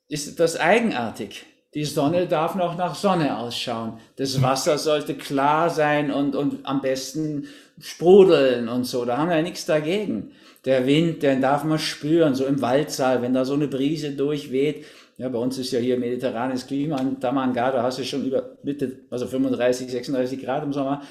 ist 0.07 0.39
das 0.39 0.57
eigenartig. 0.57 1.45
Die 1.77 1.85
Sonne 1.85 2.25
darf 2.25 2.55
noch 2.55 2.75
nach 2.75 2.95
Sonne 2.95 3.37
ausschauen. 3.37 3.99
Das 4.15 4.41
Wasser 4.41 4.79
sollte 4.79 5.13
klar 5.13 5.69
sein 5.69 6.11
und, 6.11 6.35
und 6.35 6.65
am 6.65 6.81
besten 6.81 7.45
sprudeln 7.79 8.67
und 8.67 8.85
so. 8.85 9.05
Da 9.05 9.17
haben 9.17 9.29
wir 9.29 9.35
ja 9.35 9.43
nichts 9.43 9.67
dagegen. 9.67 10.31
Der 10.65 10.87
Wind, 10.87 11.21
den 11.21 11.39
darf 11.39 11.63
man 11.63 11.77
spüren, 11.77 12.33
so 12.33 12.47
im 12.47 12.63
Waldsaal, 12.63 13.21
wenn 13.21 13.35
da 13.35 13.45
so 13.45 13.53
eine 13.53 13.67
Brise 13.67 14.13
durchweht. 14.13 14.85
Ja, 15.17 15.29
bei 15.29 15.37
uns 15.37 15.59
ist 15.59 15.71
ja 15.71 15.77
hier 15.77 15.99
mediterranes 15.99 16.65
Klima 16.65 16.99
in 16.99 17.19
Tamangada, 17.19 17.83
hast 17.83 17.99
du 17.99 18.03
schon 18.05 18.25
über 18.25 18.57
Mitte, 18.63 19.01
also 19.11 19.27
35, 19.27 19.91
36 19.91 20.41
Grad 20.43 20.63
im 20.63 20.73
Sommer. 20.73 21.03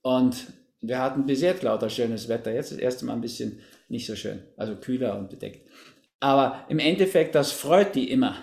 Und 0.00 0.46
wir 0.80 0.98
hatten 0.98 1.26
bis 1.26 1.42
jetzt 1.42 1.62
lauter 1.62 1.90
schönes 1.90 2.26
Wetter. 2.30 2.54
Jetzt 2.54 2.72
das 2.72 2.78
erste 2.78 3.04
Mal 3.04 3.12
ein 3.12 3.20
bisschen 3.20 3.60
nicht 3.90 4.06
so 4.06 4.16
schön, 4.16 4.38
also 4.56 4.76
kühler 4.76 5.18
und 5.18 5.28
bedeckt. 5.28 5.68
Aber 6.20 6.64
im 6.70 6.78
Endeffekt, 6.78 7.34
das 7.34 7.52
freut 7.52 7.94
die 7.94 8.10
immer. 8.10 8.36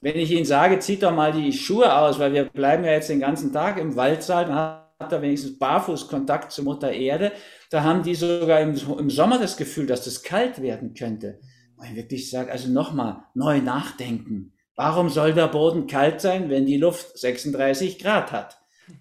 Wenn 0.00 0.16
ich 0.16 0.30
Ihnen 0.30 0.46
sage, 0.46 0.78
zieht 0.78 1.02
doch 1.02 1.14
mal 1.14 1.32
die 1.32 1.52
Schuhe 1.52 1.94
aus, 1.94 2.18
weil 2.18 2.32
wir 2.32 2.44
bleiben 2.44 2.84
ja 2.84 2.92
jetzt 2.92 3.10
den 3.10 3.20
ganzen 3.20 3.52
Tag 3.52 3.78
im 3.78 3.96
Waldsaal, 3.96 4.46
dann 4.46 4.56
hat 4.56 5.12
er 5.12 5.22
wenigstens 5.22 5.58
barfuß 5.58 6.08
Kontakt 6.08 6.52
zur 6.52 6.64
Mutter 6.64 6.90
Erde. 6.90 7.32
Da 7.70 7.82
haben 7.82 8.02
die 8.02 8.14
sogar 8.14 8.60
im, 8.60 8.74
im 8.98 9.10
Sommer 9.10 9.38
das 9.38 9.56
Gefühl, 9.56 9.86
dass 9.86 10.04
das 10.04 10.22
kalt 10.22 10.62
werden 10.62 10.94
könnte. 10.94 11.40
Und 11.76 11.86
ich 11.86 11.96
wirklich 11.96 12.30
sage, 12.30 12.50
also 12.50 12.70
nochmal, 12.70 13.24
neu 13.34 13.60
nachdenken. 13.60 14.52
Warum 14.74 15.10
soll 15.10 15.34
der 15.34 15.48
Boden 15.48 15.86
kalt 15.86 16.22
sein, 16.22 16.48
wenn 16.48 16.64
die 16.64 16.78
Luft 16.78 17.18
36 17.18 17.98
Grad 17.98 18.32
hat? 18.32 18.58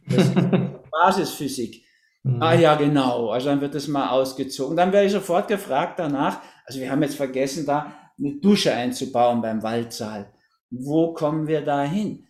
Das 0.10 0.26
ist 0.26 0.36
Basisphysik. 0.92 1.86
Mhm. 2.24 2.42
Ah 2.42 2.54
ja, 2.54 2.76
genau. 2.76 3.30
Also 3.30 3.48
dann 3.48 3.62
wird 3.62 3.76
das 3.76 3.88
mal 3.88 4.10
ausgezogen. 4.10 4.76
Dann 4.76 4.92
werde 4.92 5.08
ich 5.08 5.14
sofort 5.14 5.48
gefragt 5.48 6.00
danach. 6.00 6.42
Also 6.66 6.82
wir 6.82 6.92
haben 6.92 7.02
jetzt 7.02 7.16
vergessen, 7.16 7.66
da 7.66 7.94
eine 8.18 8.34
Dusche 8.42 8.74
einzubauen 8.74 9.42
beim 9.42 9.64
Waldsaal. 9.64 10.34
Wo 10.70 11.14
kommen 11.14 11.48
wir 11.48 11.62
da 11.62 11.84
hin? 11.84 12.28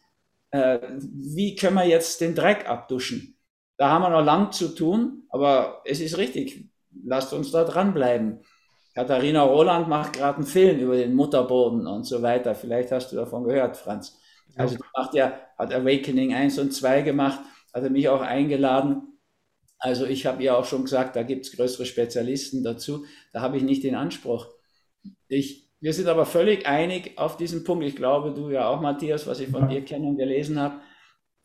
Äh, 0.52 0.80
wie 1.00 1.56
können 1.56 1.76
wir 1.76 1.86
jetzt 1.86 2.22
den 2.22 2.36
Dreck 2.36 2.68
abduschen? 2.68 3.38
Da 3.78 3.90
haben 3.90 4.02
wir 4.02 4.10
noch 4.10 4.26
lang 4.26 4.52
zu 4.52 4.70
tun, 4.70 5.24
aber 5.30 5.82
es 5.86 6.00
ist 6.00 6.18
richtig. 6.18 6.70
Lasst 7.04 7.34
uns 7.34 7.52
da 7.52 7.64
dranbleiben. 7.64 8.42
Katharina 8.94 9.44
Roland 9.44 9.88
macht 9.88 10.14
gerade 10.14 10.38
einen 10.38 10.46
Film 10.46 10.80
über 10.80 10.98
den 10.98 11.16
Mutterboden 11.16 11.88
und 11.88 12.04
so 12.04 12.22
weiter. 12.22 12.56
Vielleicht 12.56 12.92
hast 12.92 13.12
du 13.12 13.16
davon 13.16 13.46
gehört, 13.46 13.78
Franz. 13.78 14.18
Also 14.56 14.76
die 14.76 14.84
macht 14.96 15.14
ja, 15.14 15.40
hat 15.58 15.74
Awakening 15.74 16.34
1 16.34 16.60
und 16.60 16.74
2 16.74 17.04
gemacht, 17.04 17.40
hat 17.74 17.84
er 17.84 17.90
mich 17.90 18.10
auch 18.10 18.22
eingeladen. 18.22 19.20
Also 19.78 20.06
ich 20.06 20.26
habe 20.26 20.44
ihr 20.44 20.58
auch 20.58 20.66
schon 20.66 20.84
gesagt, 20.84 21.16
da 21.16 21.24
gibt 21.24 21.46
es 21.46 21.56
größere 21.56 21.86
Spezialisten 21.86 22.64
dazu. 22.64 23.06
Da 23.32 23.40
habe 23.40 23.56
ich 23.56 23.64
nicht 23.64 23.84
den 23.84 23.96
Anspruch. 23.96 24.48
Ich, 25.30 25.69
wir 25.82 25.94
sind 25.94 26.08
aber 26.08 26.26
völlig 26.26 26.68
einig 26.68 27.18
auf 27.18 27.38
diesen 27.38 27.64
Punkt. 27.64 27.86
Ich 27.86 27.96
glaube, 27.96 28.34
du 28.34 28.50
ja 28.50 28.68
auch, 28.68 28.82
Matthias, 28.82 29.28
was 29.28 29.40
ich 29.40 29.50
von 29.50 29.70
dir 29.70 29.84
kenne 29.84 30.08
und 30.08 30.18
gelesen 30.18 30.60
habe, 30.60 30.82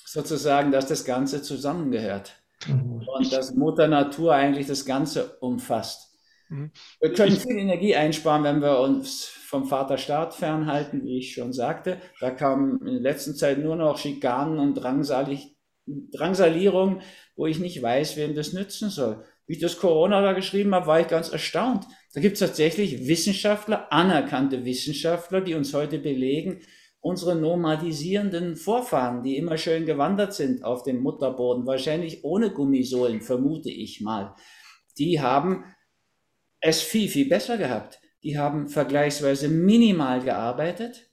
sozusagen, 0.05 0.72
dass 0.72 0.87
das 0.87 1.05
Ganze 1.05 1.43
zusammengehört. 1.43 2.35
Mhm. 2.66 3.07
Und 3.07 3.32
dass 3.32 3.55
Mutter 3.55 3.89
Natur 3.89 4.35
eigentlich 4.35 4.66
das 4.66 4.85
Ganze 4.85 5.37
umfasst. 5.41 6.18
Mhm. 6.49 6.72
Wir 7.01 7.12
können 7.12 7.37
viel 7.37 7.57
Energie 7.57 7.95
einsparen, 7.95 8.45
wenn 8.45 8.61
wir 8.61 8.80
uns 8.80 9.24
vom 9.24 9.66
Vaterstaat 9.66 10.35
fernhalten, 10.35 11.05
wie 11.05 11.18
ich 11.18 11.35
schon 11.35 11.53
sagte. 11.53 11.99
Da 12.20 12.30
kamen 12.30 12.80
in 12.80 12.95
der 12.95 13.03
letzten 13.03 13.37
Zeit 13.37 13.59
nur 13.59 13.76
noch 13.76 13.99
Schikanen 13.99 14.59
und 14.59 14.74
Drangsalierung 14.74 17.01
wo 17.37 17.47
ich 17.47 17.59
nicht 17.59 17.82
weiß, 17.82 18.16
wem 18.16 18.35
das 18.35 18.53
nützen 18.53 18.91
soll. 18.91 19.24
Wie 19.47 19.55
ich 19.55 19.61
das 19.61 19.78
Corona 19.78 20.22
da 20.22 20.32
geschrieben 20.32 20.74
habe, 20.74 20.87
war 20.87 21.01
ich 21.01 21.09
ganz 21.09 21.30
erstaunt. 21.30 21.87
Da 22.14 22.20
gibt 22.20 22.34
es 22.34 22.40
tatsächlich 22.40 23.08
Wissenschaftler, 23.08 23.92
anerkannte 23.92 24.64
Wissenschaftler, 24.64 25.40
die 25.40 25.54
uns 25.54 25.74
heute 25.74 25.98
belegen, 25.98 26.60
unsere 27.00 27.34
nomadisierenden 27.34 28.54
Vorfahren, 28.54 29.24
die 29.24 29.36
immer 29.36 29.58
schön 29.58 29.84
gewandert 29.84 30.32
sind 30.32 30.64
auf 30.64 30.84
dem 30.84 31.02
Mutterboden, 31.02 31.66
wahrscheinlich 31.66 32.22
ohne 32.22 32.50
Gummisohlen, 32.50 33.20
vermute 33.20 33.70
ich 33.70 34.00
mal, 34.00 34.34
die 34.96 35.20
haben 35.20 35.64
es 36.60 36.80
viel, 36.80 37.08
viel 37.08 37.28
besser 37.28 37.58
gehabt. 37.58 38.00
Die 38.22 38.38
haben 38.38 38.68
vergleichsweise 38.68 39.48
minimal 39.48 40.22
gearbeitet. 40.22 41.10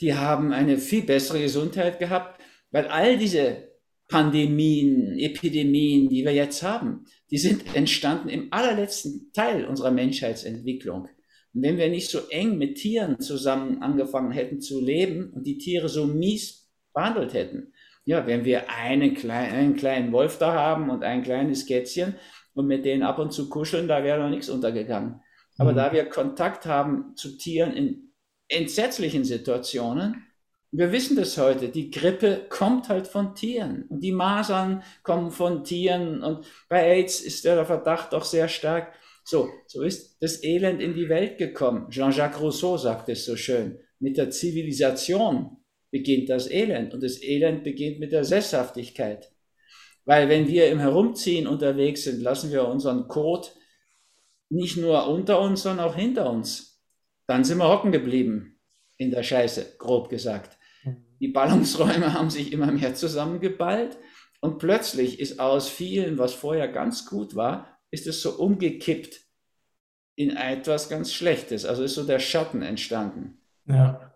Die 0.00 0.14
haben 0.14 0.52
eine 0.52 0.78
viel 0.78 1.02
bessere 1.02 1.40
Gesundheit 1.40 1.98
gehabt, 1.98 2.40
weil 2.70 2.86
all 2.86 3.18
diese 3.18 3.71
Pandemien, 4.12 5.18
Epidemien, 5.18 6.10
die 6.10 6.22
wir 6.22 6.34
jetzt 6.34 6.62
haben, 6.62 7.06
die 7.30 7.38
sind 7.38 7.74
entstanden 7.74 8.28
im 8.28 8.48
allerletzten 8.50 9.32
Teil 9.32 9.64
unserer 9.64 9.90
Menschheitsentwicklung. 9.90 11.08
Und 11.54 11.62
wenn 11.62 11.78
wir 11.78 11.88
nicht 11.88 12.10
so 12.10 12.28
eng 12.28 12.58
mit 12.58 12.76
Tieren 12.76 13.20
zusammen 13.20 13.80
angefangen 13.80 14.30
hätten 14.30 14.60
zu 14.60 14.84
leben 14.84 15.32
und 15.32 15.46
die 15.46 15.56
Tiere 15.56 15.88
so 15.88 16.06
mies 16.06 16.70
behandelt 16.92 17.32
hätten, 17.32 17.72
ja, 18.04 18.26
wenn 18.26 18.44
wir 18.44 18.68
einen 18.68 19.14
kleinen, 19.14 19.54
einen 19.54 19.76
kleinen 19.76 20.12
Wolf 20.12 20.36
da 20.36 20.52
haben 20.52 20.90
und 20.90 21.04
ein 21.04 21.22
kleines 21.22 21.64
Kätzchen 21.64 22.16
und 22.52 22.66
mit 22.66 22.84
denen 22.84 23.04
ab 23.04 23.18
und 23.18 23.32
zu 23.32 23.48
kuscheln, 23.48 23.88
da 23.88 24.04
wäre 24.04 24.20
noch 24.20 24.28
nichts 24.28 24.50
untergegangen. 24.50 25.22
Aber 25.56 25.72
mhm. 25.72 25.76
da 25.76 25.92
wir 25.92 26.04
Kontakt 26.04 26.66
haben 26.66 27.16
zu 27.16 27.38
Tieren 27.38 27.72
in 27.72 28.12
entsetzlichen 28.48 29.24
Situationen, 29.24 30.26
wir 30.74 30.90
wissen 30.90 31.16
das 31.16 31.36
heute, 31.36 31.68
die 31.68 31.90
Grippe 31.90 32.46
kommt 32.48 32.88
halt 32.88 33.06
von 33.06 33.34
Tieren 33.34 33.84
und 33.90 34.00
die 34.00 34.12
Masern 34.12 34.82
kommen 35.02 35.30
von 35.30 35.64
Tieren 35.64 36.22
und 36.22 36.46
bei 36.70 36.82
AIDS 36.82 37.20
ist 37.20 37.44
der 37.44 37.64
Verdacht 37.66 38.14
auch 38.14 38.24
sehr 38.24 38.48
stark. 38.48 38.94
So, 39.22 39.50
so 39.66 39.82
ist 39.82 40.16
das 40.22 40.42
Elend 40.42 40.80
in 40.80 40.94
die 40.94 41.10
Welt 41.10 41.36
gekommen. 41.36 41.90
Jean-Jacques 41.90 42.40
Rousseau 42.40 42.78
sagt 42.78 43.10
es 43.10 43.26
so 43.26 43.36
schön. 43.36 43.78
Mit 44.00 44.16
der 44.16 44.30
Zivilisation 44.30 45.58
beginnt 45.90 46.30
das 46.30 46.50
Elend 46.50 46.94
und 46.94 47.02
das 47.02 47.22
Elend 47.22 47.64
beginnt 47.64 48.00
mit 48.00 48.10
der 48.10 48.24
Sesshaftigkeit. 48.24 49.30
Weil 50.06 50.30
wenn 50.30 50.48
wir 50.48 50.70
im 50.70 50.80
Herumziehen 50.80 51.46
unterwegs 51.46 52.04
sind, 52.04 52.22
lassen 52.22 52.50
wir 52.50 52.66
unseren 52.66 53.08
Kot 53.08 53.54
nicht 54.48 54.78
nur 54.78 55.06
unter 55.06 55.38
uns, 55.40 55.62
sondern 55.62 55.86
auch 55.86 55.94
hinter 55.94 56.30
uns. 56.30 56.82
Dann 57.26 57.44
sind 57.44 57.58
wir 57.58 57.68
hocken 57.68 57.92
geblieben 57.92 58.58
in 58.96 59.10
der 59.10 59.22
Scheiße, 59.22 59.76
grob 59.78 60.08
gesagt. 60.08 60.58
Die 61.22 61.28
Ballungsräume 61.28 62.14
haben 62.14 62.30
sich 62.30 62.52
immer 62.52 62.72
mehr 62.72 62.96
zusammengeballt 62.96 63.96
und 64.40 64.58
plötzlich 64.58 65.20
ist 65.20 65.38
aus 65.38 65.68
vielen, 65.68 66.18
was 66.18 66.34
vorher 66.34 66.66
ganz 66.66 67.06
gut 67.06 67.36
war, 67.36 67.78
ist 67.92 68.08
es 68.08 68.20
so 68.20 68.32
umgekippt 68.32 69.20
in 70.16 70.36
etwas 70.36 70.88
ganz 70.88 71.12
Schlechtes. 71.12 71.64
Also 71.64 71.84
ist 71.84 71.94
so 71.94 72.02
der 72.02 72.18
Schatten 72.18 72.62
entstanden. 72.62 73.40
Ja. 73.66 74.12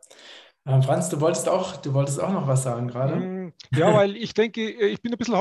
Äh, 0.64 0.82
Franz, 0.82 1.08
du 1.08 1.20
wolltest 1.20 1.48
auch, 1.48 1.76
du 1.76 1.94
wolltest 1.94 2.20
auch 2.20 2.32
noch 2.32 2.48
was 2.48 2.64
sagen 2.64 2.88
gerade. 2.88 3.14
Mm, 3.14 3.52
ja, 3.72 3.94
weil 3.94 4.16
ich 4.16 4.34
denke, 4.34 4.62
äh, 4.62 4.88
ich 4.88 5.00
bin 5.00 5.12
ein 5.12 5.18
bisschen 5.18 5.36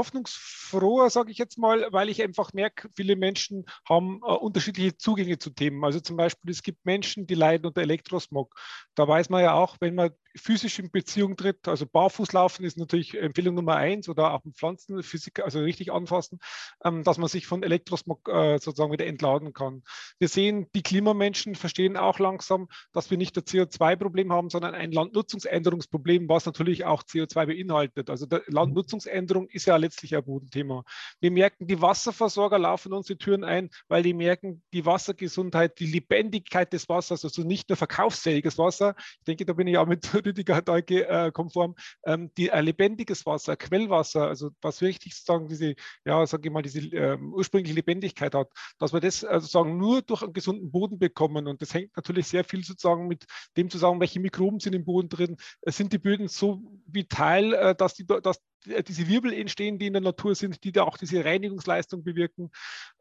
hoffnungsfroher, 0.65 1.09
sage 1.09 1.31
ich 1.31 1.37
jetzt 1.37 1.57
mal, 1.57 1.87
weil 1.91 2.09
ich 2.09 2.21
einfach 2.21 2.53
merke, 2.53 2.89
viele 2.95 3.15
Menschen 3.15 3.65
haben 3.87 4.21
äh, 4.23 4.31
unterschiedliche 4.31 4.97
Zugänge 4.97 5.37
zu 5.37 5.49
Themen. 5.49 5.83
Also 5.83 5.99
zum 5.99 6.17
Beispiel, 6.17 6.51
es 6.51 6.63
gibt 6.63 6.85
Menschen, 6.85 7.27
die 7.27 7.35
leiden 7.35 7.65
unter 7.65 7.81
Elektrosmog. 7.81 8.55
Da 8.95 9.07
weiß 9.07 9.29
man 9.29 9.43
ja 9.43 9.53
auch, 9.53 9.77
wenn 9.79 9.95
man 9.95 10.11
physisch 10.35 10.79
in 10.79 10.91
Beziehung 10.91 11.37
tritt. 11.37 11.67
Also 11.67 11.85
Barfußlaufen 11.85 12.65
ist 12.65 12.77
natürlich 12.77 13.17
Empfehlung 13.17 13.55
Nummer 13.55 13.75
eins 13.75 14.09
oder 14.09 14.33
auch 14.33 14.41
Pflanzenphysik, 14.53 15.39
also 15.39 15.59
richtig 15.59 15.91
anfassen, 15.91 16.39
ähm, 16.83 17.03
dass 17.03 17.17
man 17.17 17.29
sich 17.29 17.47
von 17.47 17.63
Elektrosmog 17.63 18.27
äh, 18.27 18.57
sozusagen 18.57 18.91
wieder 18.91 19.05
entladen 19.05 19.53
kann. 19.53 19.83
Wir 20.19 20.27
sehen, 20.27 20.67
die 20.75 20.83
Klimamenschen 20.83 21.55
verstehen 21.55 21.97
auch 21.97 22.19
langsam, 22.19 22.67
dass 22.91 23.09
wir 23.09 23.17
nicht 23.17 23.37
das 23.37 23.45
CO2-Problem 23.45 24.31
haben, 24.31 24.49
sondern 24.49 24.75
ein 24.75 24.91
Landnutzungsänderungsproblem, 24.91 26.27
was 26.27 26.45
natürlich 26.45 26.85
auch 26.85 27.03
CO2 27.03 27.45
beinhaltet. 27.45 28.09
Also 28.09 28.25
der 28.25 28.43
Landnutzungsänderung 28.47 29.47
ist 29.49 29.65
ja 29.65 29.77
letztlich 29.77 30.15
ein 30.15 30.23
Bodenthema. 30.55 30.83
Wir 31.19 31.31
merken, 31.31 31.67
die 31.67 31.81
Wasserversorger 31.81 32.57
laufen 32.57 32.93
uns 32.93 33.07
die 33.07 33.17
Türen 33.17 33.43
ein, 33.43 33.69
weil 33.87 34.03
die 34.03 34.13
merken, 34.13 34.63
die 34.73 34.85
Wassergesundheit, 34.85 35.79
die 35.79 35.85
Lebendigkeit 35.85 36.71
des 36.71 36.87
Wassers, 36.89 37.23
also 37.23 37.43
nicht 37.43 37.69
nur 37.69 37.77
verkaufsfähiges 37.77 38.57
Wasser. 38.57 38.95
Ich 39.19 39.25
denke, 39.25 39.45
da 39.45 39.53
bin 39.53 39.67
ich 39.67 39.77
auch 39.77 39.85
mit 39.85 40.13
Rüdiger 40.13 40.61
Deuke 40.61 41.07
äh, 41.07 41.31
konform, 41.31 41.75
ähm, 42.05 42.31
die, 42.37 42.49
äh, 42.49 42.61
lebendiges 42.61 43.25
Wasser, 43.25 43.55
Quellwasser, 43.57 44.27
also 44.27 44.51
was 44.61 44.81
wirklich 44.81 45.15
sozusagen 45.15 45.47
diese, 45.47 45.75
ja, 46.05 46.25
sage 46.25 46.47
ich 46.47 46.53
mal, 46.53 46.61
diese 46.61 46.79
ähm, 46.79 47.33
ursprüngliche 47.33 47.75
Lebendigkeit 47.75 48.33
hat, 48.33 48.49
dass 48.79 48.93
wir 48.93 48.99
das 48.99 49.23
äh, 49.23 49.39
sozusagen 49.39 49.77
nur 49.77 50.01
durch 50.01 50.23
einen 50.23 50.33
gesunden 50.33 50.71
Boden 50.71 50.99
bekommen. 50.99 51.47
Und 51.47 51.61
das 51.61 51.73
hängt 51.73 51.95
natürlich 51.95 52.27
sehr 52.27 52.43
viel 52.43 52.63
sozusagen 52.63 53.07
mit 53.07 53.25
dem 53.57 53.69
zusammen, 53.69 53.99
welche 53.99 54.19
Mikroben 54.19 54.59
sind 54.59 54.73
im 54.73 54.85
Boden 54.85 55.09
drin, 55.09 55.37
sind 55.65 55.93
die 55.93 55.97
Böden 55.97 56.27
so 56.27 56.61
vital, 56.87 57.53
äh, 57.53 57.75
dass, 57.75 57.95
die, 57.95 58.05
dass 58.05 58.37
äh, 58.37 58.41
diese 58.65 59.07
Wirbel 59.07 59.33
entstehen, 59.33 59.79
die 59.79 59.87
in 59.87 59.93
der 59.93 60.01
Natur 60.01 60.35
sind, 60.35 60.63
die 60.63 60.71
da 60.71 60.83
auch 60.83 60.97
diese 60.97 61.23
Reinigungsleistung 61.23 62.03
bewirken. 62.03 62.51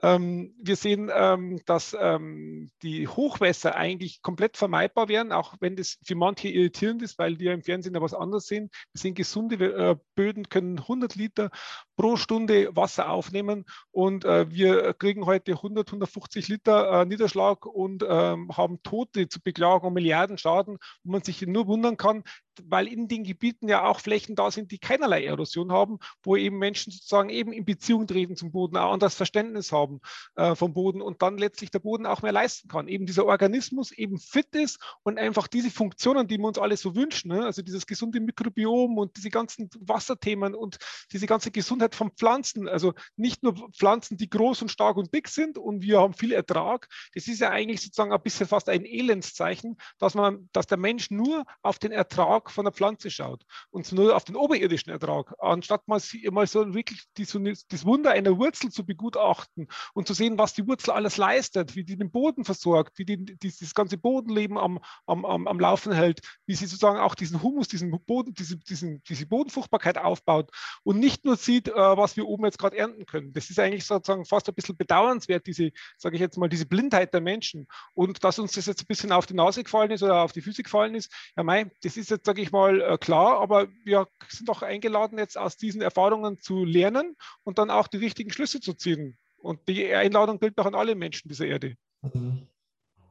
Ähm, 0.02 0.54
wir 0.62 0.76
sehen, 0.76 1.10
ähm, 1.14 1.60
dass 1.66 1.96
ähm, 1.98 2.70
die 2.82 3.08
Hochwässer 3.08 3.74
eigentlich 3.74 4.22
komplett 4.22 4.56
vermeidbar 4.56 5.08
wären, 5.08 5.32
auch 5.32 5.54
wenn 5.60 5.76
das 5.76 5.98
für 6.04 6.14
manche 6.14 6.48
irritierend 6.48 7.02
ist, 7.02 7.18
weil 7.18 7.36
die 7.36 7.46
ja 7.46 7.52
im 7.52 7.62
Fernsehen 7.62 7.94
ja 7.94 8.00
was 8.00 8.14
anderes 8.14 8.46
sehen. 8.46 8.70
Wir 8.92 9.00
sehen, 9.00 9.14
gesunde 9.14 9.56
äh, 9.56 9.96
Böden 10.14 10.48
können 10.48 10.78
100 10.78 11.14
Liter 11.14 11.50
pro 11.96 12.16
Stunde 12.16 12.74
Wasser 12.74 13.10
aufnehmen 13.10 13.64
und 13.90 14.24
äh, 14.24 14.50
wir 14.50 14.94
kriegen 14.94 15.26
heute 15.26 15.52
100, 15.52 15.88
150 15.88 16.48
Liter 16.48 17.02
äh, 17.02 17.04
Niederschlag 17.06 17.66
und 17.66 18.04
ähm, 18.08 18.50
haben 18.56 18.82
Tote 18.82 19.28
zu 19.28 19.40
beklagen 19.40 19.86
und 19.86 19.94
Milliarden 19.94 20.38
Schaden, 20.38 20.78
wo 21.02 21.12
man 21.12 21.22
sich 21.22 21.42
nur 21.42 21.66
wundern 21.66 21.96
kann, 21.96 22.24
weil 22.62 22.86
in 22.86 23.08
den 23.08 23.24
Gebieten 23.24 23.68
ja 23.68 23.84
auch 23.84 24.00
Flächen 24.00 24.34
da 24.34 24.50
sind, 24.50 24.70
die 24.70 24.78
keinerlei 24.78 25.24
Erosion 25.24 25.72
haben, 25.72 25.98
wo 26.22 26.36
eben 26.36 26.58
Menschen 26.58 26.92
sozusagen 26.92 27.28
eben 27.28 27.52
in 27.52 27.64
Beziehung 27.64 28.06
treten 28.06 28.36
zum 28.36 28.52
Boden, 28.52 28.76
auch 28.76 28.96
das 28.98 29.14
Verständnis 29.14 29.72
haben 29.72 30.00
äh, 30.36 30.54
vom 30.54 30.72
Boden 30.72 31.02
und 31.02 31.22
dann 31.22 31.38
letztlich 31.38 31.70
der 31.70 31.80
Boden 31.80 32.06
auch 32.06 32.22
mehr 32.22 32.32
leisten 32.32 32.68
kann. 32.68 32.88
Eben 32.88 33.06
dieser 33.06 33.26
Organismus 33.26 33.92
eben 33.92 34.18
fit 34.18 34.54
ist 34.54 34.78
und 35.02 35.18
einfach 35.18 35.48
diese 35.48 35.70
Funktionen, 35.70 36.26
die 36.28 36.38
wir 36.38 36.46
uns 36.46 36.58
alle 36.58 36.76
so 36.76 36.94
wünschen, 36.94 37.28
ne? 37.28 37.44
also 37.44 37.62
dieses 37.62 37.86
gesunde 37.86 38.20
Mikrobiom 38.20 38.98
und 38.98 39.16
diese 39.16 39.30
ganzen 39.30 39.70
Wasserthemen 39.80 40.54
und 40.54 40.78
diese 41.12 41.26
ganze 41.26 41.50
Gesundheit 41.50 41.94
von 41.94 42.10
Pflanzen, 42.12 42.68
also 42.68 42.94
nicht 43.16 43.42
nur 43.42 43.54
Pflanzen, 43.72 44.16
die 44.16 44.30
groß 44.30 44.62
und 44.62 44.68
stark 44.68 44.96
und 44.96 45.12
dick 45.14 45.28
sind 45.28 45.58
und 45.58 45.82
wir 45.82 46.00
haben 46.00 46.14
viel 46.14 46.32
Ertrag, 46.32 46.88
das 47.14 47.28
ist 47.28 47.40
ja 47.40 47.50
eigentlich 47.50 47.80
sozusagen 47.82 48.12
ein 48.12 48.22
bisschen 48.22 48.46
fast 48.46 48.68
ein 48.68 48.84
Elendszeichen, 48.84 49.76
dass 49.98 50.14
man, 50.14 50.48
dass 50.52 50.66
der 50.66 50.78
Mensch 50.78 51.10
nur 51.10 51.44
auf 51.62 51.78
den 51.78 51.92
Ertrag 51.92 52.43
Ertrag 52.44 52.50
von 52.50 52.64
der 52.64 52.72
Pflanze 52.72 53.10
schaut 53.10 53.44
und 53.70 53.90
nur 53.92 54.14
auf 54.14 54.24
den 54.24 54.36
oberirdischen 54.36 54.92
Ertrag, 54.92 55.34
anstatt 55.38 55.86
mal, 55.88 56.00
mal 56.30 56.46
so 56.46 56.74
wirklich 56.74 57.02
die, 57.16 57.24
so 57.24 57.38
das 57.38 57.84
Wunder 57.84 58.10
einer 58.10 58.38
Wurzel 58.38 58.70
zu 58.70 58.84
begutachten 58.84 59.68
und 59.94 60.06
zu 60.06 60.14
sehen, 60.14 60.38
was 60.38 60.54
die 60.54 60.66
Wurzel 60.66 60.90
alles 60.90 61.16
leistet, 61.16 61.74
wie 61.74 61.84
die 61.84 61.96
den 61.96 62.10
Boden 62.10 62.44
versorgt, 62.44 62.98
wie 62.98 63.04
die, 63.04 63.24
die 63.24 63.52
das 63.58 63.74
ganze 63.74 63.96
Bodenleben 63.96 64.58
am, 64.58 64.80
am, 65.06 65.24
am, 65.24 65.46
am 65.46 65.60
Laufen 65.60 65.92
hält, 65.92 66.20
wie 66.46 66.54
sie 66.54 66.66
sozusagen 66.66 66.98
auch 66.98 67.14
diesen 67.14 67.42
Humus, 67.42 67.68
diesen 67.68 67.90
Boden, 68.04 68.34
diese, 68.34 68.56
diesen, 68.56 69.02
diese 69.04 69.26
Bodenfruchtbarkeit 69.26 69.98
aufbaut 69.98 70.50
und 70.82 70.98
nicht 70.98 71.24
nur 71.24 71.36
sieht, 71.36 71.68
äh, 71.68 71.74
was 71.74 72.16
wir 72.16 72.26
oben 72.26 72.44
jetzt 72.44 72.58
gerade 72.58 72.76
ernten 72.76 73.06
können. 73.06 73.32
Das 73.32 73.50
ist 73.50 73.58
eigentlich 73.58 73.86
sozusagen 73.86 74.24
fast 74.24 74.48
ein 74.48 74.54
bisschen 74.54 74.76
bedauernswert, 74.76 75.46
diese, 75.46 75.70
sage 75.96 76.16
ich 76.16 76.20
jetzt 76.20 76.36
mal, 76.36 76.48
diese 76.48 76.66
Blindheit 76.66 77.14
der 77.14 77.20
Menschen. 77.20 77.66
Und 77.94 78.22
dass 78.24 78.38
uns 78.38 78.52
das 78.52 78.66
jetzt 78.66 78.82
ein 78.82 78.86
bisschen 78.86 79.12
auf 79.12 79.26
die 79.26 79.34
Nase 79.34 79.64
gefallen 79.64 79.90
ist 79.90 80.02
oder 80.02 80.22
auf 80.22 80.32
die 80.32 80.42
Füße 80.42 80.62
gefallen 80.62 80.94
ist, 80.94 81.12
ja 81.36 81.42
mei, 81.42 81.70
das 81.82 81.96
ist 81.96 82.10
jetzt 82.10 82.26
sage 82.34 82.42
ich 82.42 82.50
mal, 82.50 82.80
äh, 82.80 82.98
klar, 82.98 83.40
aber 83.40 83.68
wir 83.84 84.08
sind 84.28 84.48
doch 84.48 84.62
eingeladen, 84.62 85.18
jetzt 85.18 85.38
aus 85.38 85.56
diesen 85.56 85.80
Erfahrungen 85.82 86.40
zu 86.40 86.64
lernen 86.64 87.14
und 87.44 87.58
dann 87.58 87.70
auch 87.70 87.86
die 87.86 87.98
richtigen 87.98 88.32
Schlüsse 88.32 88.58
zu 88.58 88.74
ziehen. 88.74 89.16
Und 89.36 89.60
die 89.68 89.94
Einladung 89.94 90.40
gilt 90.40 90.58
auch 90.58 90.66
an 90.66 90.74
alle 90.74 90.96
Menschen 90.96 91.28
dieser 91.28 91.46
Erde. 91.46 91.76
Mhm. 92.02 92.48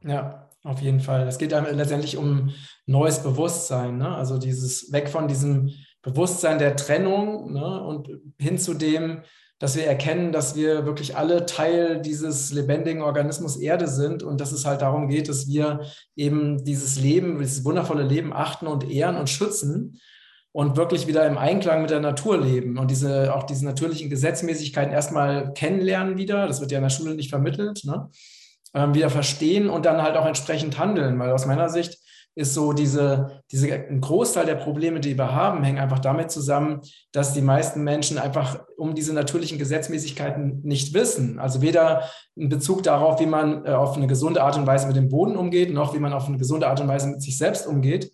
Ja, 0.02 0.50
auf 0.62 0.82
jeden 0.82 1.00
Fall. 1.00 1.26
Es 1.26 1.38
geht 1.38 1.52
letztendlich 1.52 2.18
um 2.18 2.52
neues 2.84 3.22
Bewusstsein, 3.22 3.96
ne? 3.96 4.14
also 4.14 4.36
dieses 4.36 4.92
weg 4.92 5.08
von 5.08 5.26
diesem 5.26 5.72
Bewusstsein 6.02 6.58
der 6.58 6.76
Trennung 6.76 7.54
ne? 7.54 7.82
und 7.82 8.10
hin 8.38 8.58
zu 8.58 8.74
dem, 8.74 9.22
dass 9.58 9.76
wir 9.76 9.86
erkennen, 9.86 10.32
dass 10.32 10.56
wir 10.56 10.84
wirklich 10.84 11.16
alle 11.16 11.46
Teil 11.46 12.00
dieses 12.00 12.52
lebendigen 12.52 13.02
Organismus 13.02 13.56
Erde 13.56 13.88
sind 13.88 14.22
und 14.22 14.40
dass 14.40 14.52
es 14.52 14.66
halt 14.66 14.82
darum 14.82 15.08
geht, 15.08 15.28
dass 15.28 15.46
wir 15.46 15.80
eben 16.16 16.64
dieses 16.64 16.98
Leben, 16.98 17.38
dieses 17.38 17.64
wundervolle 17.64 18.02
Leben 18.02 18.32
achten 18.32 18.66
und 18.66 18.90
ehren 18.90 19.16
und 19.16 19.30
schützen 19.30 20.00
und 20.52 20.76
wirklich 20.76 21.06
wieder 21.06 21.26
im 21.26 21.38
Einklang 21.38 21.82
mit 21.82 21.90
der 21.90 22.00
Natur 22.00 22.40
leben 22.40 22.78
und 22.78 22.90
diese 22.90 23.34
auch 23.34 23.44
diese 23.44 23.64
natürlichen 23.64 24.10
Gesetzmäßigkeiten 24.10 24.92
erstmal 24.92 25.52
kennenlernen 25.54 26.18
wieder. 26.18 26.46
Das 26.46 26.60
wird 26.60 26.70
ja 26.72 26.78
in 26.78 26.84
der 26.84 26.90
Schule 26.90 27.14
nicht 27.14 27.30
vermittelt, 27.30 27.84
ne? 27.84 28.10
ähm, 28.74 28.94
wieder 28.94 29.10
verstehen 29.10 29.70
und 29.70 29.86
dann 29.86 30.02
halt 30.02 30.16
auch 30.16 30.26
entsprechend 30.26 30.78
handeln, 30.78 31.18
weil 31.18 31.30
aus 31.30 31.46
meiner 31.46 31.68
Sicht 31.68 31.98
ist 32.36 32.54
so 32.54 32.72
diese, 32.72 33.42
diese, 33.52 33.72
ein 33.72 34.00
Großteil 34.00 34.46
der 34.46 34.56
Probleme, 34.56 35.00
die 35.00 35.16
wir 35.16 35.32
haben, 35.32 35.62
hängen 35.62 35.78
einfach 35.78 36.00
damit 36.00 36.30
zusammen, 36.30 36.80
dass 37.12 37.32
die 37.32 37.42
meisten 37.42 37.84
Menschen 37.84 38.18
einfach 38.18 38.64
um 38.76 38.94
diese 38.94 39.14
natürlichen 39.14 39.58
Gesetzmäßigkeiten 39.58 40.60
nicht 40.64 40.94
wissen. 40.94 41.38
Also 41.38 41.62
weder 41.62 42.02
in 42.34 42.48
Bezug 42.48 42.82
darauf, 42.82 43.20
wie 43.20 43.26
man 43.26 43.64
äh, 43.64 43.70
auf 43.70 43.96
eine 43.96 44.08
gesunde 44.08 44.42
Art 44.42 44.56
und 44.56 44.66
Weise 44.66 44.86
mit 44.88 44.96
dem 44.96 45.08
Boden 45.08 45.36
umgeht, 45.36 45.72
noch 45.72 45.94
wie 45.94 46.00
man 46.00 46.12
auf 46.12 46.26
eine 46.26 46.38
gesunde 46.38 46.66
Art 46.66 46.80
und 46.80 46.88
Weise 46.88 47.08
mit 47.08 47.22
sich 47.22 47.38
selbst 47.38 47.66
umgeht. 47.66 48.10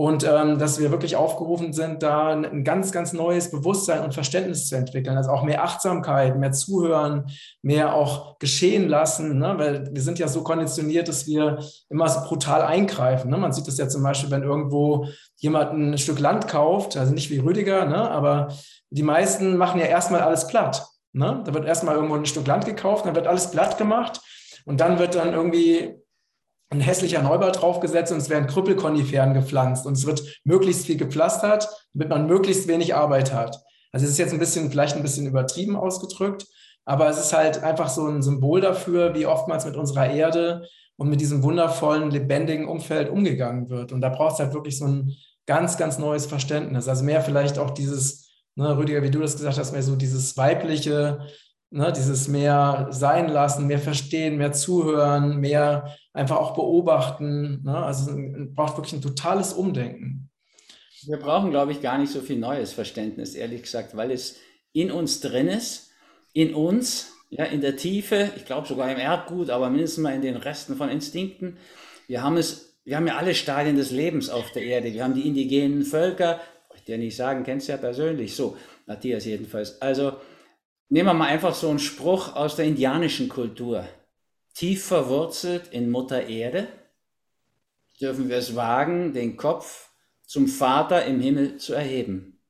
Und 0.00 0.24
ähm, 0.24 0.58
dass 0.58 0.80
wir 0.80 0.90
wirklich 0.90 1.16
aufgerufen 1.16 1.74
sind, 1.74 2.02
da 2.02 2.28
ein 2.30 2.64
ganz, 2.64 2.90
ganz 2.90 3.12
neues 3.12 3.50
Bewusstsein 3.50 4.02
und 4.02 4.14
Verständnis 4.14 4.66
zu 4.66 4.76
entwickeln. 4.76 5.18
Also 5.18 5.28
auch 5.30 5.42
mehr 5.42 5.62
Achtsamkeit, 5.62 6.38
mehr 6.38 6.52
Zuhören, 6.52 7.26
mehr 7.60 7.94
auch 7.94 8.38
geschehen 8.38 8.88
lassen. 8.88 9.38
Ne? 9.38 9.58
Weil 9.58 9.90
wir 9.92 10.00
sind 10.00 10.18
ja 10.18 10.26
so 10.26 10.42
konditioniert, 10.42 11.06
dass 11.06 11.26
wir 11.26 11.58
immer 11.90 12.08
so 12.08 12.20
brutal 12.26 12.62
eingreifen. 12.62 13.30
Ne? 13.30 13.36
Man 13.36 13.52
sieht 13.52 13.66
das 13.66 13.76
ja 13.76 13.90
zum 13.90 14.02
Beispiel, 14.02 14.30
wenn 14.30 14.42
irgendwo 14.42 15.06
jemand 15.36 15.74
ein 15.74 15.98
Stück 15.98 16.18
Land 16.18 16.48
kauft, 16.48 16.96
also 16.96 17.12
nicht 17.12 17.28
wie 17.28 17.40
Rüdiger, 17.40 17.84
ne? 17.84 18.10
aber 18.10 18.48
die 18.88 19.02
meisten 19.02 19.58
machen 19.58 19.80
ja 19.80 19.86
erstmal 19.86 20.22
alles 20.22 20.46
platt. 20.46 20.82
Ne? 21.12 21.42
Da 21.44 21.52
wird 21.52 21.66
erstmal 21.66 21.96
irgendwo 21.96 22.14
ein 22.14 22.24
Stück 22.24 22.46
Land 22.46 22.64
gekauft, 22.64 23.04
dann 23.04 23.14
wird 23.14 23.26
alles 23.26 23.50
platt 23.50 23.76
gemacht 23.76 24.22
und 24.64 24.80
dann 24.80 24.98
wird 24.98 25.14
dann 25.14 25.34
irgendwie 25.34 25.99
ein 26.70 26.80
hässlicher 26.80 27.22
Neubau 27.22 27.50
draufgesetzt 27.50 28.12
und 28.12 28.18
es 28.18 28.30
werden 28.30 28.46
Krüppelkoniferen 28.46 29.34
gepflanzt 29.34 29.86
und 29.86 29.94
es 29.94 30.06
wird 30.06 30.22
möglichst 30.44 30.86
viel 30.86 30.96
gepflastert, 30.96 31.68
damit 31.92 32.08
man 32.08 32.26
möglichst 32.26 32.68
wenig 32.68 32.94
Arbeit 32.94 33.32
hat. 33.32 33.60
Also 33.92 34.06
es 34.06 34.12
ist 34.12 34.18
jetzt 34.18 34.32
ein 34.32 34.38
bisschen, 34.38 34.70
vielleicht 34.70 34.96
ein 34.96 35.02
bisschen 35.02 35.26
übertrieben 35.26 35.76
ausgedrückt, 35.76 36.46
aber 36.84 37.08
es 37.08 37.18
ist 37.18 37.32
halt 37.32 37.62
einfach 37.62 37.88
so 37.88 38.06
ein 38.06 38.22
Symbol 38.22 38.60
dafür, 38.60 39.14
wie 39.14 39.26
oftmals 39.26 39.66
mit 39.66 39.76
unserer 39.76 40.10
Erde 40.10 40.66
und 40.96 41.08
mit 41.08 41.20
diesem 41.20 41.42
wundervollen, 41.42 42.10
lebendigen 42.10 42.68
Umfeld 42.68 43.10
umgegangen 43.10 43.68
wird. 43.68 43.90
Und 43.90 44.00
da 44.00 44.08
braucht 44.08 44.34
es 44.34 44.38
halt 44.38 44.54
wirklich 44.54 44.78
so 44.78 44.86
ein 44.86 45.16
ganz, 45.46 45.76
ganz 45.76 45.98
neues 45.98 46.26
Verständnis. 46.26 46.86
Also 46.86 47.02
mehr 47.02 47.20
vielleicht 47.20 47.58
auch 47.58 47.70
dieses, 47.70 48.30
ne, 48.54 48.76
Rüdiger, 48.76 49.02
wie 49.02 49.10
du 49.10 49.18
das 49.18 49.36
gesagt 49.36 49.58
hast, 49.58 49.72
mehr 49.72 49.82
so 49.82 49.96
dieses 49.96 50.36
weibliche, 50.36 51.20
ne, 51.70 51.92
dieses 51.92 52.28
mehr 52.28 52.88
sein 52.90 53.28
lassen, 53.28 53.66
mehr 53.66 53.78
verstehen, 53.78 54.36
mehr 54.36 54.52
zuhören, 54.52 55.38
mehr 55.38 55.96
einfach 56.12 56.36
auch 56.36 56.54
beobachten. 56.54 57.62
Ne? 57.64 57.76
Also 57.76 58.12
braucht 58.54 58.76
wirklich 58.76 58.94
ein 58.94 59.02
totales 59.02 59.52
Umdenken. 59.52 60.30
Wir 61.06 61.18
brauchen, 61.18 61.50
glaube 61.50 61.72
ich, 61.72 61.80
gar 61.80 61.96
nicht 61.96 62.12
so 62.12 62.20
viel 62.20 62.38
neues 62.38 62.72
Verständnis, 62.72 63.34
ehrlich 63.34 63.62
gesagt, 63.62 63.96
weil 63.96 64.10
es 64.10 64.36
in 64.72 64.90
uns 64.90 65.20
drin 65.20 65.48
ist, 65.48 65.90
in 66.32 66.54
uns, 66.54 67.12
ja, 67.30 67.44
in 67.44 67.60
der 67.60 67.76
Tiefe, 67.76 68.30
ich 68.36 68.44
glaube 68.44 68.68
sogar 68.68 68.90
im 68.90 68.98
Erbgut, 68.98 69.50
aber 69.50 69.70
mindestens 69.70 70.02
mal 70.02 70.14
in 70.14 70.22
den 70.22 70.36
Resten 70.36 70.76
von 70.76 70.90
Instinkten. 70.90 71.56
Wir 72.06 72.22
haben 72.22 72.36
es, 72.36 72.78
wir 72.84 72.96
haben 72.96 73.06
ja 73.06 73.16
alle 73.16 73.34
Stadien 73.34 73.76
des 73.76 73.92
Lebens 73.92 74.28
auf 74.28 74.50
der 74.52 74.62
Erde. 74.62 74.92
Wir 74.92 75.04
haben 75.04 75.14
die 75.14 75.26
indigenen 75.26 75.84
Völker, 75.84 76.40
ich 76.74 76.84
dir 76.84 76.98
nicht 76.98 77.16
sagen, 77.16 77.44
kennst 77.44 77.68
du 77.68 77.72
ja 77.72 77.78
persönlich, 77.78 78.34
so, 78.34 78.56
Matthias 78.86 79.24
jedenfalls. 79.24 79.80
Also 79.80 80.12
nehmen 80.90 81.08
wir 81.08 81.14
mal 81.14 81.28
einfach 81.28 81.54
so 81.54 81.70
einen 81.70 81.78
Spruch 81.78 82.36
aus 82.36 82.56
der 82.56 82.66
indianischen 82.66 83.28
Kultur 83.28 83.88
tief 84.54 84.84
verwurzelt 84.84 85.68
in 85.70 85.90
Mutter 85.90 86.26
Erde, 86.26 86.68
dürfen 88.00 88.28
wir 88.28 88.36
es 88.36 88.56
wagen, 88.56 89.12
den 89.12 89.36
Kopf 89.36 89.90
zum 90.26 90.48
Vater 90.48 91.04
im 91.06 91.20
Himmel 91.20 91.56
zu 91.56 91.74
erheben. 91.74 92.40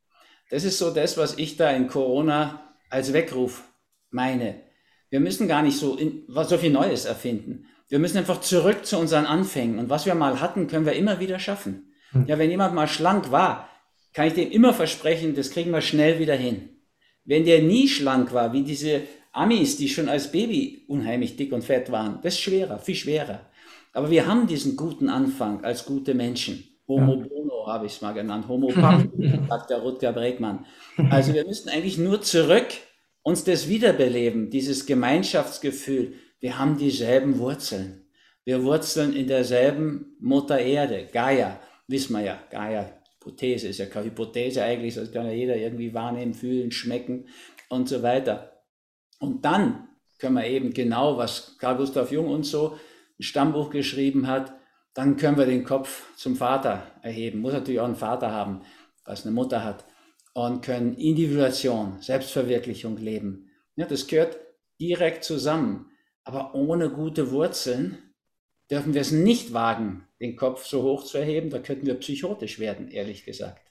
Das 0.50 0.64
ist 0.64 0.78
so 0.78 0.90
das, 0.90 1.16
was 1.16 1.38
ich 1.38 1.56
da 1.56 1.70
in 1.70 1.86
Corona 1.86 2.74
als 2.88 3.12
Weckruf 3.12 3.62
meine. 4.10 4.60
Wir 5.08 5.20
müssen 5.20 5.48
gar 5.48 5.62
nicht 5.62 5.78
so, 5.78 5.96
in, 5.96 6.24
so 6.28 6.58
viel 6.58 6.70
Neues 6.70 7.04
erfinden. 7.04 7.66
Wir 7.88 7.98
müssen 7.98 8.18
einfach 8.18 8.40
zurück 8.40 8.86
zu 8.86 8.98
unseren 8.98 9.26
Anfängen. 9.26 9.78
Und 9.78 9.88
was 9.88 10.06
wir 10.06 10.14
mal 10.14 10.40
hatten, 10.40 10.66
können 10.66 10.86
wir 10.86 10.92
immer 10.94 11.20
wieder 11.20 11.38
schaffen. 11.38 11.92
Hm. 12.10 12.26
Ja, 12.26 12.38
wenn 12.38 12.50
jemand 12.50 12.74
mal 12.74 12.88
schlank 12.88 13.30
war, 13.30 13.68
kann 14.12 14.26
ich 14.26 14.34
dem 14.34 14.50
immer 14.50 14.74
versprechen, 14.74 15.34
das 15.34 15.50
kriegen 15.50 15.70
wir 15.70 15.80
schnell 15.80 16.18
wieder 16.18 16.34
hin. 16.34 16.79
Wenn 17.30 17.44
der 17.44 17.62
nie 17.62 17.86
schlank 17.86 18.34
war, 18.34 18.52
wie 18.52 18.64
diese 18.64 19.02
Amis, 19.30 19.76
die 19.76 19.88
schon 19.88 20.08
als 20.08 20.32
Baby 20.32 20.82
unheimlich 20.88 21.36
dick 21.36 21.52
und 21.52 21.62
fett 21.62 21.92
waren, 21.92 22.18
das 22.24 22.34
ist 22.34 22.40
schwerer, 22.40 22.80
viel 22.80 22.96
schwerer. 22.96 23.42
Aber 23.92 24.10
wir 24.10 24.26
haben 24.26 24.48
diesen 24.48 24.74
guten 24.74 25.08
Anfang 25.08 25.62
als 25.62 25.84
gute 25.84 26.12
Menschen. 26.12 26.64
Homo 26.88 27.20
ja. 27.20 27.28
bono 27.28 27.66
habe 27.68 27.86
ich 27.86 27.92
es 27.92 28.00
mal 28.00 28.14
genannt, 28.14 28.48
Homo 28.48 28.72
sagt 29.48 29.70
der 29.70 29.78
Rutger 29.78 30.12
Bregmann. 30.12 30.66
Also 31.08 31.32
wir 31.32 31.46
müssten 31.46 31.68
eigentlich 31.68 31.98
nur 31.98 32.20
zurück 32.20 32.66
uns 33.22 33.44
das 33.44 33.68
wiederbeleben, 33.68 34.50
dieses 34.50 34.84
Gemeinschaftsgefühl. 34.84 36.14
Wir 36.40 36.58
haben 36.58 36.78
dieselben 36.78 37.38
Wurzeln. 37.38 38.06
Wir 38.44 38.64
wurzeln 38.64 39.14
in 39.14 39.28
derselben 39.28 40.16
Mutter 40.18 40.58
Erde, 40.58 41.08
Gaia, 41.12 41.60
wissen 41.86 42.16
wir 42.16 42.24
ja, 42.24 42.38
Gaia, 42.50 42.90
Hypothese 43.20 43.68
ist 43.68 43.78
ja 43.78 43.86
keine 43.86 44.06
Hypothese 44.06 44.62
eigentlich, 44.62 44.94
das 44.94 45.12
kann 45.12 45.26
ja 45.26 45.32
jeder 45.32 45.56
irgendwie 45.56 45.92
wahrnehmen, 45.92 46.32
fühlen, 46.32 46.72
schmecken 46.72 47.28
und 47.68 47.88
so 47.88 48.02
weiter. 48.02 48.62
Und 49.18 49.44
dann 49.44 49.88
können 50.18 50.36
wir 50.36 50.46
eben 50.46 50.72
genau, 50.72 51.18
was 51.18 51.56
Karl 51.58 51.76
Gustav 51.76 52.10
Jung 52.10 52.28
uns 52.28 52.50
so 52.50 52.78
ein 53.18 53.22
Stammbuch 53.22 53.70
geschrieben 53.70 54.26
hat, 54.26 54.54
dann 54.94 55.16
können 55.16 55.36
wir 55.36 55.46
den 55.46 55.64
Kopf 55.64 56.14
zum 56.16 56.34
Vater 56.36 56.82
erheben. 57.02 57.40
Muss 57.40 57.52
natürlich 57.52 57.80
auch 57.80 57.84
einen 57.84 57.96
Vater 57.96 58.30
haben, 58.30 58.62
was 59.04 59.24
eine 59.24 59.34
Mutter 59.34 59.62
hat. 59.62 59.84
und 60.32 60.62
können 60.62 60.94
Individuation, 60.94 62.00
Selbstverwirklichung 62.00 62.96
leben. 62.96 63.50
Ja, 63.76 63.86
das 63.86 64.06
gehört 64.06 64.38
direkt 64.80 65.24
zusammen. 65.24 65.90
Aber 66.24 66.54
ohne 66.54 66.90
gute 66.90 67.30
Wurzeln 67.30 67.98
dürfen 68.70 68.94
wir 68.94 69.00
es 69.00 69.10
nicht 69.10 69.52
wagen, 69.52 70.06
den 70.20 70.36
Kopf 70.36 70.66
so 70.66 70.82
hoch 70.82 71.04
zu 71.04 71.18
erheben. 71.18 71.50
Da 71.50 71.58
könnten 71.58 71.86
wir 71.86 71.94
psychotisch 71.94 72.58
werden, 72.58 72.90
ehrlich 72.90 73.24
gesagt. 73.24 73.70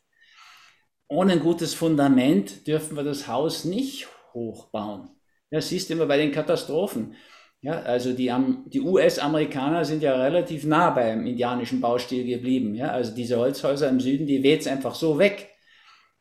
Ohne 1.08 1.34
ein 1.34 1.40
gutes 1.40 1.74
Fundament 1.74 2.68
dürfen 2.68 2.96
wir 2.96 3.04
das 3.04 3.28
Haus 3.28 3.66
nicht 3.66 4.08
hochbauen. 4.34 5.10
Das 5.52 5.70
siehst 5.70 5.90
du 5.90 5.94
immer 5.96 6.06
bei 6.06 6.18
den 6.18 6.32
Katastrophen. 6.32 7.16
Ja, 7.62 7.82
also 7.82 8.14
die, 8.14 8.34
die 8.68 8.80
US-Amerikaner 8.80 9.84
sind 9.84 10.02
ja 10.02 10.16
relativ 10.16 10.66
nah 10.66 10.92
beim 10.92 11.26
indianischen 11.26 11.82
Baustil 11.82 12.26
geblieben. 12.26 12.74
Ja, 12.76 12.92
also 12.92 13.14
diese 13.14 13.38
Holzhäuser 13.38 13.90
im 13.90 14.00
Süden, 14.00 14.28
die 14.28 14.44
weht 14.44 14.66
einfach 14.68 14.96
so 14.96 15.20
weg. 15.20 15.50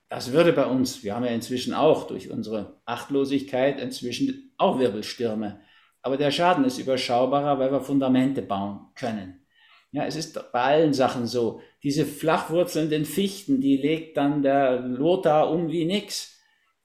Das 0.09 0.33
würde 0.33 0.53
bei 0.53 0.65
uns, 0.65 1.05
wir 1.05 1.15
haben 1.15 1.25
ja 1.25 1.31
inzwischen 1.31 1.75
auch 1.75 2.07
durch 2.07 2.31
unsere 2.31 2.81
Achtlosigkeit 2.87 3.79
inzwischen 3.81 4.53
auch 4.57 4.79
Wirbelstürme. 4.79 5.61
Aber 6.03 6.17
der 6.17 6.31
Schaden 6.31 6.65
ist 6.65 6.79
überschaubarer, 6.79 7.59
weil 7.59 7.71
wir 7.71 7.83
Fundamente 7.83 8.43
bauen 8.43 8.87
können. 8.95 9.38
Ja, 9.91 10.05
es 10.05 10.17
ist 10.17 10.35
bei 10.53 10.61
allen 10.61 10.93
Sachen 10.93 11.27
so. 11.27 11.61
Diese 11.83 12.05
flachwurzelnden 12.05 13.05
Fichten, 13.05 13.61
die 13.61 13.77
legt 13.77 14.17
dann 14.17 14.43
der 14.43 14.81
Lothar 14.81 15.51
um 15.51 15.71
wie 15.71 15.87
nix. 15.87 16.39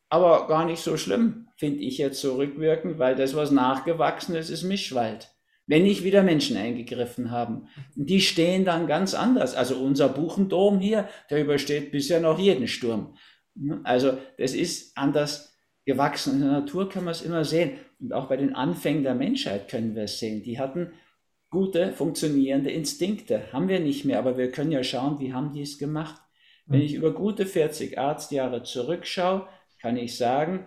Aber 0.09 0.47
gar 0.47 0.65
nicht 0.65 0.81
so 0.81 0.95
schlimm, 0.95 1.47
finde 1.57 1.81
ich 1.81 1.97
jetzt 1.97 2.21
so 2.21 2.35
rückwirkend, 2.35 2.99
weil 2.99 3.15
das, 3.15 3.35
was 3.35 3.51
nachgewachsen 3.51 4.35
ist, 4.35 4.49
ist 4.49 4.63
Mischwald. 4.63 5.29
Wenn 5.65 5.83
nicht 5.83 6.03
wieder 6.03 6.23
Menschen 6.23 6.57
eingegriffen 6.57 7.31
haben. 7.31 7.67
Die 7.95 8.21
stehen 8.21 8.65
dann 8.65 8.85
ganz 8.85 9.13
anders. 9.13 9.55
Also 9.55 9.77
unser 9.77 10.09
Buchendom 10.09 10.79
hier, 10.79 11.07
der 11.29 11.41
übersteht 11.41 11.91
bisher 11.91 12.19
noch 12.19 12.37
jeden 12.37 12.67
Sturm. 12.67 13.17
Also 13.83 14.17
das 14.37 14.53
ist 14.53 14.97
anders 14.97 15.57
gewachsen. 15.85 16.35
In 16.35 16.41
der 16.41 16.51
Natur 16.51 16.89
kann 16.89 17.05
man 17.05 17.13
es 17.13 17.21
immer 17.21 17.45
sehen. 17.45 17.71
Und 17.99 18.13
auch 18.13 18.27
bei 18.27 18.37
den 18.37 18.55
Anfängen 18.55 19.03
der 19.03 19.15
Menschheit 19.15 19.69
können 19.69 19.95
wir 19.95 20.03
es 20.03 20.19
sehen. 20.19 20.43
Die 20.43 20.59
hatten 20.59 20.91
gute, 21.53 21.93
funktionierende 21.93 22.71
Instinkte. 22.71 23.53
Haben 23.53 23.69
wir 23.69 23.79
nicht 23.79 24.03
mehr, 24.03 24.17
aber 24.17 24.37
wir 24.37 24.51
können 24.51 24.71
ja 24.71 24.83
schauen, 24.83 25.19
wie 25.19 25.33
haben 25.33 25.53
die 25.53 25.61
es 25.61 25.77
gemacht. 25.77 26.19
Wenn 26.65 26.81
ich 26.81 26.95
über 26.95 27.13
gute 27.13 27.45
40 27.45 27.99
Arztjahre 27.99 28.63
zurückschaue, 28.63 29.47
kann 29.79 29.97
ich 29.97 30.17
sagen, 30.17 30.65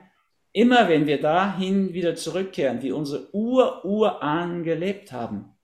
immer 0.53 0.89
wenn 0.89 1.07
wir 1.07 1.21
dahin 1.21 1.93
wieder 1.93 2.15
zurückkehren, 2.15 2.83
wie 2.83 2.93
unsere 2.93 3.35
Ur-Urahnen 3.35 4.63
gelebt 4.63 5.11
haben, 5.11 5.57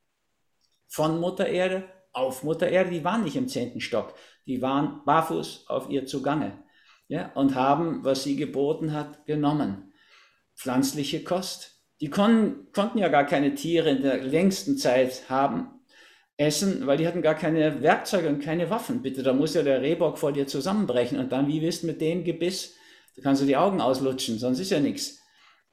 von 0.89 1.20
Mutter 1.20 1.47
Erde 1.47 1.85
auf 2.12 2.43
Mutter 2.43 2.68
Erde, 2.68 2.91
die 2.91 3.05
waren 3.05 3.25
nicht 3.25 3.37
im 3.37 3.49
zehnten 3.49 3.81
Stock, 3.81 4.14
die 4.47 4.61
waren 4.61 5.03
barfuß 5.05 5.66
auf 5.68 5.89
ihr 5.89 6.05
Zugange 6.07 6.62
ja, 7.09 7.31
und 7.35 7.55
haben, 7.55 8.05
was 8.05 8.25
sie 8.25 8.37
geboten 8.37 8.93
hat, 8.93 9.25
genommen. 9.27 9.93
Pflanzliche 10.57 11.23
Kost. 11.23 11.72
Die 12.03 12.11
kon 12.11 12.66
konnten 12.72 12.98
ja 12.98 13.09
gar 13.09 13.24
keine 13.24 13.55
Tiere 13.55 13.90
in 13.90 14.03
der 14.03 14.24
längsten 14.24 14.76
Zeit 14.76 15.30
haben, 15.30 15.68
essen, 16.36 16.84
weil 16.88 16.98
die 16.98 17.07
hatten 17.07 17.22
gar 17.22 17.36
keine 17.36 17.80
Werkzeuge 17.80 18.28
und 18.28 18.42
keine 18.42 18.70
Waffen. 18.70 19.03
Bitte, 19.03 19.22
da 19.22 19.32
muss 19.32 19.55
ja 19.55 19.62
der 19.62 19.82
Rehbock 19.82 20.18
vor 20.18 20.32
dir 20.32 20.48
zusammenbrechen 20.48 21.16
und 21.16 21.30
dann, 21.30 21.46
wie 21.46 21.62
wisst 21.62 21.84
mit 21.84 22.00
dem 22.00 22.24
Gebiss, 22.24 22.74
da 23.14 23.22
kannst 23.22 23.40
du 23.40 23.46
die 23.46 23.57
Augen 23.57 23.80
auslutschen, 23.80 24.40
sonst 24.40 24.59
ist 24.59 24.72
ja 24.72 24.80
nichts. 24.80 25.20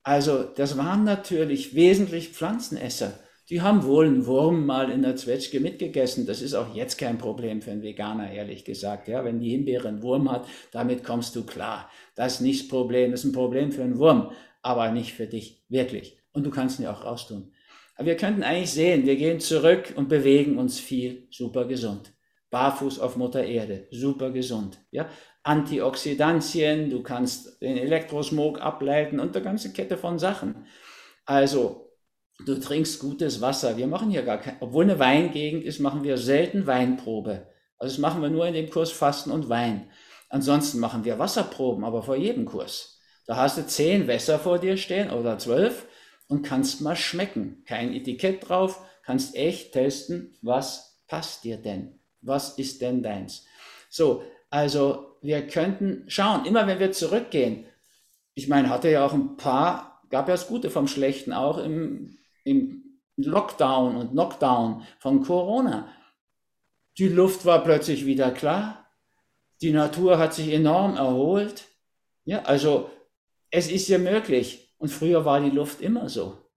Also, 0.04 0.44
das 0.44 0.78
waren 0.78 1.04
natürlich 1.04 1.74
wesentlich 1.74 2.30
Pflanzenesser. 2.30 3.20
Die 3.50 3.62
haben 3.62 3.84
wohl 3.84 4.06
einen 4.06 4.28
Wurm 4.28 4.68
mal 4.68 4.92
in 4.92 5.02
der 5.02 5.16
Zwetschge 5.16 5.60
mitgegessen. 5.60 6.28
Das 6.28 6.44
ist 6.44 6.54
auch 6.54 6.76
jetzt 6.76 7.00
kein 7.00 7.18
Problem 7.18 7.64
für 7.64 7.72
einen 7.72 7.82
Veganer, 7.82 8.32
ehrlich 8.32 8.64
gesagt. 8.66 9.08
Ja, 9.08 9.26
wenn 9.26 9.40
die 9.40 9.50
Himbeere 9.50 9.88
einen 9.88 10.04
Wurm 10.04 10.32
hat, 10.32 10.48
damit 10.72 11.04
kommst 11.04 11.36
du 11.36 11.44
klar. 11.44 11.90
Das 12.14 12.36
ist 12.36 12.42
nicht 12.42 12.62
das 12.62 12.68
Problem. 12.68 13.10
Das 13.10 13.22
ist 13.22 13.32
ein 13.32 13.34
Problem 13.34 13.72
für 13.72 13.82
einen 13.82 13.98
Wurm, 13.98 14.32
aber 14.62 14.92
nicht 14.92 15.14
für 15.14 15.26
dich. 15.26 15.64
Wirklich. 15.68 16.19
Und 16.34 16.44
du 16.46 16.50
kannst 16.50 16.80
ihn 16.80 16.84
ja 16.84 16.94
auch 16.94 17.04
raustun. 17.04 17.54
Aber 17.96 18.06
wir 18.06 18.18
könnten 18.18 18.44
eigentlich 18.44 18.72
sehen, 18.72 19.06
wir 19.06 19.16
gehen 19.16 19.40
zurück 19.40 19.94
und 19.96 20.08
bewegen 20.08 20.58
uns 20.58 20.80
viel. 20.80 21.28
Super 21.32 21.66
gesund. 21.66 22.14
Barfuß 22.50 23.00
auf 23.00 23.18
Mutter 23.18 23.44
Erde. 23.44 23.88
Super 23.92 24.32
gesund. 24.32 24.80
Ja, 24.92 25.10
Antioxidantien, 25.44 26.90
du 26.90 27.04
kannst 27.04 27.62
den 27.62 27.78
Elektrosmog 27.78 28.62
ableiten 28.62 29.20
und 29.20 29.36
eine 29.36 29.44
ganze 29.44 29.74
Kette 29.74 29.98
von 29.98 30.20
Sachen. 30.20 30.66
Also, 31.26 31.92
du 32.46 32.60
trinkst 32.60 33.00
gutes 33.00 33.42
Wasser. 33.42 33.78
Wir 33.78 33.88
machen 33.88 34.10
hier 34.10 34.24
gar 34.24 34.40
kein, 34.40 34.58
obwohl 34.60 34.86
eine 34.86 35.00
Weingegend 35.00 35.64
ist, 35.64 35.80
machen 35.80 36.04
wir 36.04 36.18
selten 36.18 36.68
Weinprobe. 36.68 37.48
Also 37.78 37.96
das 37.96 38.00
machen 38.00 38.22
wir 38.22 38.30
nur 38.30 38.48
in 38.48 38.54
dem 38.54 38.70
Kurs 38.70 38.92
Fasten 38.92 39.32
und 39.32 39.50
Wein. 39.50 39.90
Ansonsten 40.30 40.80
machen 40.80 41.06
wir 41.06 41.18
Wasserproben, 41.18 41.84
aber 41.84 42.04
vor 42.04 42.16
jedem 42.16 42.46
Kurs. 42.46 43.00
Da 43.26 43.36
hast 43.38 43.58
du 43.58 43.66
zehn 43.66 44.08
Wässer 44.08 44.40
vor 44.40 44.60
dir 44.60 44.78
stehen 44.78 45.12
oder 45.12 45.38
zwölf 45.38 45.86
und 46.30 46.44
kannst 46.44 46.80
mal 46.80 46.96
schmecken. 46.96 47.64
Kein 47.66 47.94
Etikett 47.94 48.48
drauf, 48.48 48.82
kannst 49.04 49.36
echt 49.36 49.74
testen, 49.74 50.38
was 50.42 51.02
passt 51.08 51.44
dir 51.44 51.58
denn? 51.58 52.00
Was 52.22 52.58
ist 52.58 52.82
denn 52.82 53.04
deins? 53.04 53.46
So, 53.90 54.24
also 54.50 55.18
wir 55.22 55.46
könnten 55.48 56.06
schauen, 56.08 56.46
immer 56.46 56.66
wenn 56.68 56.80
wir 56.80 56.94
zurückgehen, 56.94 57.66
ich 58.36 58.48
meine, 58.48 58.70
hatte 58.70 58.90
ja 58.90 59.06
auch 59.06 59.14
ein 59.14 59.36
paar, 59.36 60.02
gab 60.10 60.30
ja 60.30 60.36
das 60.36 60.48
Gute 60.48 60.70
vom 60.70 60.88
Schlechten 60.88 61.34
auch 61.34 61.58
im, 61.58 62.18
im 62.46 62.84
Lockdown 63.18 63.98
und 63.98 64.12
Knockdown 64.12 64.86
von 65.00 65.24
Corona. 65.24 65.94
Die 66.98 67.10
Luft 67.10 67.46
war 67.46 67.64
plötzlich 67.64 68.06
wieder 68.06 68.32
klar, 68.32 68.86
die 69.62 69.72
Natur 69.72 70.20
hat 70.20 70.34
sich 70.34 70.54
enorm 70.54 70.96
erholt. 70.96 71.66
Ja, 72.24 72.44
also 72.44 72.90
es 73.52 73.70
ist 73.70 73.90
ja 73.90 73.98
möglich. 73.98 74.69
Und 74.80 74.90
früher 74.90 75.26
war 75.26 75.42
die 75.42 75.56
Luft 75.56 75.82
immer 75.82 76.10
so. 76.10 76.50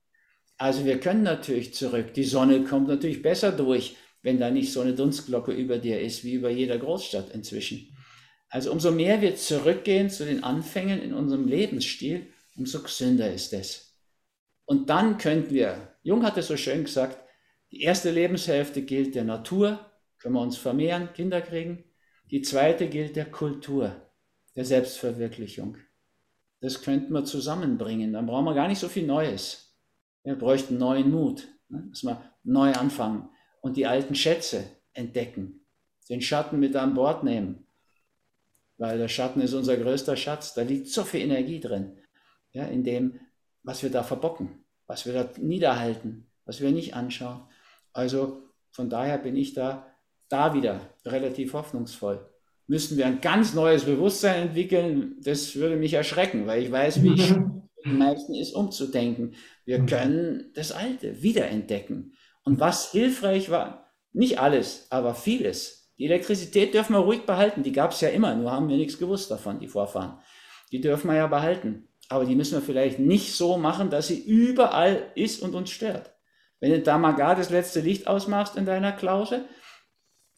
Also 0.57 0.85
wir 0.85 0.99
können 1.01 1.25
natürlich 1.25 1.75
zurück. 1.75 2.15
Die 2.15 2.25
Sonne 2.25 2.65
kommt 2.65 2.89
natürlich 2.89 3.21
besser 3.21 3.53
durch, 3.53 3.97
wenn 4.23 4.39
da 4.39 4.51
nicht 4.51 4.73
so 4.73 4.81
eine 4.81 4.95
Dunstglocke 4.95 5.53
über 5.53 5.79
dir 5.79 6.01
ist, 6.01 6.25
wie 6.25 6.35
über 6.35 6.49
jeder 6.49 6.79
Großstadt 6.79 7.31
inzwischen. 7.35 7.95
Also 8.49 8.71
umso 8.71 8.93
mehr 8.93 9.21
wir 9.21 9.35
zurückgehen 9.35 10.09
zu 10.09 10.25
den 10.25 10.45
Anfängen 10.45 11.03
in 11.03 11.13
unserem 11.13 11.49
Lebensstil, 11.49 12.33
umso 12.57 12.83
gesünder 12.83 13.33
ist 13.33 13.53
es. 13.53 13.99
Und 14.65 14.89
dann 14.89 15.19
könnten 15.19 15.53
wir, 15.53 15.97
Jung 16.03 16.25
hat 16.25 16.39
es 16.39 16.47
so 16.47 16.57
schön 16.57 16.85
gesagt, 16.85 17.19
die 17.73 17.81
erste 17.81 18.11
Lebenshälfte 18.11 18.83
gilt 18.83 19.15
der 19.15 19.25
Natur, 19.25 19.91
können 20.19 20.35
wir 20.35 20.43
uns 20.43 20.59
vermehren, 20.59 21.13
Kinder 21.15 21.41
kriegen. 21.41 21.85
Die 22.31 22.43
zweite 22.43 22.89
gilt 22.89 23.17
der 23.17 23.25
Kultur, 23.25 24.13
der 24.55 24.65
Selbstverwirklichung. 24.65 25.79
Das 26.63 26.81
könnten 26.81 27.13
wir 27.13 27.25
zusammenbringen. 27.25 28.15
Dann 28.15 28.25
brauchen 28.25 28.47
wir 28.47 28.55
gar 28.55 28.69
nicht 28.69 28.79
so 28.79 28.89
viel 28.89 29.07
Neues. 29.07 29.77
Wir 30.25 30.37
bräuchten 30.37 30.79
neuen 30.79 31.11
Mut, 31.11 31.49
ne? 31.69 31.85
dass 31.91 32.03
wir 32.03 32.23
neu 32.43 32.73
anfangen 32.73 33.29
und 33.61 33.77
die 33.77 33.87
alten 33.87 34.15
Schätze 34.15 34.65
entdecken, 34.95 35.67
den 36.09 36.23
Schatten 36.23 36.59
mit 36.59 36.75
an 36.77 36.95
Bord 36.95 37.25
nehmen 37.25 37.67
weil 38.83 38.99
der 38.99 39.07
Schatten 39.07 39.41
ist 39.41 39.55
unser 39.55 39.77
größter 39.77 40.17
Schatz. 40.17 40.55
Da 40.55 40.63
liegt 40.63 40.89
so 40.89 41.05
viel 41.05 41.21
Energie 41.21 41.61
drin, 41.61 41.99
ja, 42.53 42.65
in 42.65 42.83
dem, 42.83 43.21
was 43.63 43.85
wir 43.85 43.91
da 43.91 44.03
verbocken, 44.03 44.65
was 44.89 45.07
wir 45.07 45.13
da 45.13 45.29
niederhalten, 45.39 46.27
was 46.45 46.61
wir 46.61 46.73
nicht 46.73 46.95
anschauen. 46.95 47.49
Also 47.93 48.43
von 48.73 48.91
daher 48.91 49.19
bin 49.19 49.37
ich 49.37 49.55
da, 49.55 49.87
da 50.29 50.53
wieder 50.53 50.81
relativ 51.05 51.53
hoffnungsvoll. 51.53 52.29
Müssten 52.73 52.97
wir 52.97 53.05
ein 53.05 53.21
ganz 53.21 53.53
neues 53.53 53.85
Bewusstsein 53.85 54.49
entwickeln, 54.49 55.17
das 55.21 55.57
würde 55.57 55.77
mich 55.77 55.93
erschrecken, 55.93 56.47
weil 56.47 56.63
ich 56.63 56.73
weiß, 56.73 57.03
wie 57.03 57.19
schwer 57.21 57.69
die 57.85 57.91
meisten 57.91 58.35
ist, 58.35 58.55
umzudenken. 58.55 59.35
Wir 59.67 59.81
mhm. 59.81 59.87
können 59.87 60.51
das 60.55 60.73
Alte 60.73 61.23
wiederentdecken. 61.23 62.15
Und 62.45 62.61
was 62.61 62.91
hilfreich 62.91 63.51
war, 63.51 63.93
nicht 64.15 64.39
alles, 64.39 64.87
aber 64.89 65.15
vieles, 65.15 65.93
die 65.99 66.07
Elektrizität 66.07 66.73
dürfen 66.73 66.95
wir 66.95 67.01
ruhig 67.01 67.27
behalten, 67.27 67.63
die 67.63 67.73
gab 67.73 67.93
es 67.93 68.01
ja 68.01 68.09
immer, 68.09 68.35
nur 68.35 68.51
haben 68.51 68.71
wir 68.71 68.79
nichts 68.79 68.97
gewusst 68.97 69.31
davon, 69.31 69.61
die 69.61 69.69
Vorfahren. 69.69 70.21
Die 70.71 70.81
dürfen 70.81 71.09
wir 71.09 71.17
ja 71.19 71.27
behalten. 71.27 71.89
Aber 72.09 72.25
die 72.25 72.35
müssen 72.35 72.55
wir 72.55 72.63
vielleicht 72.63 72.99
nicht 72.99 73.35
so 73.35 73.59
machen, 73.59 73.91
dass 73.91 74.07
sie 74.07 74.19
überall 74.19 75.13
ist 75.15 75.43
und 75.43 75.55
uns 75.55 75.69
stört. 75.69 76.15
Wenn 76.59 76.71
du 76.71 76.81
da 76.81 76.97
mal 76.97 77.13
gar 77.13 77.37
das 77.37 77.51
letzte 77.51 77.81
Licht 77.81 78.07
ausmachst 78.07 78.57
in 78.57 78.65
deiner 78.65 78.93
Klause, 78.93 79.45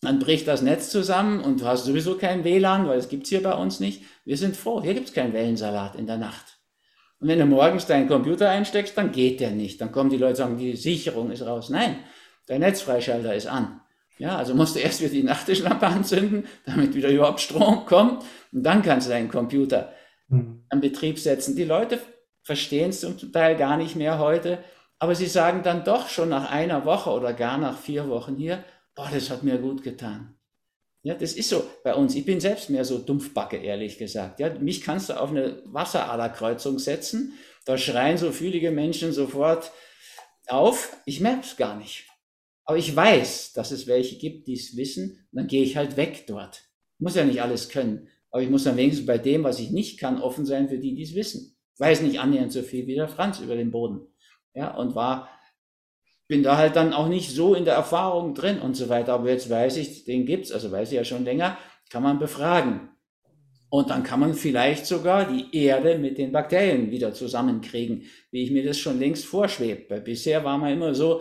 dann 0.04 0.18
bricht 0.18 0.48
das 0.48 0.62
Netz 0.62 0.90
zusammen 0.90 1.40
und 1.40 1.60
du 1.60 1.66
hast 1.66 1.84
sowieso 1.84 2.16
kein 2.16 2.44
WLAN, 2.44 2.86
weil 2.86 2.98
es 2.98 3.08
gibt 3.08 3.24
es 3.24 3.28
hier 3.30 3.42
bei 3.42 3.54
uns 3.54 3.80
nicht. 3.80 4.02
Wir 4.24 4.36
sind 4.36 4.56
froh, 4.56 4.82
hier 4.82 4.94
gibt 4.94 5.08
es 5.08 5.14
keinen 5.14 5.32
Wellensalat 5.32 5.96
in 5.96 6.06
der 6.06 6.18
Nacht. 6.18 6.58
Und 7.20 7.28
wenn 7.28 7.38
du 7.38 7.46
morgens 7.46 7.86
deinen 7.86 8.08
Computer 8.08 8.50
einsteckst, 8.50 8.98
dann 8.98 9.12
geht 9.12 9.40
der 9.40 9.50
nicht. 9.50 9.80
Dann 9.80 9.92
kommen 9.92 10.10
die 10.10 10.16
Leute 10.16 10.30
und 10.30 10.36
sagen, 10.36 10.58
die 10.58 10.76
Sicherung 10.76 11.30
ist 11.30 11.46
raus. 11.46 11.70
Nein, 11.70 11.96
der 12.48 12.58
Netzfreischalter 12.58 13.34
ist 13.34 13.46
an. 13.46 13.80
Ja, 14.18 14.36
also 14.36 14.54
musst 14.54 14.76
du 14.76 14.80
erst 14.80 15.00
wieder 15.00 15.10
die 15.10 15.22
Nachttischlampe 15.22 15.86
anzünden, 15.86 16.46
damit 16.66 16.94
wieder 16.94 17.08
überhaupt 17.08 17.40
Strom 17.40 17.86
kommt. 17.86 18.22
Und 18.52 18.62
dann 18.62 18.82
kannst 18.82 19.06
du 19.06 19.10
deinen 19.10 19.30
Computer 19.30 19.92
mhm. 20.28 20.64
an 20.68 20.80
Betrieb 20.80 21.18
setzen. 21.18 21.56
Die 21.56 21.64
Leute 21.64 21.98
verstehen 22.42 22.90
es 22.90 23.00
zum 23.00 23.32
Teil 23.32 23.56
gar 23.56 23.76
nicht 23.76 23.96
mehr 23.96 24.18
heute, 24.18 24.58
aber 24.98 25.14
sie 25.14 25.26
sagen 25.26 25.62
dann 25.62 25.84
doch 25.84 26.08
schon 26.08 26.28
nach 26.28 26.50
einer 26.50 26.84
Woche 26.84 27.10
oder 27.10 27.32
gar 27.32 27.58
nach 27.58 27.78
vier 27.78 28.08
Wochen 28.08 28.36
hier, 28.36 28.62
boah, 28.94 29.08
das 29.12 29.30
hat 29.30 29.42
mir 29.42 29.58
gut 29.58 29.82
getan. 29.82 30.36
Ja, 31.02 31.14
das 31.14 31.34
ist 31.34 31.50
so 31.50 31.62
bei 31.82 31.94
uns. 31.94 32.14
Ich 32.14 32.24
bin 32.24 32.40
selbst 32.40 32.70
mehr 32.70 32.84
so 32.84 32.98
Dumpfbacke, 32.98 33.58
ehrlich 33.58 33.98
gesagt. 33.98 34.40
Ja, 34.40 34.54
mich 34.58 34.80
kannst 34.80 35.10
du 35.10 35.20
auf 35.20 35.30
eine 35.30 35.60
Wasseraderkreuzung 35.66 36.78
setzen. 36.78 37.34
Da 37.66 37.76
schreien 37.76 38.16
so 38.16 38.32
fühlige 38.32 38.70
Menschen 38.70 39.12
sofort 39.12 39.70
auf. 40.46 40.96
Ich 41.04 41.20
merke 41.20 41.42
es 41.42 41.56
gar 41.56 41.76
nicht. 41.76 42.06
Aber 42.64 42.78
ich 42.78 42.96
weiß, 42.96 43.52
dass 43.52 43.70
es 43.70 43.86
welche 43.86 44.16
gibt, 44.16 44.46
die 44.46 44.54
es 44.54 44.76
wissen. 44.76 45.26
Dann 45.32 45.46
gehe 45.46 45.62
ich 45.62 45.76
halt 45.76 45.98
weg 45.98 46.24
dort. 46.26 46.64
Muss 46.98 47.16
ja 47.16 47.24
nicht 47.24 47.42
alles 47.42 47.68
können. 47.68 48.08
Aber 48.30 48.42
ich 48.42 48.48
muss 48.48 48.64
dann 48.64 48.78
wenigstens 48.78 49.06
bei 49.06 49.18
dem, 49.18 49.44
was 49.44 49.60
ich 49.60 49.70
nicht 49.70 50.00
kann, 50.00 50.20
offen 50.20 50.46
sein 50.46 50.68
für 50.68 50.78
die, 50.78 50.94
die 50.94 51.02
es 51.02 51.14
wissen. 51.14 51.54
Ich 51.74 51.80
weiß 51.80 52.00
nicht 52.00 52.18
annähernd 52.18 52.52
so 52.52 52.62
viel 52.62 52.86
wie 52.86 52.94
der 52.94 53.08
Franz 53.08 53.40
über 53.40 53.56
den 53.56 53.70
Boden. 53.70 54.06
Ja, 54.54 54.74
und 54.74 54.94
war 54.94 55.28
bin 56.26 56.42
da 56.42 56.56
halt 56.56 56.76
dann 56.76 56.92
auch 56.92 57.08
nicht 57.08 57.30
so 57.30 57.54
in 57.54 57.64
der 57.64 57.74
Erfahrung 57.74 58.34
drin 58.34 58.58
und 58.58 58.74
so 58.74 58.88
weiter. 58.88 59.14
Aber 59.14 59.30
jetzt 59.30 59.50
weiß 59.50 59.76
ich, 59.76 60.04
den 60.04 60.26
gibt's, 60.26 60.52
also 60.52 60.72
weiß 60.72 60.90
ich 60.90 60.96
ja 60.96 61.04
schon 61.04 61.24
länger, 61.24 61.58
kann 61.90 62.02
man 62.02 62.18
befragen. 62.18 62.88
Und 63.68 63.90
dann 63.90 64.04
kann 64.04 64.20
man 64.20 64.34
vielleicht 64.34 64.86
sogar 64.86 65.30
die 65.30 65.56
Erde 65.56 65.98
mit 65.98 66.16
den 66.16 66.32
Bakterien 66.32 66.90
wieder 66.90 67.12
zusammenkriegen, 67.12 68.04
wie 68.30 68.44
ich 68.44 68.50
mir 68.50 68.64
das 68.64 68.78
schon 68.78 69.00
längst 69.00 69.24
vorschwebt. 69.24 69.90
Weil 69.90 70.00
bisher 70.00 70.44
war 70.44 70.58
man 70.58 70.72
immer 70.72 70.94
so, 70.94 71.20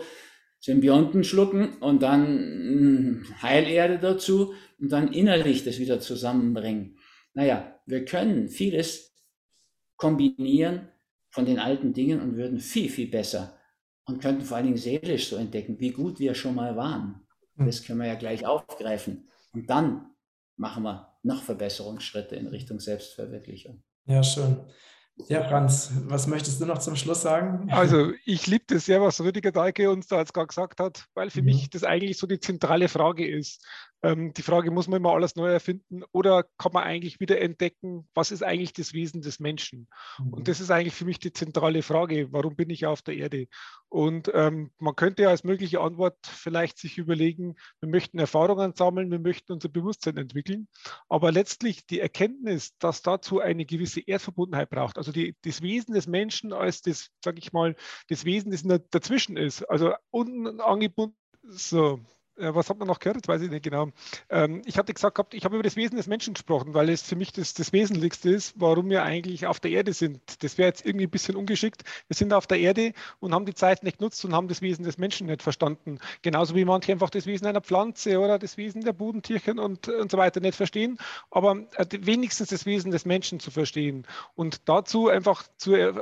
Symbionten 0.60 1.24
schlucken 1.24 1.76
und 1.80 2.02
dann 2.02 2.26
hm, 2.26 3.42
Heilerde 3.42 3.98
dazu 3.98 4.54
und 4.80 4.90
dann 4.90 5.12
innerlich 5.12 5.62
das 5.62 5.78
wieder 5.78 6.00
zusammenbringen. 6.00 6.96
Naja, 7.34 7.78
wir 7.84 8.06
können 8.06 8.48
vieles 8.48 9.14
kombinieren 9.96 10.88
von 11.28 11.44
den 11.44 11.58
alten 11.58 11.92
Dingen 11.92 12.22
und 12.22 12.36
würden 12.36 12.60
viel, 12.60 12.88
viel 12.88 13.08
besser 13.08 13.58
und 14.06 14.20
könnten 14.20 14.44
vor 14.44 14.56
allen 14.56 14.66
Dingen 14.66 14.78
seelisch 14.78 15.28
so 15.28 15.36
entdecken, 15.36 15.80
wie 15.80 15.90
gut 15.90 16.18
wir 16.18 16.34
schon 16.34 16.54
mal 16.54 16.76
waren. 16.76 17.26
Hm. 17.56 17.66
Das 17.66 17.82
können 17.82 18.00
wir 18.00 18.06
ja 18.06 18.16
gleich 18.16 18.46
aufgreifen. 18.46 19.28
Und 19.52 19.68
dann 19.70 20.10
machen 20.56 20.82
wir 20.82 21.16
noch 21.22 21.42
Verbesserungsschritte 21.42 22.36
in 22.36 22.46
Richtung 22.48 22.80
Selbstverwirklichung. 22.80 23.82
Ja, 24.06 24.22
schön. 24.22 24.60
Ja, 25.28 25.44
Franz, 25.48 25.92
was 26.06 26.26
möchtest 26.26 26.60
du 26.60 26.66
noch 26.66 26.78
zum 26.78 26.96
Schluss 26.96 27.22
sagen? 27.22 27.68
Also, 27.72 28.12
ich 28.24 28.46
liebe 28.46 28.64
das 28.66 28.86
sehr, 28.86 29.00
was 29.00 29.20
Rüdiger 29.20 29.52
Dahlke 29.52 29.90
uns 29.90 30.08
da 30.08 30.18
jetzt 30.18 30.34
gerade 30.34 30.48
gesagt 30.48 30.80
hat, 30.80 31.06
weil 31.14 31.30
für 31.30 31.40
mhm. 31.40 31.46
mich 31.46 31.70
das 31.70 31.84
eigentlich 31.84 32.18
so 32.18 32.26
die 32.26 32.40
zentrale 32.40 32.88
Frage 32.88 33.26
ist. 33.26 33.64
Ähm, 34.04 34.34
die 34.34 34.42
Frage, 34.42 34.70
muss 34.70 34.86
man 34.86 34.98
immer 34.98 35.14
alles 35.14 35.34
neu 35.34 35.50
erfinden 35.50 36.02
oder 36.12 36.44
kann 36.58 36.72
man 36.72 36.84
eigentlich 36.84 37.20
wieder 37.20 37.40
entdecken, 37.40 38.06
was 38.12 38.32
ist 38.32 38.42
eigentlich 38.42 38.74
das 38.74 38.92
Wesen 38.92 39.22
des 39.22 39.40
Menschen? 39.40 39.88
Mhm. 40.18 40.34
Und 40.34 40.48
das 40.48 40.60
ist 40.60 40.70
eigentlich 40.70 40.94
für 40.94 41.06
mich 41.06 41.18
die 41.18 41.32
zentrale 41.32 41.82
Frage, 41.82 42.30
warum 42.30 42.54
bin 42.54 42.68
ich 42.68 42.84
auf 42.84 43.00
der 43.00 43.16
Erde? 43.16 43.46
Und 43.88 44.30
ähm, 44.34 44.72
man 44.78 44.94
könnte 44.94 45.22
ja 45.22 45.30
als 45.30 45.42
mögliche 45.42 45.80
Antwort 45.80 46.18
vielleicht 46.26 46.76
sich 46.76 46.98
überlegen, 46.98 47.54
wir 47.80 47.88
möchten 47.88 48.18
Erfahrungen 48.18 48.74
sammeln, 48.74 49.10
wir 49.10 49.20
möchten 49.20 49.52
unser 49.52 49.70
Bewusstsein 49.70 50.18
entwickeln, 50.18 50.68
aber 51.08 51.32
letztlich 51.32 51.86
die 51.86 52.00
Erkenntnis, 52.00 52.76
dass 52.78 53.00
dazu 53.00 53.40
eine 53.40 53.64
gewisse 53.64 54.02
Erdverbundenheit 54.02 54.68
braucht, 54.68 54.98
also 54.98 55.12
die, 55.12 55.34
das 55.42 55.62
Wesen 55.62 55.94
des 55.94 56.06
Menschen 56.06 56.52
als 56.52 56.82
das, 56.82 57.08
sage 57.24 57.38
ich 57.38 57.54
mal, 57.54 57.74
das 58.08 58.26
Wesen, 58.26 58.50
das 58.50 58.64
dazwischen 58.90 59.38
ist, 59.38 59.62
also 59.62 59.94
unangebunden, 60.10 61.16
so, 61.46 61.94
äh, 61.94 62.13
was 62.36 62.68
hat 62.70 62.78
man 62.78 62.88
noch 62.88 62.98
gehört? 62.98 63.16
Jetzt 63.16 63.28
weiß 63.28 63.42
ich 63.42 63.50
nicht 63.50 63.62
genau. 63.62 63.88
Ähm, 64.28 64.62
ich 64.64 64.78
hatte 64.78 64.92
gesagt 64.92 65.14
gehabt, 65.16 65.34
ich 65.34 65.44
habe 65.44 65.56
über 65.56 65.62
das 65.62 65.76
Wesen 65.76 65.96
des 65.96 66.06
Menschen 66.06 66.34
gesprochen, 66.34 66.74
weil 66.74 66.88
es 66.88 67.02
für 67.02 67.16
mich 67.16 67.32
das, 67.32 67.54
das 67.54 67.72
Wesentlichste 67.72 68.30
ist, 68.30 68.54
warum 68.56 68.90
wir 68.90 69.02
eigentlich 69.02 69.46
auf 69.46 69.60
der 69.60 69.70
Erde 69.70 69.92
sind. 69.92 70.42
Das 70.42 70.58
wäre 70.58 70.68
jetzt 70.68 70.84
irgendwie 70.84 71.06
ein 71.06 71.10
bisschen 71.10 71.36
ungeschickt. 71.36 71.84
Wir 72.08 72.16
sind 72.16 72.32
auf 72.32 72.46
der 72.46 72.58
Erde 72.58 72.92
und 73.20 73.34
haben 73.34 73.46
die 73.46 73.54
Zeit 73.54 73.82
nicht 73.82 73.98
genutzt 73.98 74.24
und 74.24 74.34
haben 74.34 74.48
das 74.48 74.62
Wesen 74.62 74.84
des 74.84 74.98
Menschen 74.98 75.26
nicht 75.26 75.42
verstanden. 75.42 75.98
Genauso 76.22 76.54
wie 76.54 76.64
manche 76.64 76.92
einfach 76.92 77.10
das 77.10 77.26
Wesen 77.26 77.46
einer 77.46 77.60
Pflanze 77.60 78.18
oder 78.18 78.38
das 78.38 78.56
Wesen 78.56 78.82
der 78.82 78.92
Bodentierchen 78.92 79.58
und, 79.58 79.88
und 79.88 80.10
so 80.10 80.18
weiter 80.18 80.40
nicht 80.40 80.56
verstehen, 80.56 80.98
aber 81.30 81.64
äh, 81.76 81.86
wenigstens 82.00 82.48
das 82.48 82.66
Wesen 82.66 82.90
des 82.90 83.04
Menschen 83.04 83.40
zu 83.40 83.50
verstehen 83.50 84.06
und 84.34 84.68
dazu 84.68 85.08
einfach 85.08 85.44
zu, 85.56 85.74
äh, 85.74 85.92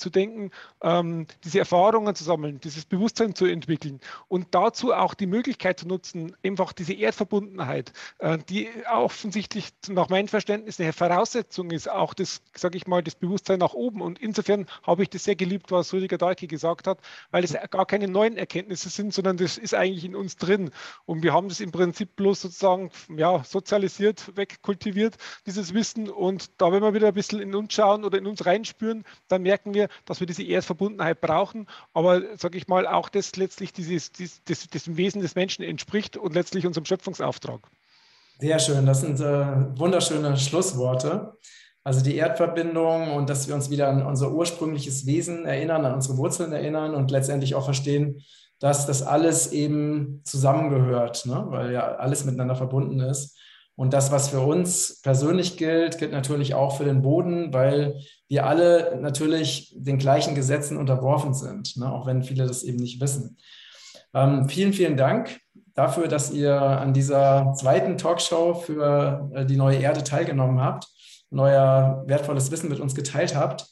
zu 0.00 0.10
denken, 0.10 0.50
ähm, 0.82 1.26
diese 1.44 1.58
Erfahrungen 1.58 2.14
zu 2.14 2.24
sammeln, 2.24 2.60
dieses 2.60 2.84
Bewusstsein 2.84 3.34
zu 3.34 3.46
entwickeln 3.46 4.00
und 4.28 4.48
dazu 4.52 4.92
auch 4.92 5.14
die 5.14 5.26
Möglichkeit 5.26 5.80
zu 5.80 5.88
nutzen, 5.88 6.36
einfach 6.44 6.72
diese 6.72 6.94
Erdverbundenheit, 6.94 7.92
äh, 8.18 8.38
die 8.48 8.68
offensichtlich 8.90 9.68
nach 9.88 10.08
meinem 10.08 10.28
Verständnis 10.28 10.80
eine 10.80 10.92
Voraussetzung 10.92 11.70
ist, 11.70 11.90
auch 11.90 12.14
das, 12.14 12.42
sage 12.56 12.76
ich 12.76 12.86
mal, 12.86 13.02
das 13.02 13.14
Bewusstsein 13.14 13.58
nach 13.58 13.74
oben. 13.74 14.00
Und 14.00 14.18
insofern 14.18 14.66
habe 14.82 15.02
ich 15.02 15.10
das 15.10 15.24
sehr 15.24 15.36
geliebt, 15.36 15.70
was 15.70 15.92
Rüdiger 15.92 16.18
Dahlke 16.18 16.46
gesagt 16.46 16.86
hat, 16.86 16.98
weil 17.30 17.44
es 17.44 17.54
gar 17.70 17.86
keine 17.86 18.08
neuen 18.08 18.36
Erkenntnisse 18.36 18.88
sind, 18.88 19.12
sondern 19.12 19.36
das 19.36 19.58
ist 19.58 19.74
eigentlich 19.74 20.04
in 20.04 20.16
uns 20.16 20.36
drin. 20.36 20.70
Und 21.04 21.22
wir 21.22 21.32
haben 21.32 21.48
das 21.48 21.60
im 21.60 21.72
Prinzip 21.72 22.16
bloß 22.16 22.40
sozusagen 22.40 22.90
ja, 23.16 23.44
sozialisiert, 23.44 24.36
wegkultiviert, 24.36 25.16
dieses 25.46 25.74
Wissen. 25.74 26.08
Und 26.08 26.50
da, 26.60 26.72
wenn 26.72 26.82
wir 26.82 26.94
wieder 26.94 27.08
ein 27.08 27.14
bisschen 27.14 27.40
in 27.40 27.54
uns 27.54 27.74
schauen 27.74 28.04
oder 28.04 28.18
in 28.18 28.26
uns 28.26 28.46
reinspüren, 28.46 29.04
dann 29.28 29.42
merken 29.42 29.74
wir, 29.74 29.88
dass 30.04 30.20
wir 30.20 30.26
diese 30.26 30.42
Erdverbundenheit 30.42 31.20
brauchen, 31.20 31.66
aber 31.94 32.22
sage 32.36 32.58
ich 32.58 32.68
mal, 32.68 32.86
auch 32.86 33.08
das 33.08 33.36
letztlich 33.36 33.72
dieses, 33.72 34.12
dieses, 34.12 34.42
das, 34.44 34.68
das 34.68 34.96
Wesen 34.96 35.20
des 35.22 35.34
Menschen 35.34 35.64
entspricht 35.64 36.16
und 36.16 36.34
letztlich 36.34 36.66
unserem 36.66 36.84
Schöpfungsauftrag. 36.84 37.60
Sehr 38.38 38.58
schön, 38.58 38.86
das 38.86 39.02
sind 39.02 39.20
äh, 39.20 39.78
wunderschöne 39.78 40.36
Schlussworte. 40.36 41.34
Also 41.82 42.02
die 42.02 42.16
Erdverbindung 42.16 43.12
und 43.14 43.30
dass 43.30 43.48
wir 43.48 43.54
uns 43.54 43.70
wieder 43.70 43.88
an 43.88 44.04
unser 44.04 44.32
ursprüngliches 44.32 45.06
Wesen 45.06 45.46
erinnern, 45.46 45.84
an 45.84 45.94
unsere 45.94 46.18
Wurzeln 46.18 46.52
erinnern 46.52 46.94
und 46.94 47.10
letztendlich 47.10 47.54
auch 47.54 47.64
verstehen, 47.64 48.22
dass 48.58 48.86
das 48.86 49.02
alles 49.02 49.52
eben 49.52 50.20
zusammengehört, 50.24 51.24
ne? 51.24 51.46
weil 51.48 51.72
ja 51.72 51.96
alles 51.96 52.24
miteinander 52.26 52.54
verbunden 52.54 53.00
ist. 53.00 53.38
Und 53.80 53.94
das, 53.94 54.12
was 54.12 54.28
für 54.28 54.40
uns 54.40 55.00
persönlich 55.00 55.56
gilt, 55.56 55.96
gilt 55.96 56.12
natürlich 56.12 56.52
auch 56.52 56.76
für 56.76 56.84
den 56.84 57.00
Boden, 57.00 57.50
weil 57.54 57.98
wir 58.28 58.44
alle 58.46 58.98
natürlich 59.00 59.74
den 59.74 59.96
gleichen 59.96 60.34
Gesetzen 60.34 60.76
unterworfen 60.76 61.32
sind, 61.32 61.78
ne? 61.78 61.90
auch 61.90 62.04
wenn 62.06 62.22
viele 62.22 62.46
das 62.46 62.62
eben 62.62 62.76
nicht 62.76 63.00
wissen. 63.00 63.38
Ähm, 64.12 64.50
vielen, 64.50 64.74
vielen 64.74 64.98
Dank 64.98 65.40
dafür, 65.72 66.08
dass 66.08 66.30
ihr 66.30 66.60
an 66.60 66.92
dieser 66.92 67.54
zweiten 67.54 67.96
Talkshow 67.96 68.52
für 68.52 69.30
äh, 69.32 69.46
die 69.46 69.56
neue 69.56 69.78
Erde 69.78 70.04
teilgenommen 70.04 70.60
habt, 70.60 70.86
neuer 71.30 72.04
wertvolles 72.06 72.50
Wissen 72.50 72.68
mit 72.68 72.80
uns 72.80 72.94
geteilt 72.94 73.34
habt. 73.34 73.64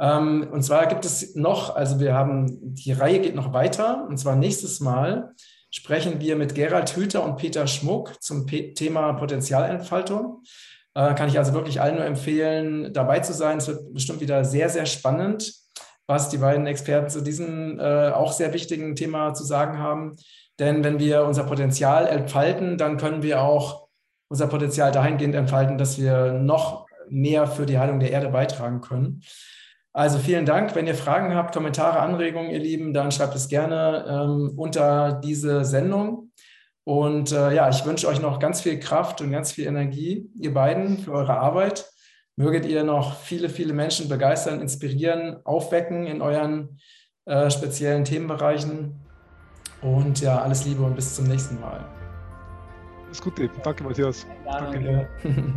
Ähm, 0.00 0.48
und 0.50 0.64
zwar 0.64 0.88
gibt 0.88 1.04
es 1.04 1.36
noch, 1.36 1.76
also 1.76 2.00
wir 2.00 2.14
haben, 2.14 2.74
die 2.74 2.90
Reihe 2.90 3.20
geht 3.20 3.36
noch 3.36 3.52
weiter, 3.52 4.08
und 4.08 4.18
zwar 4.18 4.34
nächstes 4.34 4.80
Mal 4.80 5.36
sprechen 5.70 6.20
wir 6.20 6.36
mit 6.36 6.54
Gerald 6.54 6.94
Hüther 6.96 7.24
und 7.24 7.36
Peter 7.36 7.66
Schmuck 7.66 8.22
zum 8.22 8.46
P 8.46 8.74
Thema 8.74 9.12
Potenzialentfaltung. 9.14 10.42
Äh, 10.94 11.14
kann 11.14 11.28
ich 11.28 11.38
also 11.38 11.54
wirklich 11.54 11.80
allen 11.80 11.96
nur 11.96 12.04
empfehlen, 12.04 12.92
dabei 12.92 13.20
zu 13.20 13.32
sein. 13.32 13.58
Es 13.58 13.68
wird 13.68 13.94
bestimmt 13.94 14.20
wieder 14.20 14.44
sehr, 14.44 14.68
sehr 14.68 14.86
spannend, 14.86 15.54
was 16.06 16.28
die 16.28 16.38
beiden 16.38 16.66
Experten 16.66 17.08
zu 17.08 17.20
diesem 17.20 17.78
äh, 17.78 18.10
auch 18.10 18.32
sehr 18.32 18.52
wichtigen 18.52 18.96
Thema 18.96 19.32
zu 19.34 19.44
sagen 19.44 19.78
haben. 19.78 20.16
Denn 20.58 20.84
wenn 20.84 20.98
wir 20.98 21.24
unser 21.24 21.44
Potenzial 21.44 22.06
entfalten, 22.06 22.76
dann 22.76 22.96
können 22.96 23.22
wir 23.22 23.40
auch 23.42 23.88
unser 24.28 24.48
Potenzial 24.48 24.92
dahingehend 24.92 25.34
entfalten, 25.34 25.78
dass 25.78 25.98
wir 25.98 26.32
noch 26.32 26.86
mehr 27.08 27.46
für 27.46 27.66
die 27.66 27.78
Heilung 27.78 28.00
der 28.00 28.10
Erde 28.12 28.28
beitragen 28.28 28.80
können. 28.80 29.22
Also 29.92 30.18
vielen 30.18 30.46
Dank. 30.46 30.74
Wenn 30.74 30.86
ihr 30.86 30.94
Fragen 30.94 31.34
habt, 31.34 31.52
Kommentare, 31.52 31.98
Anregungen, 31.98 32.50
ihr 32.50 32.60
Lieben, 32.60 32.92
dann 32.94 33.10
schreibt 33.10 33.34
es 33.34 33.48
gerne 33.48 34.04
ähm, 34.08 34.52
unter 34.56 35.20
diese 35.24 35.64
Sendung. 35.64 36.30
Und 36.84 37.32
äh, 37.32 37.54
ja, 37.54 37.68
ich 37.68 37.84
wünsche 37.84 38.08
euch 38.08 38.20
noch 38.20 38.38
ganz 38.38 38.60
viel 38.60 38.78
Kraft 38.78 39.20
und 39.20 39.30
ganz 39.30 39.52
viel 39.52 39.66
Energie, 39.66 40.28
ihr 40.38 40.54
beiden, 40.54 40.98
für 40.98 41.12
eure 41.12 41.38
Arbeit. 41.38 41.90
Möget 42.36 42.66
ihr 42.66 42.84
noch 42.84 43.16
viele, 43.20 43.48
viele 43.48 43.72
Menschen 43.72 44.08
begeistern, 44.08 44.60
inspirieren, 44.60 45.44
aufwecken 45.44 46.06
in 46.06 46.22
euren 46.22 46.78
äh, 47.26 47.50
speziellen 47.50 48.04
Themenbereichen. 48.04 48.94
Und 49.82 50.20
ja, 50.20 50.40
alles 50.40 50.64
Liebe 50.64 50.82
und 50.82 50.94
bis 50.94 51.14
zum 51.16 51.26
nächsten 51.26 51.60
Mal. 51.60 51.84
Alles 53.06 53.20
Gute. 53.20 53.50
Danke, 53.62 53.84
Matthias. 53.84 54.26
Danke. 54.44 54.80
Danke. 54.80 55.08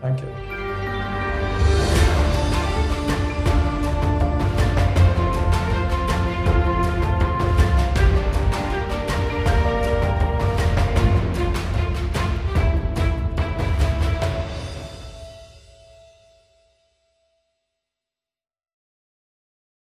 Danke. 0.00 0.22